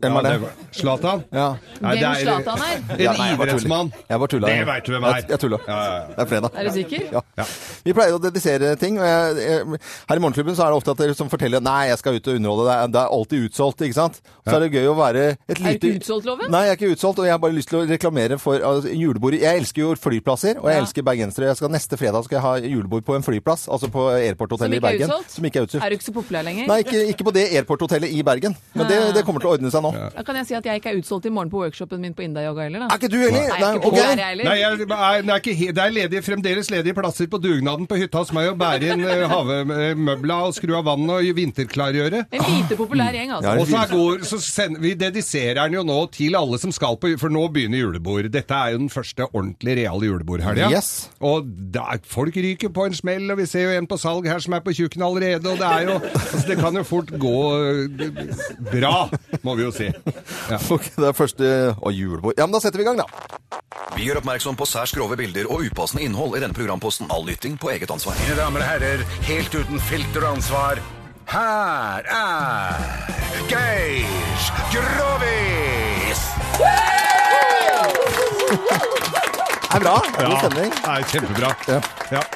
Hvem 0.03 0.17
er 0.21 0.27
det? 0.27 0.51
Zlatan? 0.77 1.25
Ja. 1.33 1.49
Nei, 1.81 1.95
det 1.99 2.07
er- 2.09 2.23
Zlatan 2.23 2.63
er? 2.67 2.83
En 2.97 3.23
idrettsmann. 3.27 3.93
Jeg 4.09 4.19
bare 4.23 4.29
tulla. 4.35 4.49
Det 4.53 4.67
vet 4.67 4.85
du 4.87 4.93
hvem 4.93 5.05
er. 5.11 5.21
Jeg, 5.29 5.39
tulla. 5.43 5.59
Ja, 5.67 5.77
ja, 5.83 5.95
ja. 5.95 6.07
Det 6.13 6.19
er 6.25 6.31
fredag. 6.33 6.51
Er 6.59 6.65
du 6.69 6.71
sikker? 6.77 7.07
Ja. 7.13 7.23
Ja. 7.39 7.47
Vi 7.85 7.93
pleier 7.97 8.17
å 8.17 8.21
dedisere 8.23 8.75
ting. 8.79 8.99
og 8.99 9.07
jeg, 9.07 9.37
jeg, 9.47 9.81
her 10.09 10.17
i 10.17 10.23
Morgenklubben 10.23 10.57
så 10.59 10.67
er 10.67 10.73
det 10.75 10.81
ofte 10.83 10.91
at 10.95 11.03
dere 11.03 11.15
som 11.19 11.31
forteller 11.33 11.61
Nei, 11.63 11.89
jeg 11.91 11.99
skal 11.99 12.19
ut 12.19 12.29
og 12.29 12.35
underholde. 12.41 12.67
Det 12.69 12.75
er, 12.77 12.93
det 12.97 13.01
er 13.03 13.15
alltid 13.19 13.47
utsolgt, 13.49 13.83
ikke 13.87 13.99
sant? 13.99 14.21
Så 14.47 14.57
er 14.57 14.61
det 14.67 14.71
gøy 14.75 14.87
å 14.91 14.97
være 14.99 15.25
et 15.33 15.57
Er 15.57 15.61
du 15.61 15.69
ikke 15.73 15.93
utsolgt, 16.01 16.27
Loven? 16.27 16.51
Nei, 16.53 16.63
jeg 16.67 16.75
er 16.75 16.81
ikke 16.81 16.93
utsolgt, 16.97 17.19
og 17.23 17.29
jeg 17.29 17.35
har 17.37 17.43
bare 17.43 17.57
lyst 17.57 17.69
til 17.73 17.81
å 17.81 17.85
reklamere 17.89 18.39
for 18.43 18.59
altså, 18.61 18.93
julebord. 18.93 19.39
Jeg 19.39 19.63
elsker 19.63 19.83
jo 19.85 19.95
flyplasser, 19.99 20.59
og 20.61 20.69
jeg 20.71 20.77
Ja. 20.79 20.83
elsker 20.85 21.03
bergensere. 21.07 21.47
Jeg 21.53 21.57
skal 21.57 21.71
Neste 21.73 21.97
fredag 21.97 22.25
skal 22.27 22.37
jeg 22.37 22.43
ha 22.45 22.53
julebord 22.61 23.05
på 23.07 23.15
en 23.17 23.23
flyplass, 23.25 23.65
altså 23.73 23.89
på 23.89 24.03
airporthotellet 24.13 24.77
i 24.77 24.77
er 24.77 24.85
Bergen. 24.85 25.13
Som 25.29 25.45
ikke 25.49 25.63
er 25.63 25.67
utsolgt. 25.69 25.85
Er 25.87 25.89
du 25.95 25.97
ikke 26.03 26.11
så 26.11 26.15
populær 26.17 26.47
lenger? 26.47 26.67
Nei, 26.67 26.79
ikke, 26.83 27.01
ikke 27.13 27.27
på 27.29 27.35
det 27.35 27.45
Airport-hotellet 27.61 28.11
i 28.11 28.23
Bergen. 28.27 28.57
Men 28.75 28.89
det, 28.91 28.99
det 29.17 29.23
kommer 29.27 29.43
til 29.43 29.51
å 29.51 29.55
ordne 29.57 29.71
seg 29.73 29.85
nå. 29.85 29.93
Da 30.17 30.25
kan 30.27 30.39
jeg 30.41 30.49
si 30.49 30.57
at 30.59 30.67
jeg 30.67 30.81
ikke 30.81 30.93
er 30.93 30.99
utsolgt 31.01 31.29
i 31.29 31.33
morgen 31.35 31.51
på 31.53 31.63
workshopen 31.63 32.03
min 32.03 32.15
på 32.17 32.25
Inda-yoga 32.27 32.67
heller, 32.67 32.85
da. 32.85 32.89
Er 32.91 33.01
ikke 33.01 33.11
du 33.13 33.19
heller? 33.21 33.47
Nei, 33.47 33.59
jeg 33.61 33.69
er 33.69 33.79
ikke 33.79 33.83
ok. 33.83 33.87
populær, 33.87 34.23
jeg 34.23 34.31
heller. 34.33 34.49
Nei, 34.49 34.57
jeg, 34.59 34.81
jeg, 34.83 35.31
er 35.33 35.43
ikke, 35.43 35.75
det 35.77 35.85
er 35.85 35.95
ledige, 35.97 36.25
fremdeles 36.27 36.73
ledige 36.73 36.97
plasser 36.99 37.31
på 37.33 37.41
dugnaden 37.43 37.89
på 37.91 37.99
hytta 38.01 38.23
hos 38.23 38.33
meg 38.35 38.51
å 38.51 38.57
bære 38.59 38.93
inn 38.95 39.05
uh, 39.07 39.25
havemøbla 39.33 40.39
og 40.49 40.57
skru 40.57 40.75
av 40.79 40.87
vann 40.89 41.15
og 41.17 41.31
vinterklargjøre. 41.39 42.25
En 42.33 42.47
lite 42.49 42.79
populær 42.79 43.15
gjeng, 43.17 43.35
altså. 43.37 43.53
Ja, 43.53 43.63
Og 43.63 43.71
så, 43.71 43.85
går, 43.93 44.27
så 44.29 44.41
sender, 44.43 44.83
vi 44.83 44.95
dediserer 44.99 45.63
den 45.63 45.79
jo 45.79 45.87
nå 45.87 45.99
til 46.15 46.37
alle 46.39 46.59
som 46.63 46.73
skal 46.75 46.99
på 47.01 47.13
For 47.21 47.33
nå 47.33 47.45
begynner 47.53 47.83
julebord. 47.83 48.31
Dette 48.33 48.57
er 48.57 48.75
jo 48.75 48.83
den 48.85 48.93
første 48.93 49.27
ordentlig 49.31 49.77
reale 49.83 50.09
julebordhelga. 50.09 50.71
Yes. 50.73 51.09
Og 51.23 51.47
da, 51.75 51.99
folk 52.09 52.37
ryker 52.37 52.73
på 52.75 52.89
en 52.89 52.97
smell, 52.97 53.29
og 53.33 53.41
vi 53.41 53.47
ser 53.51 53.69
jo 53.69 53.77
en 53.79 53.89
på 53.89 53.99
salg 54.01 54.27
her 54.31 54.41
som 54.43 54.57
er 54.57 54.65
på 54.65 54.75
tjukken 54.77 55.05
allerede. 55.07 55.47
Og 55.51 55.61
det 55.61 55.69
er 55.69 55.87
jo 55.89 55.92
altså, 56.01 56.43
Det 56.49 56.57
kan 56.61 56.77
jo 56.79 56.85
fort 56.87 57.13
gå 57.21 57.37
eh, 57.59 58.09
bra, 58.71 58.95
må 59.43 59.57
vi 59.59 59.67
jo 59.67 59.73
si. 59.75 59.89
Ja. 60.51 60.59
Ok, 60.73 60.89
det 60.97 61.09
er 61.09 61.17
første 61.17 61.49
Og 61.81 61.93
julebord. 61.95 62.35
Ja, 62.39 62.47
men 62.47 62.55
da 62.57 62.61
setter 62.63 62.81
vi 62.81 62.87
i 62.87 62.89
gang, 62.91 62.99
da. 63.03 63.07
Vi 63.97 64.07
gjør 64.07 64.23
oppmerksom 64.23 64.57
på 64.57 64.67
særs 64.69 64.95
grove 64.97 65.17
bilder 65.21 65.49
og 65.53 65.67
upassende 65.69 66.05
innhold 66.07 66.39
i 66.39 66.43
denne 66.43 66.57
programposten. 66.57 67.11
All 67.13 67.27
lytting 67.29 67.59
på 67.61 67.71
eget 67.75 67.91
ansvar. 67.93 68.17
Mine 68.25 68.37
damer 68.39 68.65
og 68.65 68.69
herrer, 68.71 69.05
helt 69.29 69.53
uten 69.55 69.81
filter 69.91 70.25
og 70.25 70.39
ansvar, 70.39 70.81
her 71.33 72.03
er 72.09 72.77
Geir 73.53 74.05
Grovis! 74.73 76.21
Det 79.73 79.79
er 79.79 79.85
bra. 79.87 79.95
God 80.19 80.35
stemning. 80.43 80.73
Det 80.77 80.93
er 80.93 81.05
kjempebra. 81.13 81.51
Ja. 81.69 81.81
Ja. 82.13 82.23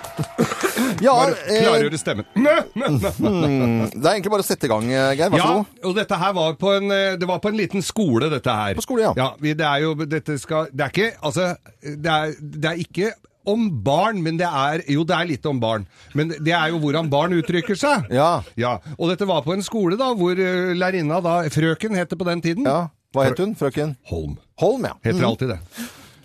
Ja, 1.02 1.12
Bare 1.12 1.34
eh, 1.52 1.58
klargjøre 1.60 1.98
stemmen. 2.00 2.24
det 2.36 4.00
er 4.00 4.14
egentlig 4.14 4.30
bare 4.32 4.44
å 4.44 4.46
sette 4.46 4.64
i 4.64 4.70
gang, 4.70 4.86
eh, 4.88 5.10
Geir. 5.18 5.28
Vær 5.32 5.40
så 5.42 5.42
Ja, 5.42 5.48
god. 5.58 5.80
og 5.90 5.94
dette 5.98 6.18
her 6.20 6.32
var 6.36 6.54
på 6.60 6.70
en, 6.72 6.86
eh, 6.94 7.16
det 7.20 7.28
var 7.28 7.40
på 7.44 7.50
en 7.52 7.58
liten 7.58 7.82
skole, 7.84 8.30
dette 8.32 8.54
her. 8.56 8.74
På 8.78 8.84
skole, 8.84 9.10
ja. 9.16 9.26
vi, 9.42 9.52
det 9.58 9.66
er 9.68 9.82
jo, 9.84 9.90
dette 10.08 10.38
skal, 10.40 10.70
det 10.72 10.86
er 10.86 10.94
ikke, 10.94 11.10
altså, 11.20 11.50
det 11.84 12.12
er, 12.14 12.32
det 12.40 12.70
er 12.70 12.80
ikke 12.80 13.10
om 13.52 13.66
barn, 13.84 14.22
men 14.24 14.40
det 14.40 14.48
er, 14.48 14.80
jo 14.90 15.04
det 15.06 15.18
er 15.18 15.28
litt 15.28 15.44
om 15.52 15.60
barn. 15.62 15.84
Men 16.16 16.32
det 16.32 16.54
er 16.56 16.72
jo 16.72 16.80
hvordan 16.82 17.10
barn 17.12 17.36
uttrykker 17.36 17.76
seg. 17.78 18.08
Ja. 18.16 18.30
Ja, 18.58 18.78
og 18.96 19.12
dette 19.12 19.28
var 19.28 19.44
på 19.44 19.52
en 19.54 19.62
skole 19.66 19.98
da, 20.00 20.14
hvor 20.16 20.32
lærerinna 20.40 21.20
da, 21.24 21.36
frøken 21.52 21.94
het 22.00 22.08
det 22.14 22.18
på 22.18 22.28
den 22.32 22.40
tiden. 22.44 22.64
ja. 22.66 22.86
Hva 23.16 23.22
het 23.30 23.38
hun? 23.40 23.54
Frøken 23.56 23.94
Holm. 24.10 24.34
Holm, 24.60 24.82
ja. 24.84 24.96
Heter 25.04 25.20
Mhm. 25.22 25.28
alltid 25.30 25.48
det. 25.54 25.60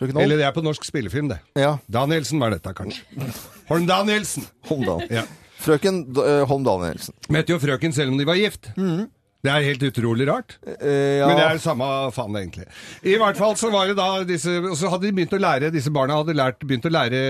Frøken 0.02 0.18
Eller 0.18 0.40
det 0.40 0.48
er 0.48 0.54
på 0.56 0.64
norsk 0.66 0.86
spillefilm, 0.88 1.28
det. 1.30 1.38
Ja. 1.62 1.76
Danielsen 1.92 2.42
var 2.42 2.56
dette, 2.56 2.74
kanskje. 2.74 3.06
Holm 3.70 3.86
Danielsen. 3.86 4.48
Holmdal. 4.66 5.04
Ja. 5.14 5.28
Frøken 5.62 6.04
eh, 6.18 6.42
Holm 6.50 6.64
Danielsen. 6.66 7.14
Møtte 7.30 7.54
jo 7.54 7.60
frøken 7.62 7.94
selv 7.94 8.16
om 8.16 8.18
de 8.18 8.26
var 8.26 8.40
gift. 8.40 8.72
Det 9.42 9.50
er 9.50 9.66
helt 9.66 9.84
utrolig 9.86 10.26
rart. 10.30 10.56
Eh, 10.66 11.20
ja. 11.20 11.28
Men 11.30 11.38
det 11.38 11.46
er 11.46 11.62
samme 11.62 11.86
faen, 12.14 12.40
egentlig. 12.40 12.66
I 13.06 13.16
hvert 13.22 13.38
fall 13.38 13.54
så 13.62 13.70
var 13.74 13.90
det 13.90 13.96
da 13.98 14.10
disse 14.26 14.54
Og 14.62 14.76
så 14.78 14.90
hadde 14.94 15.08
de 15.08 15.14
begynt 15.18 15.34
å 15.34 15.40
lære 15.42 15.72
Disse 15.74 15.94
barna 15.94 16.20
hadde 16.20 16.36
lært, 16.38 16.62
begynt 16.66 16.86
å 16.90 16.94
lære 16.94 17.22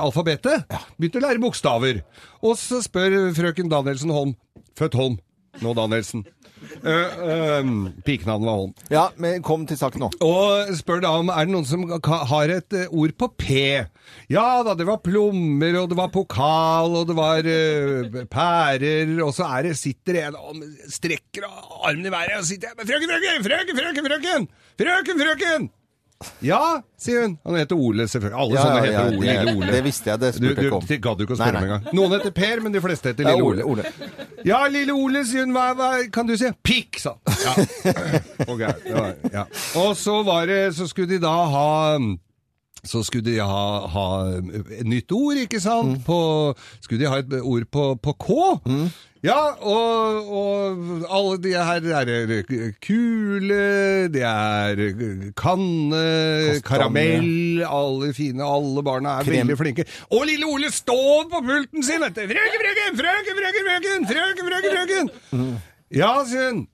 alfabetet. 0.00 0.66
Ja. 0.72 0.80
Begynt 0.96 1.20
å 1.20 1.24
lære 1.24 1.44
bokstaver. 1.44 2.02
Og 2.44 2.56
så 2.60 2.80
spør 2.84 3.18
frøken 3.36 3.72
Danielsen 3.72 4.12
Holm 4.12 4.36
Født 4.76 4.96
Holm. 4.96 5.20
Nå 5.64 5.72
Danielsen. 5.76 6.26
Uh, 6.56 6.90
uh, 7.20 7.70
Pikenavnet 8.06 8.46
var 8.46 8.56
Holm. 8.56 8.72
ja, 8.88 9.04
men 9.20 9.42
kom 9.44 9.66
til 9.68 9.76
saken 9.76 10.06
nå. 10.06 10.08
Og 10.24 10.72
spør 10.78 11.02
da 11.04 11.12
om 11.20 11.28
er 11.32 11.44
det 11.44 11.52
noen 11.52 11.68
som 11.68 11.84
har 12.30 12.52
et 12.54 12.76
eh, 12.76 12.88
ord 12.88 13.12
på 13.20 13.28
P. 13.36 13.58
Ja 14.32 14.46
da, 14.64 14.76
det 14.78 14.86
var 14.88 15.02
plommer, 15.04 15.76
og 15.82 15.90
det 15.90 15.98
var 15.98 16.12
pokal, 16.14 16.96
og 17.02 17.10
det 17.10 17.16
var 17.18 17.44
uh, 17.44 18.20
pærer, 18.32 19.12
og 19.20 19.34
så 19.36 19.50
er 19.52 19.68
det, 19.68 19.76
sitter 19.80 20.22
en 20.24 20.38
og 20.40 20.62
strekker 20.92 21.44
armen 21.46 22.08
i 22.08 22.14
været 22.14 22.38
og 22.40 22.48
sitter 22.48 22.72
frøken, 22.80 23.10
frøken, 23.12 23.48
frøken, 23.50 23.82
frøken, 23.82 24.12
frøken! 24.12 24.48
Frøken, 24.76 25.26
frøken! 25.26 25.68
Ja, 26.40 26.80
sier 26.96 27.22
hun. 27.26 27.34
Han 27.44 27.56
heter 27.58 27.76
Ole, 27.76 28.06
selvfølgelig. 28.08 28.38
Alle 28.40 28.54
Ja, 28.56 28.62
sånne 28.64 28.76
ja, 28.76 28.82
heter 28.86 29.16
Ole. 29.18 29.26
det- 29.26 29.36
Lille 29.46 29.56
Ole. 29.56 29.72
det 29.72 29.82
visste 29.84 30.10
jeg, 30.10 30.20
det 30.20 30.30
spurte 30.34 30.46
jeg 30.48 30.56
du, 30.56 30.66
ikke 30.66 30.76
om. 30.76 30.86
Du 30.88 30.96
gadd 31.06 31.20
ikke 31.26 31.34
å 31.34 31.36
spørre 31.36 31.52
meg 31.60 31.62
engang. 31.70 31.94
Noen 31.98 32.14
heter 32.16 32.30
Per, 32.38 32.60
men 32.64 32.72
de 32.72 32.80
fleste 32.80 33.12
heter 33.12 33.26
er 33.26 33.36
Lille 33.36 33.44
Ole. 33.44 33.64
Ole. 33.64 33.84
Ja, 34.46 34.62
lille 34.72 34.92
Ole, 34.96 35.24
sier 35.28 35.44
hun. 35.44 35.52
Hva, 35.52 35.66
hva 35.76 35.90
kan 36.12 36.26
du 36.26 36.36
si? 36.36 36.48
Pikk, 36.64 36.98
sa 37.02 37.16
han. 37.26 37.66
Ja. 39.32 39.44
Og 39.76 39.96
så 39.96 40.22
var 40.24 40.46
det 40.46 40.74
Så 40.76 40.86
skulle 40.88 41.08
de 41.16 41.18
da 41.22 41.34
ha 41.52 41.98
så 42.86 43.00
skulle 43.02 43.24
de 43.26 43.38
ha, 43.42 43.86
ha 43.90 44.04
et 44.38 44.84
nytt 44.86 45.10
ord, 45.10 45.34
ikke 45.42 45.58
sant? 45.58 46.04
På, 46.06 46.54
skulle 46.80 47.00
de 47.02 47.08
ha 47.10 47.16
et 47.18 47.32
ord 47.42 47.64
på, 47.74 47.86
på 47.98 48.12
K? 48.22 48.36
Ja, 49.26 49.38
og, 49.58 50.28
og 50.30 51.06
alle 51.10 51.38
de 51.42 51.52
her 51.56 51.86
er 51.98 52.42
kule, 52.84 53.58
det 54.14 54.22
er 54.22 54.82
kanne, 55.34 56.02
Kastanje. 56.02 56.62
karamell, 56.68 57.64
alle 57.66 58.12
fine, 58.14 58.44
alle 58.46 58.84
barna 58.86 59.16
er 59.18 59.26
Krem. 59.26 59.40
veldig 59.42 59.58
flinke. 59.58 59.86
Og 60.14 60.26
lille 60.30 60.46
Ole 60.46 60.70
står 60.70 61.26
på 61.32 61.42
pulten 61.48 61.82
sin. 61.86 62.06
Frøken, 62.06 62.30
frøken, 62.30 63.00
frøken, 63.02 63.42
frøken, 63.42 63.68
frøken, 63.72 64.08
frøken, 64.12 64.46
frøken, 64.52 64.72
frøken. 64.78 65.60
Ja, 65.96 66.12
sier 66.28 66.50
hun. 66.52 66.66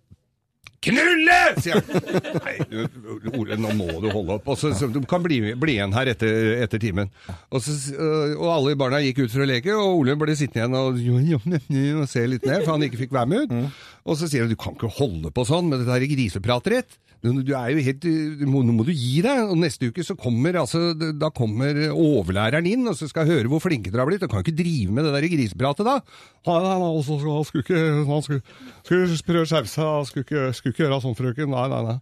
Knulle! 0.82 1.38
sier 1.62 1.78
han. 1.78 3.34
Ole, 3.38 3.58
nå 3.60 3.74
må 3.78 3.88
du 4.02 4.08
holde 4.10 4.36
opp. 4.38 4.48
Og 4.50 4.58
så, 4.58 4.72
så, 4.74 4.88
du 4.90 5.00
kan 5.08 5.22
bli, 5.24 5.40
bli 5.58 5.76
igjen 5.78 5.94
her 5.94 6.10
etter, 6.12 6.56
etter 6.64 6.82
timen. 6.82 7.12
Og, 7.50 7.62
så, 7.62 7.76
øh, 7.94 8.34
og 8.38 8.48
alle 8.56 8.74
barna 8.80 9.02
gikk 9.04 9.24
ut 9.24 9.34
for 9.34 9.44
å 9.44 9.48
leke, 9.48 9.76
og 9.76 10.02
Ole 10.02 10.16
ble 10.18 10.34
sittende 10.38 10.66
igjen 10.66 11.14
og, 11.22 12.02
og 12.02 12.10
se 12.10 12.26
litt 12.26 12.48
ned, 12.48 12.64
for 12.64 12.74
han 12.74 12.88
ikke 12.88 13.04
fikk 13.04 13.14
være 13.14 13.30
med 13.30 13.46
ut. 13.46 13.78
Og 14.02 14.18
så 14.18 14.26
sier 14.26 14.44
han 14.44 14.50
du 14.50 14.58
kan 14.58 14.74
ikke 14.74 14.90
holde 14.98 15.30
på 15.34 15.46
sånn 15.46 15.70
med 15.70 15.84
dette 15.84 16.12
grisepratet 16.12 16.78
ditt. 16.78 17.00
Du, 17.22 17.52
er 17.54 17.68
jo 17.70 17.82
helt, 17.86 18.04
Nå 18.42 18.62
må 18.74 18.82
du 18.82 18.90
gi 18.90 19.20
deg. 19.22 19.44
Og 19.46 19.58
neste 19.62 19.92
uke 19.92 20.02
så 20.02 20.16
kommer 20.18 20.58
altså, 20.58 20.90
da 20.98 21.30
kommer 21.34 21.78
overlæreren 21.94 22.66
inn 22.66 22.88
og 22.90 22.96
så 22.98 23.06
skal 23.10 23.28
høre 23.28 23.50
hvor 23.50 23.62
flinke 23.62 23.92
dere 23.92 24.02
har 24.02 24.10
blitt. 24.10 24.24
Du 24.24 24.30
kan 24.30 24.42
jo 24.42 24.48
ikke 24.48 24.58
drive 24.58 24.94
med 24.96 25.06
det 25.06 25.12
der 25.14 25.28
grisepratet 25.30 25.86
da. 25.86 26.00
Han, 26.48 26.66
han, 26.66 26.82
han, 26.82 26.98
han 26.98 27.46
skulle 27.46 27.62
ikke 27.62 27.82
Han 28.10 28.26
skulle, 28.26 28.42
skulle 28.82 29.20
prøve 29.28 29.46
å 29.46 29.50
skjerpe 29.52 29.70
seg. 29.70 29.86
Han 29.86 30.08
skulle 30.08 30.26
ikke, 30.26 30.48
skulle 30.72 30.88
ikke 30.88 30.88
gjøre 30.88 31.00
sånn, 31.04 31.16
frøken. 31.18 31.52
Nei, 31.52 31.64
nei, 31.70 31.80
nei. 31.86 31.96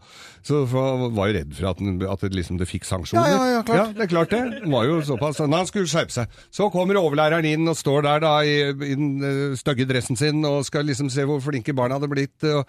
Så 0.47 0.63
for, 0.71 1.09
var 1.13 1.29
jo 1.29 1.35
redd 1.37 1.53
for 1.59 1.69
at, 1.71 1.79
den- 1.83 2.01
at 2.09 2.23
det, 2.25 2.31
liksom, 2.39 2.57
det 2.61 2.69
fikk 2.71 2.87
sanksjoner. 2.89 3.29
Ja, 3.29 3.37
ja, 3.37 3.53
ja, 3.59 3.63
klart. 3.67 3.95
det 3.99 4.07
er 4.07 4.11
klart 4.15 4.31
det. 4.33 4.41
Den 4.63 4.73
var 4.73 4.87
jo 4.89 5.01
såpass. 5.05 5.41
Nei, 5.45 5.59
han 5.61 5.69
skulle 5.69 5.91
skjerpe 5.91 6.15
seg. 6.15 6.39
Så 6.55 6.71
kommer 6.73 6.97
overlæreren 7.01 7.45
inn 7.51 7.69
og 7.69 7.77
står 7.79 8.07
der 8.07 8.23
da 8.25 8.33
i, 8.47 8.55
i 8.71 8.95
den 8.97 9.11
eh, 9.27 9.57
stygge 9.61 9.87
dressen 9.91 10.17
sin 10.17 10.41
og 10.49 10.63
skal 10.69 10.87
liksom 10.89 11.11
se 11.13 11.27
hvor 11.29 11.43
flinke 11.45 11.75
barna 11.77 11.99
hadde 11.99 12.09
blitt. 12.13 12.47
Og, 12.49 12.65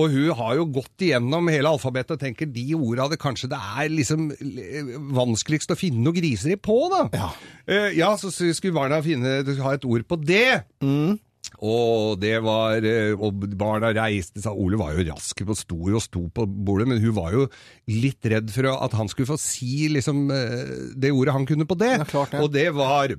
og 0.00 0.14
hun 0.14 0.30
har 0.38 0.56
jo 0.60 0.68
gått 0.78 1.04
igjennom 1.10 1.50
hele 1.52 1.68
alfabetet 1.74 2.16
og 2.16 2.22
tenker 2.22 2.48
de 2.50 2.66
orda 2.78 3.08
det 3.12 3.20
kanskje 3.20 3.50
det 3.52 3.58
er 3.60 3.90
liksom 3.92 4.30
eh, 4.32 4.94
vanskeligst 5.20 5.74
å 5.74 5.78
finne 5.78 6.04
noe 6.06 6.16
griseri 6.16 6.56
på, 6.60 6.78
da. 6.92 7.02
Ja. 7.16 7.30
Eh, 7.66 7.90
ja, 7.98 8.14
så 8.20 8.30
skulle 8.32 8.76
barna 8.76 9.02
finne, 9.04 9.40
ha 9.60 9.74
et 9.76 9.84
ord 9.88 10.06
på 10.08 10.16
det. 10.24 10.62
Og 11.60 12.14
det 12.22 12.38
var 12.40 12.80
eh, 12.88 13.12
Og 13.20 13.42
barna 13.60 13.90
reiste 13.92 14.40
seg. 14.40 14.56
Ole 14.56 14.78
var 14.80 14.94
jo 14.96 15.04
rask 15.10 15.42
på 15.44 15.56
sto 15.58 15.76
og 15.90 16.00
sto 16.00 16.22
på 16.32 16.46
bordet, 16.48 16.88
men 16.88 17.02
hun 17.02 17.12
var 17.18 17.34
jo 17.36 17.46
litt 17.92 18.24
redd 18.32 18.48
for 18.54 18.70
at 18.72 18.94
han 18.96 19.10
skulle 19.12 19.28
få 19.28 19.36
si 19.40 19.88
liksom 19.92 20.30
eh, 20.32 20.70
det 20.96 21.12
ordet 21.12 21.34
han 21.36 21.44
kunne 21.48 21.68
på 21.68 21.76
det. 21.80 21.92
Ja, 22.00 22.06
klart 22.08 22.32
ja. 22.36 22.40
Og 22.46 22.52
det 22.54 22.70
var 22.76 23.12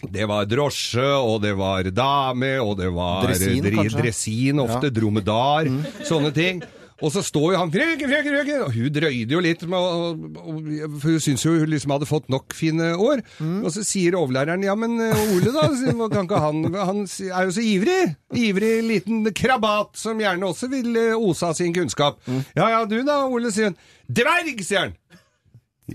det 0.00 0.24
var 0.30 0.46
drosje, 0.48 1.04
og 1.20 1.42
det 1.44 1.52
var 1.58 1.84
dame, 1.92 2.54
og 2.64 2.78
det 2.78 2.88
var 2.96 3.26
Dresin, 3.26 3.66
kanskje? 3.68 3.98
dresin 4.00 4.62
ofte, 4.62 4.88
Ja. 4.88 4.94
dromedar, 4.96 5.68
sånne 6.08 6.30
ting. 6.32 6.62
Og 7.00 7.12
så 7.14 7.22
står 7.24 7.54
jo 7.54 7.60
han 7.62 7.72
frøken, 7.72 8.10
frøken, 8.10 8.34
frøken, 8.36 8.64
og 8.66 8.74
hun 8.76 8.94
drøyde 8.94 9.36
jo 9.36 9.42
litt, 9.44 9.64
for 9.64 11.06
hun 11.06 11.22
syntes 11.22 11.46
jo 11.46 11.54
hun 11.56 11.72
liksom 11.72 11.94
hadde 11.94 12.08
fått 12.08 12.28
nok 12.32 12.56
fine 12.56 12.92
år. 12.96 13.22
Mm. 13.40 13.60
Og 13.64 13.72
så 13.74 13.84
sier 13.86 14.18
overlæreren, 14.18 14.64
ja, 14.66 14.76
men 14.78 14.98
eh, 15.04 15.24
Ole 15.34 15.54
da, 15.54 15.66
kan 16.12 16.28
ikke 16.28 16.42
han, 16.44 16.62
han 16.76 17.04
er 17.06 17.48
jo 17.48 17.56
så 17.56 17.64
ivrig, 17.64 18.00
ivrig 18.36 18.74
liten 18.86 19.24
krabat, 19.36 19.94
som 20.00 20.20
gjerne 20.20 20.52
også 20.52 20.70
vil 20.72 20.92
eh, 21.00 21.16
ose 21.16 21.48
av 21.48 21.56
sin 21.58 21.74
kunnskap. 21.76 22.20
Mm. 22.28 22.42
Ja, 22.58 22.70
ja, 22.76 22.84
du 22.88 22.98
da, 23.06 23.22
Ole, 23.30 23.52
sier 23.54 23.72
hun. 23.72 23.80
Dverg, 24.10 24.60
sier 24.66 24.88
han. 24.88 24.96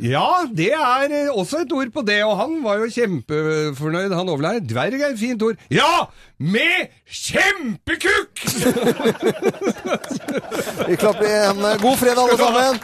Ja, 0.04 0.43
det 0.52 0.74
er 0.76 1.12
eh, 1.12 1.30
også 1.32 1.62
et 1.64 1.72
ord 1.76 1.91
på 1.93 2.02
det, 2.08 2.24
og 2.26 2.38
han 2.39 2.64
var 2.64 2.80
jo 2.82 2.89
kjempefornøyd, 2.91 4.14
han 4.16 4.30
overlærer. 4.30 4.60
Dverg 4.66 4.93
er 5.00 5.10
et 5.14 5.20
fint 5.20 5.41
ord. 5.46 5.56
Ja! 5.72 6.08
Med 6.36 6.89
kjempekukk! 7.08 8.41
Vi 10.89 10.96
klapper 11.00 11.24
igjen. 11.30 11.62
God 11.80 11.96
fredag, 12.02 12.26
alle 12.26 12.38
sammen! 12.41 12.80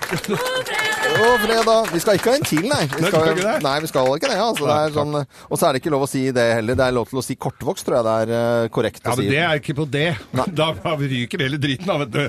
God 1.17 1.37
fredag. 1.43 1.89
Vi 1.91 1.99
skal 1.99 2.15
ikke 2.19 2.31
ha 2.31 2.37
en 2.39 2.47
til, 2.47 2.63
nei. 2.71 2.85
Vi 2.93 3.03
skal 3.09 3.41
nei, 3.65 3.75
vi 3.83 3.89
skal 3.91 4.13
ikke 4.15 4.31
det. 4.31 4.39
Altså, 4.39 4.69
det 4.71 4.95
sånn, 4.95 5.11
og 5.19 5.59
så 5.59 5.67
er 5.67 5.71
det 5.75 5.81
ikke 5.83 5.93
lov 5.93 6.07
å 6.07 6.09
si 6.09 6.23
det 6.35 6.47
heller. 6.61 6.79
Det 6.79 6.85
er 6.87 6.95
lov 6.95 7.11
til 7.11 7.19
å 7.19 7.25
si 7.25 7.35
kortvokst, 7.35 7.83
tror 7.87 7.95
jeg 7.99 8.07
det 8.07 8.15
er 8.23 8.29
eh, 8.39 8.69
korrekt 8.73 9.03
Ja, 9.03 9.17
men 9.19 9.27
det 9.27 9.41
er 9.43 9.59
ikke 9.59 9.75
på 9.81 9.85
det. 9.91 10.11
Da 10.55 10.71
ryker 10.95 11.43
hele 11.43 11.59
driten 11.61 11.91
av, 11.91 12.05
vet 12.05 12.13
du. 12.15 12.23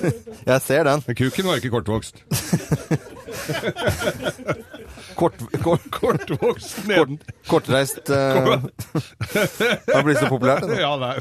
Jeg 0.52 0.60
ser 0.64 0.82
den. 0.88 0.98
Men 1.06 1.14
kukken 1.18 1.44
var 1.50 1.54
ikke 1.60 1.74
kortvokst. 1.76 2.14
Kort, 5.18 5.34
kort, 5.62 5.80
Kortvokst 5.90 6.76
kort, 6.76 6.86
neden. 6.88 7.18
kortreist 7.46 8.10
uh, 8.10 8.16
Det 8.62 9.94
har 9.94 10.02
blitt 10.06 10.18
så 10.22 10.28
populært. 10.30 10.62
det. 10.68 10.78
Ja, 10.84 10.96
det 10.96 11.08
er 11.12 11.20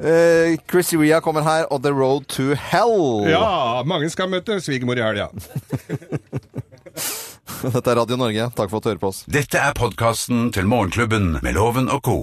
Uh, 0.00 0.56
Chris 0.70 0.94
Ria 0.96 1.18
kommer 1.20 1.42
her, 1.44 1.66
og 1.68 1.82
The 1.84 1.90
Road 1.92 2.24
to 2.32 2.54
Hell. 2.56 3.28
Ja, 3.28 3.82
mange 3.84 4.08
skal 4.08 4.30
møte 4.32 4.56
svigermor 4.64 4.96
i 4.96 5.02
helga. 5.04 5.26
Dette 7.60 7.84
er 7.92 7.98
Radio 8.00 8.16
Norge. 8.16 8.46
Takk 8.56 8.70
for 8.72 8.80
at 8.80 8.84
du 8.86 8.88
hører 8.94 9.02
på 9.02 9.10
oss. 9.12 9.20
Dette 9.28 9.60
er 9.60 9.76
podkasten 9.76 10.48
til 10.56 10.64
Morgenklubben 10.72 11.34
med 11.44 11.52
Loven 11.58 11.92
og 11.92 12.00
co. 12.08 12.16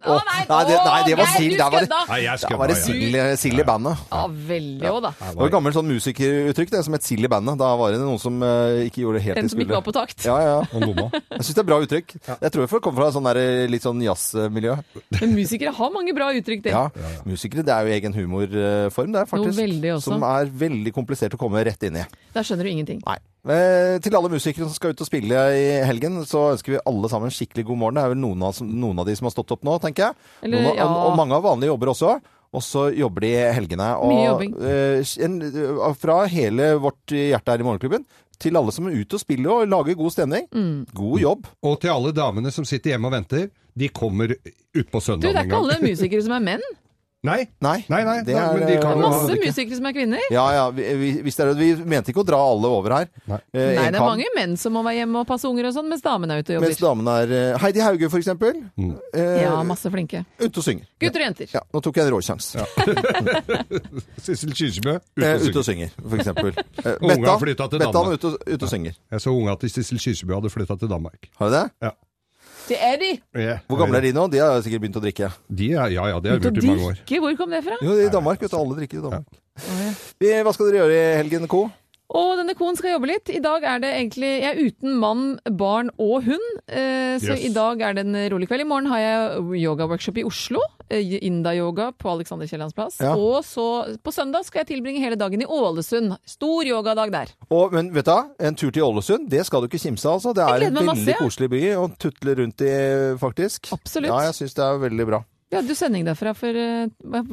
Å 0.00 0.16
nei, 0.24 0.40
Nei, 0.48 0.60
det, 0.64 0.76
nei, 0.80 1.00
det 1.04 1.16
var 1.18 1.28
sild. 1.34 1.54
Der 1.60 1.72
var 1.72 1.84
det, 1.84 2.20
jeg 2.22 2.40
der 2.40 2.58
var 2.60 2.70
det 2.70 2.76
sild, 2.80 3.60
i 3.60 3.66
bandet. 3.68 4.04
Ja, 4.08 4.22
veldig 4.50 4.88
òg, 4.88 4.98
da. 5.04 5.10
Det 5.20 5.34
var 5.36 5.50
et 5.50 5.54
gammelt 5.54 5.76
sånn 5.76 5.90
musikeruttrykk 5.90 6.72
det, 6.72 6.80
som 6.86 6.96
het 6.96 7.04
sild 7.04 7.28
i 7.28 7.30
bandet. 7.30 7.58
Da 7.60 7.68
var 7.76 7.92
det 7.92 8.00
noen 8.00 8.20
som 8.22 8.38
uh, 8.40 8.80
ikke 8.86 9.04
gjorde 9.04 9.20
det 9.20 9.24
helt 9.26 9.40
Den 9.40 9.50
de 9.50 9.52
som 9.52 9.62
ikke 9.64 9.76
var 9.76 9.84
på 9.84 9.94
takt. 9.96 10.24
Ja, 10.24 10.38
ja. 10.40 10.56
Jeg 10.70 11.44
syns 11.44 11.52
det 11.58 11.62
er 11.62 11.68
bra 11.68 11.80
uttrykk. 11.84 12.16
Jeg 12.30 12.54
tror 12.54 12.64
det 12.64 12.80
kommer 12.80 13.02
fra 13.02 13.10
sånn 13.14 13.28
der, 13.28 13.40
litt 13.70 13.84
sånn 13.84 14.00
jazzmiljø. 14.04 14.78
Men 15.20 15.36
musikere 15.36 15.74
har 15.76 15.92
mange 15.94 16.16
bra 16.16 16.30
uttrykk, 16.38 16.64
det. 16.64 16.72
Ja. 16.72 16.86
Musikere, 17.28 17.66
det 17.66 17.76
er 17.76 17.84
jo 17.88 17.98
egen 17.98 18.16
humorform, 18.16 19.12
det 19.12 19.24
er 19.26 19.28
faktisk. 19.28 19.52
Noe 19.52 19.66
veldig 19.66 19.96
også. 19.98 20.14
Som 20.14 20.24
er 20.30 20.54
veldig 20.64 20.94
komplisert 20.96 21.36
å 21.36 21.40
komme 21.40 21.60
rett 21.68 21.90
inn 21.90 22.00
i. 22.00 22.06
Der 22.32 22.46
skjønner 22.46 22.64
du 22.64 22.72
ingenting. 22.72 23.04
Nei. 23.04 23.20
Eh, 23.40 23.96
til 24.04 24.16
alle 24.18 24.28
musikere 24.32 24.66
som 24.66 24.74
skal 24.76 24.92
ut 24.92 25.00
og 25.00 25.08
spille 25.08 25.44
i 25.56 25.62
helgen, 25.88 26.18
så 26.28 26.50
ønsker 26.54 26.74
vi 26.74 26.82
alle 26.84 27.08
sammen 27.12 27.32
skikkelig 27.32 27.64
god 27.70 27.80
morgen. 27.80 27.96
Det 27.96 28.04
er 28.04 28.12
vel 28.12 28.20
noen 28.20 28.42
av, 28.44 28.58
noen 28.60 29.00
av 29.00 29.08
de 29.08 29.14
som 29.16 29.30
har 29.30 29.32
stått 29.32 29.54
opp 29.56 29.64
nå, 29.64 29.78
tenker 29.80 30.10
jeg. 30.10 30.18
Eller, 30.44 30.66
av- 30.72 30.76
ja. 30.76 30.88
og, 30.90 31.06
og 31.08 31.16
mange 31.22 31.36
har 31.38 31.46
vanlige 31.46 31.72
jobber 31.72 31.92
også. 31.94 32.18
Og 32.50 32.64
så 32.66 32.88
jobber 32.98 33.22
de 33.22 33.28
i 33.30 33.52
helgene. 33.54 33.86
Og, 34.02 34.10
Mye 34.10 34.26
jobbing. 34.26 34.56
Uh, 34.58 35.12
en, 35.22 35.36
eh, 35.46 35.92
fra 36.02 36.16
hele 36.32 36.72
vårt 36.82 37.14
hjerte 37.14 37.54
her 37.54 37.62
i 37.62 37.66
Morgenklubben 37.68 38.04
til 38.40 38.56
alle 38.58 38.72
som 38.74 38.88
er 38.88 38.96
ute 38.98 39.18
og 39.18 39.22
spiller 39.22 39.52
og 39.62 39.70
lager 39.70 39.98
god 40.00 40.14
stemning. 40.16 40.46
Mm. 40.50 40.86
God 40.96 41.20
jobb. 41.22 41.48
Og 41.62 41.78
til 41.82 41.92
alle 41.94 42.12
damene 42.16 42.50
som 42.54 42.66
sitter 42.66 42.94
hjemme 42.94 43.10
og 43.10 43.14
venter, 43.14 43.48
de 43.78 43.88
kommer 43.94 44.32
utpå 44.34 44.98
Du, 44.98 45.04
søndag 45.04 45.28
det 45.28 45.36
er 45.36 45.46
ikke 45.46 45.60
alle 45.60 45.78
musikere 45.84 46.24
som 46.26 46.34
er 46.36 46.46
menn. 46.48 46.64
Nei. 47.20 47.42
Nei, 47.60 47.84
Nei, 47.92 47.98
nei, 48.06 48.14
det 48.24 48.32
er, 48.32 48.62
de 48.64 48.76
kan 48.80 48.96
eh, 48.96 49.02
Masse 49.04 49.34
musikere 49.36 49.76
som 49.76 49.84
er 49.90 49.92
kvinner. 49.92 50.22
Ja, 50.32 50.44
ja. 50.56 50.62
Vi, 50.72 50.86
vi, 51.20 51.32
er, 51.44 51.50
vi 51.58 51.66
mente 51.84 52.14
ikke 52.14 52.22
å 52.22 52.24
dra 52.24 52.38
alle 52.40 52.70
over 52.72 52.94
her. 52.96 53.10
Nei. 53.28 53.38
Eh, 53.52 53.74
Nei, 53.76 53.90
det 53.92 54.00
er 54.00 54.06
mange 54.06 54.28
menn 54.38 54.54
som 54.56 54.72
må 54.72 54.80
være 54.86 55.02
hjemme 55.02 55.20
og 55.20 55.28
passe 55.28 55.44
unger 55.50 55.68
og 55.68 55.74
sånn, 55.76 55.90
mens 55.92 56.00
damene 56.06 56.38
er 56.38 56.40
ute 56.40 56.54
og 56.54 56.56
jobber. 56.56 56.72
Mens 56.72 56.80
damene 56.80 57.16
er 57.26 57.34
eh, 57.36 57.58
Heidi 57.60 57.82
Hauge, 57.84 58.08
for 58.08 58.22
eksempel. 58.22 58.62
Mm. 58.80 58.94
Eh, 59.12 59.42
Ja, 59.44 59.52
masse 59.68 59.92
flinke. 59.92 60.24
Ute 60.40 60.50
og 60.62 60.64
synger. 60.64 60.88
Gutter 61.04 61.20
og 61.20 61.28
jenter. 61.28 61.52
Ja, 61.52 61.62
nå 61.76 61.84
tok 61.84 62.00
jeg 62.00 62.08
en 62.08 62.14
råsjanse. 62.16 62.64
Sissel 64.24 64.56
Kyrkjebø 64.56 64.96
ute 64.96 65.26
Eh, 65.26 65.34
og 65.36 65.48
ute 65.50 65.60
og 65.60 65.66
synger. 65.68 65.92
for 66.00 66.16
eksempel. 66.20 66.54
Eh, 66.80 66.96
Bettan- 67.00 68.12
ute, 68.14 68.26
og- 68.32 68.40
ute 68.48 68.64
og 68.64 68.70
synger. 68.72 68.94
Jeg 69.12 69.20
så 69.20 69.32
unga 69.36 69.56
til 69.60 69.70
Sissel 69.76 70.00
Kyrkjebø 70.00 70.38
hadde 70.40 70.50
flytta 70.56 70.76
til 70.80 70.88
Danmark. 70.88 71.28
Har 71.36 71.50
du 71.52 71.58
det? 71.60 71.92
Det 72.70 72.78
er 72.78 72.96
de! 73.00 73.10
Hvor 73.66 73.80
gamle 73.80 73.98
er 73.98 74.04
de 74.06 74.12
nå? 74.14 74.28
De 74.30 74.38
har 74.38 74.60
sikkert 74.62 74.84
begynt 74.84 74.98
å 75.00 75.02
drikke. 75.02 75.30
De 75.50 75.72
er, 75.74 75.90
ja, 75.96 76.04
ja, 76.12 76.20
det 76.22 76.30
har 76.30 76.38
de 76.38 76.50
gjort 76.52 76.62
i 76.62 76.66
mange 76.68 76.86
år. 76.92 76.98
drikke, 77.02 77.18
hvor 77.24 77.34
kom 77.40 77.50
det 77.50 77.64
fra? 77.66 77.78
Jo, 77.82 77.96
i 77.98 78.10
Danmark. 78.14 78.42
Vet 78.44 78.52
du, 78.54 78.58
alle 78.60 78.76
drikker 78.78 79.00
i 79.00 79.04
Danmark. 79.08 79.40
Vi, 80.22 80.30
hva 80.46 80.52
skal 80.54 80.70
dere 80.70 80.84
gjøre 80.84 80.98
i 81.00 81.16
helgen, 81.18 81.48
Co? 81.50 81.64
Og 82.10 82.32
denne 82.40 82.56
koen 82.58 82.74
skal 82.78 82.96
jobbe 82.96 83.06
litt. 83.06 83.30
I 83.30 83.38
dag 83.42 83.62
er 83.62 83.82
det 83.82 83.90
egentlig 83.94 84.30
Jeg 84.40 84.50
er 84.50 84.58
uten 84.66 84.96
mann, 84.98 85.24
barn 85.46 85.92
og 86.00 86.24
hund. 86.26 86.48
Eh, 86.66 87.18
så 87.22 87.36
Yes. 87.36 87.44
i 87.46 87.52
dag 87.54 87.80
er 87.80 87.94
det 87.94 88.06
en 88.06 88.16
rolig 88.32 88.48
kveld. 88.48 88.64
I 88.64 88.66
morgen 88.66 88.86
har 88.90 88.98
jeg 88.98 89.62
yogaworkshop 89.62 90.18
i 90.18 90.24
Oslo. 90.26 90.60
Eh, 90.90 91.20
Inda-yoga 91.22 91.92
på 91.92 92.10
Alexander 92.10 92.46
Kiellands 92.50 92.74
plass. 92.74 92.98
Ja. 92.98 93.14
Og 93.14 93.44
så 93.44 93.96
på 94.02 94.10
søndag 94.10 94.44
skal 94.44 94.64
jeg 94.64 94.72
tilbringe 94.74 94.98
hele 94.98 95.14
dagen 95.16 95.40
i 95.40 95.46
Ålesund. 95.46 96.16
Stor 96.26 96.64
yogadag 96.66 97.12
der. 97.12 97.34
Og, 97.50 97.72
men 97.72 97.94
vet 97.94 98.06
du, 98.06 98.34
en 98.40 98.54
tur 98.56 98.70
til 98.70 98.82
Ålesund, 98.82 99.30
det 99.30 99.46
skal 99.46 99.62
du 99.62 99.68
ikke 99.70 99.78
kimse 99.78 100.08
av. 100.08 100.18
Altså. 100.18 100.34
Det 100.34 100.42
er 100.42 100.66
en 100.66 100.74
veldig 100.74 100.86
masse, 100.90 101.10
ja. 101.12 101.18
koselig 101.20 101.50
by 101.50 101.62
å 101.78 101.88
tutle 101.96 102.34
rundt 102.42 102.60
i, 102.66 102.74
faktisk. 103.22 103.70
Absolutt. 103.72 104.10
Ja, 104.10 104.24
jeg 104.30 104.34
syns 104.42 104.58
det 104.58 104.66
er 104.66 104.82
veldig 104.82 105.06
bra. 105.06 105.22
Vi 105.50 105.58
hadde 105.58 105.72
jo 105.72 105.78
sending 105.78 106.04
derfra 106.06 106.30
for 106.38 106.54
eh, 106.54 106.86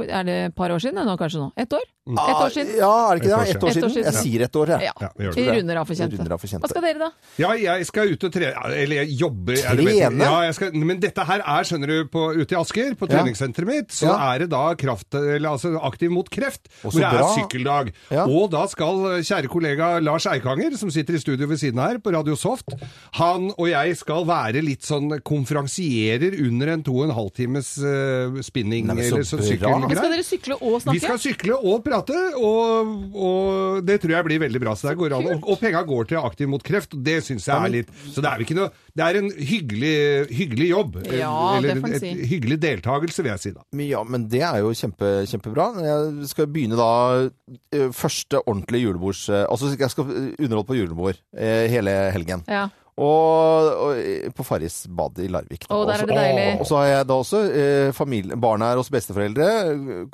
Er 0.09 0.23
det 0.25 0.37
et 0.47 0.55
par 0.57 0.73
år 0.73 0.81
siden? 0.81 1.05
Nå 1.05 1.17
kanskje 1.17 1.41
nå? 1.41 1.51
Ett 1.57 1.73
år? 1.73 1.85
Et 2.07 2.41
år 2.41 2.53
siden? 2.55 2.71
Ja, 2.79 2.91
er 3.11 3.17
det 3.17 3.23
ikke 3.25 3.31
det? 3.33 3.55
Ett 3.55 3.63
år 3.67 3.73
siden. 3.75 4.03
Jeg 4.07 4.13
sier 4.15 4.43
ett 4.47 4.55
år, 4.55 4.67
jeg. 4.73 4.87
Ja. 4.87 4.93
Ja, 5.07 5.31
vi 5.35 5.45
runder 5.51 5.79
av 5.81 5.87
for 5.89 5.95
kjente. 5.99 6.17
Runder 6.17 6.33
av 6.37 6.39
for 6.39 6.47
kjente. 6.47 6.63
Hva 6.63 6.69
skal 6.71 6.85
dere, 6.87 6.99
da? 7.01 7.09
Ja, 7.41 7.51
jeg 7.59 7.87
skal 7.89 8.13
ut 8.13 8.23
og 8.27 8.31
trene 8.33 8.71
Eller 8.77 9.01
jeg 9.03 9.17
jobber 9.19 9.53
er 9.59 9.75
Trene? 9.81 10.23
Ja, 10.23 10.37
jeg 10.47 10.55
skal, 10.57 10.71
men 10.87 10.99
dette 11.03 11.25
her 11.27 11.43
er, 11.43 11.67
skjønner 11.67 11.87
du, 11.91 11.97
på, 12.13 12.23
ute 12.37 12.55
i 12.55 12.59
Asker, 12.59 12.95
på 12.99 13.09
treningssenteret 13.11 13.67
mitt, 13.67 13.91
så 13.91 14.07
Ja. 14.07 14.15
er 14.33 14.39
det 14.45 14.49
da 14.53 14.63
kraft, 14.79 15.13
eller, 15.13 15.49
altså 15.57 15.73
Aktiv 15.81 16.11
mot 16.11 16.29
kreft, 16.29 16.69
hvor 16.81 16.91
det 16.95 17.03
er 17.03 17.17
bra. 17.17 17.27
sykkeldag. 17.35 17.91
Ja. 18.11 18.25
Og 18.27 18.49
da 18.51 18.65
skal 18.71 19.19
kjære 19.21 19.47
kollega 19.51 19.99
Lars 20.03 20.25
Eikanger, 20.31 20.77
som 20.77 20.89
sitter 20.93 21.15
i 21.15 21.19
studio 21.19 21.47
ved 21.47 21.57
siden 21.59 21.79
her 21.79 21.99
på 21.99 22.13
Radio 22.13 22.35
Soft, 22.35 22.71
han 23.19 23.51
og 23.57 23.67
jeg 23.69 23.97
skal 23.97 24.25
være 24.25 24.61
litt 24.63 24.83
sånn 24.87 25.19
konferansierer 25.27 26.37
under 26.47 26.67
en 26.73 26.83
to 26.83 26.95
og 27.01 27.09
en 27.09 27.15
halv 27.15 27.31
times 27.35 27.77
uh, 27.81 28.37
spinning, 28.45 28.87
Nei, 28.87 28.95
så 29.09 29.17
eller 29.17 29.23
så 29.27 29.37
bra. 29.37 29.45
sykkelgreier. 29.49 29.97
Skal 29.97 30.11
dere 30.13 30.23
sykle 30.27 30.57
og 30.61 30.87
Vi 30.93 30.99
skal 31.03 31.19
sykle 31.19 31.57
og 31.57 31.83
prate, 31.83 31.96
og, 32.01 32.91
og 33.17 33.81
det 33.87 33.97
tror 34.03 34.13
jeg 34.15 34.27
blir 34.27 34.41
veldig 34.43 34.61
bra. 34.63 34.73
Så 34.77 34.89
det 34.89 34.95
går 34.99 35.15
an. 35.17 35.27
Og, 35.33 35.47
og 35.53 35.59
penga 35.61 35.81
går 35.87 36.09
til 36.11 36.19
Aktiv 36.21 36.49
mot 36.51 36.63
kreft, 36.65 36.93
og 36.97 37.03
det 37.05 37.19
syns 37.25 37.47
jeg 37.47 37.55
er 37.67 37.73
litt 37.73 37.91
Så 38.13 38.23
det 38.23 38.29
er 38.31 38.43
ikke 38.43 38.57
noe 38.57 38.69
Det 38.97 39.05
er 39.05 39.19
en 39.21 39.29
hyggelig, 39.31 39.93
hyggelig 40.33 40.69
jobb. 40.71 40.97
Ja, 41.13 41.33
det 41.61 41.71
Eller 41.71 41.81
får 41.83 41.95
en 41.97 42.03
si. 42.05 42.13
hyggelig 42.33 42.57
deltakelse, 42.63 43.23
vil 43.25 43.33
jeg 43.33 43.43
si 43.43 43.53
da. 43.55 43.65
Ja, 43.87 44.01
men 44.07 44.27
det 44.31 44.41
er 44.47 44.61
jo 44.63 44.73
kjempe, 44.77 45.11
kjempebra. 45.29 45.67
Jeg 45.85 46.31
skal 46.33 46.49
begynne 46.51 46.79
da 46.79 46.89
eh, 47.27 47.87
første 47.95 48.41
ordentlige 48.45 48.87
julebords... 48.87 49.25
eh, 49.29 49.45
Altså, 49.47 49.73
jeg 49.77 49.89
skal 49.93 50.09
underholde 50.39 50.67
på 50.67 50.75
julebord 50.79 51.17
eh, 51.37 51.65
hele 51.71 51.93
helgen. 52.13 52.43
Ja. 52.51 52.67
Og, 52.97 53.67
og 53.77 54.31
på 54.33 54.43
Farris 54.47 54.79
bad 54.89 55.19
i 55.21 55.27
Larvik. 55.29 55.67
da. 55.67 55.75
Å, 55.75 55.83
der 55.85 56.01
er 56.01 56.09
det 56.09 56.15
deilig. 56.17 56.45
Og 56.63 56.65
så 56.65 56.79
har 56.79 56.87
jeg 56.89 57.07
da 57.11 57.17
også 57.21 57.41
eh, 57.45 57.89
familie, 57.93 58.37
barna 58.41 58.71
er 58.73 58.79
hos 58.81 58.89
besteforeldre. 58.89 59.47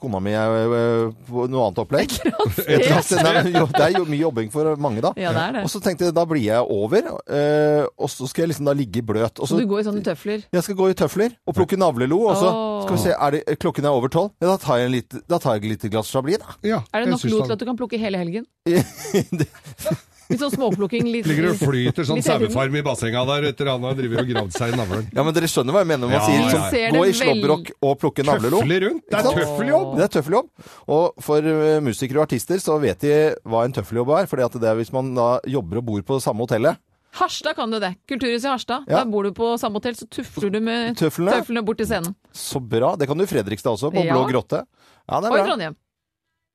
Kona 0.02 0.20
mi 0.20 0.34
er 0.36 0.56
eh, 0.66 1.14
på 1.30 1.46
noe 1.48 1.70
annet 1.70 1.80
opplegg. 1.86 2.16
Grattis. 2.68 3.14
Nei, 3.24 3.34
men 3.40 3.56
jo, 3.56 3.64
det 3.72 3.86
er 3.88 3.96
jo 3.96 4.04
mye 4.10 4.20
jobbing 4.26 4.52
for 4.52 4.74
mange, 4.84 5.00
da. 5.06 5.14
Ja, 5.16 5.32
det 5.32 5.46
er 5.46 5.58
det. 5.60 5.64
Og 5.64 5.72
så 5.72 5.80
tenkte 5.86 6.10
jeg 6.10 6.18
da 6.18 6.26
blir 6.28 6.44
jeg 6.44 6.68
over, 6.76 7.08
eh, 7.32 7.86
og 7.96 8.12
så 8.12 8.28
skal 8.28 8.46
jeg 8.46 8.54
liksom 8.54 8.68
da 8.68 8.76
ligge 8.76 9.06
bløt. 9.08 9.40
Og 9.40 9.48
Så 9.48 9.62
du 9.62 9.66
går 9.72 9.86
i 9.86 9.88
sånne 9.88 10.04
tøfler? 10.04 10.44
jeg 10.52 10.68
skal 10.68 10.80
gå 10.84 10.92
i 10.92 10.98
tøfler 11.06 11.38
og 11.48 11.56
plukke 11.56 11.80
navlelo, 11.80 12.20
og 12.28 12.36
så 12.44 12.52
Åh. 12.52 12.80
skal 12.84 12.98
vi 13.00 13.04
se, 13.08 13.16
er 13.16 13.38
det, 13.38 13.44
klokken 13.64 13.88
er 13.88 13.96
over 13.96 14.12
tolv. 14.12 14.34
Ja, 14.44 14.52
da 14.52 14.60
tar 14.60 14.84
jeg, 14.84 14.92
en 14.92 14.98
lite, 15.00 15.24
da 15.32 15.40
tar 15.40 15.56
jeg 15.56 15.64
et 15.64 15.72
lite 15.78 15.94
glass 15.96 16.12
Chablis, 16.12 16.44
da. 16.44 16.58
Ja, 16.68 16.84
Er 16.92 17.06
det 17.06 17.08
jeg 17.08 17.16
nok 17.16 17.24
syns 17.24 17.38
lo 17.40 17.46
til 17.48 17.56
at 17.56 17.64
du 17.64 17.70
kan 17.72 17.80
plukke 17.80 18.00
hele 18.02 18.20
helgen? 18.20 18.50
Det- 19.40 20.02
Litt 20.34 20.42
sånn 20.44 20.54
småplukking? 20.56 21.08
Litt, 21.14 21.28
Ligger 21.30 21.52
og 21.52 21.60
flyter 21.62 22.08
sånn 22.10 22.22
sauefarm 22.26 22.76
i 22.80 22.84
bassenga 22.86 23.24
der 23.30 23.48
etter 23.52 23.70
han 23.72 23.86
har 23.88 23.96
drevet 23.98 24.24
og 24.24 24.32
gravd 24.34 24.56
seg 24.58 24.74
i 24.74 24.80
navlen. 24.80 25.08
Ja, 25.14 25.24
men 25.28 25.36
dere 25.38 25.50
skjønner 25.52 25.76
hva 25.78 25.84
jeg 25.86 25.92
mener 25.94 26.04
når 26.08 26.12
man 26.12 26.20
Ja, 26.20 26.26
sier 26.28 26.40
ja, 26.42 26.50
sånn, 26.50 26.64
ja. 26.64 26.70
Ser 26.74 26.98
gå 26.98 27.04
i 27.06 27.14
slåbrok 27.22 27.72
og 27.80 27.94
plukke 28.02 28.26
navlelo. 28.28 28.62
Tøfler 28.64 28.88
rundt! 28.88 29.04
Det 29.14 29.20
er 29.22 29.30
tøffeljobb! 29.38 29.92
Det 30.00 30.04
er 30.08 30.14
tøffeljobb. 30.18 30.50
Og 30.98 31.24
for 31.30 31.52
eh, 31.54 31.80
musikere 31.86 32.20
og 32.24 32.26
artister 32.28 32.58
så 32.64 32.80
vet 32.82 33.00
de 33.06 33.14
hva 33.46 33.64
en 33.68 33.76
tøffeljobb 33.78 34.12
er. 34.20 34.28
For 34.32 34.42
det 34.42 34.68
er 34.74 34.80
hvis 34.82 34.92
man 34.96 35.14
da 35.16 35.30
jobber 35.48 35.80
og 35.84 35.88
bor 35.92 36.02
på 36.10 36.20
samme 36.24 36.44
hotellet. 36.48 36.82
Harstad 37.14 37.54
kan 37.54 37.70
du 37.70 37.78
det. 37.78 37.92
Kulturhuset 38.10 38.48
i 38.48 38.50
Harstad. 38.50 38.88
Ja. 38.90 39.04
Der 39.04 39.12
bor 39.14 39.22
du 39.28 39.30
på 39.38 39.52
samme 39.62 39.78
hotell, 39.78 39.94
så 39.94 40.08
tufler 40.10 40.50
du 40.50 40.60
med 40.66 40.96
Tøflene. 40.98 41.36
tøflene 41.44 41.62
bort 41.68 41.78
til 41.78 41.86
scenen. 41.86 42.16
Så 42.34 42.58
bra. 42.58 42.96
Det 42.98 43.06
kan 43.06 43.20
du 43.20 43.24
i 43.24 43.30
Fredrikstad 43.30 43.76
også, 43.78 43.92
på 43.94 44.02
Ja. 44.02 44.16
Blå 44.18 44.26
grotte. 44.32 44.64
Ja, 45.06 45.20
det 45.22 45.30
Og 45.30 45.38
i 45.38 45.40
er 45.40 45.44
bra. 45.44 45.48
Trondheim. 45.52 45.76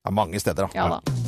Ja, 0.04 0.10
mange 0.10 0.40
steder, 0.42 0.66
da. 0.66 0.70
Ja 0.74 0.88
da. 0.88 1.27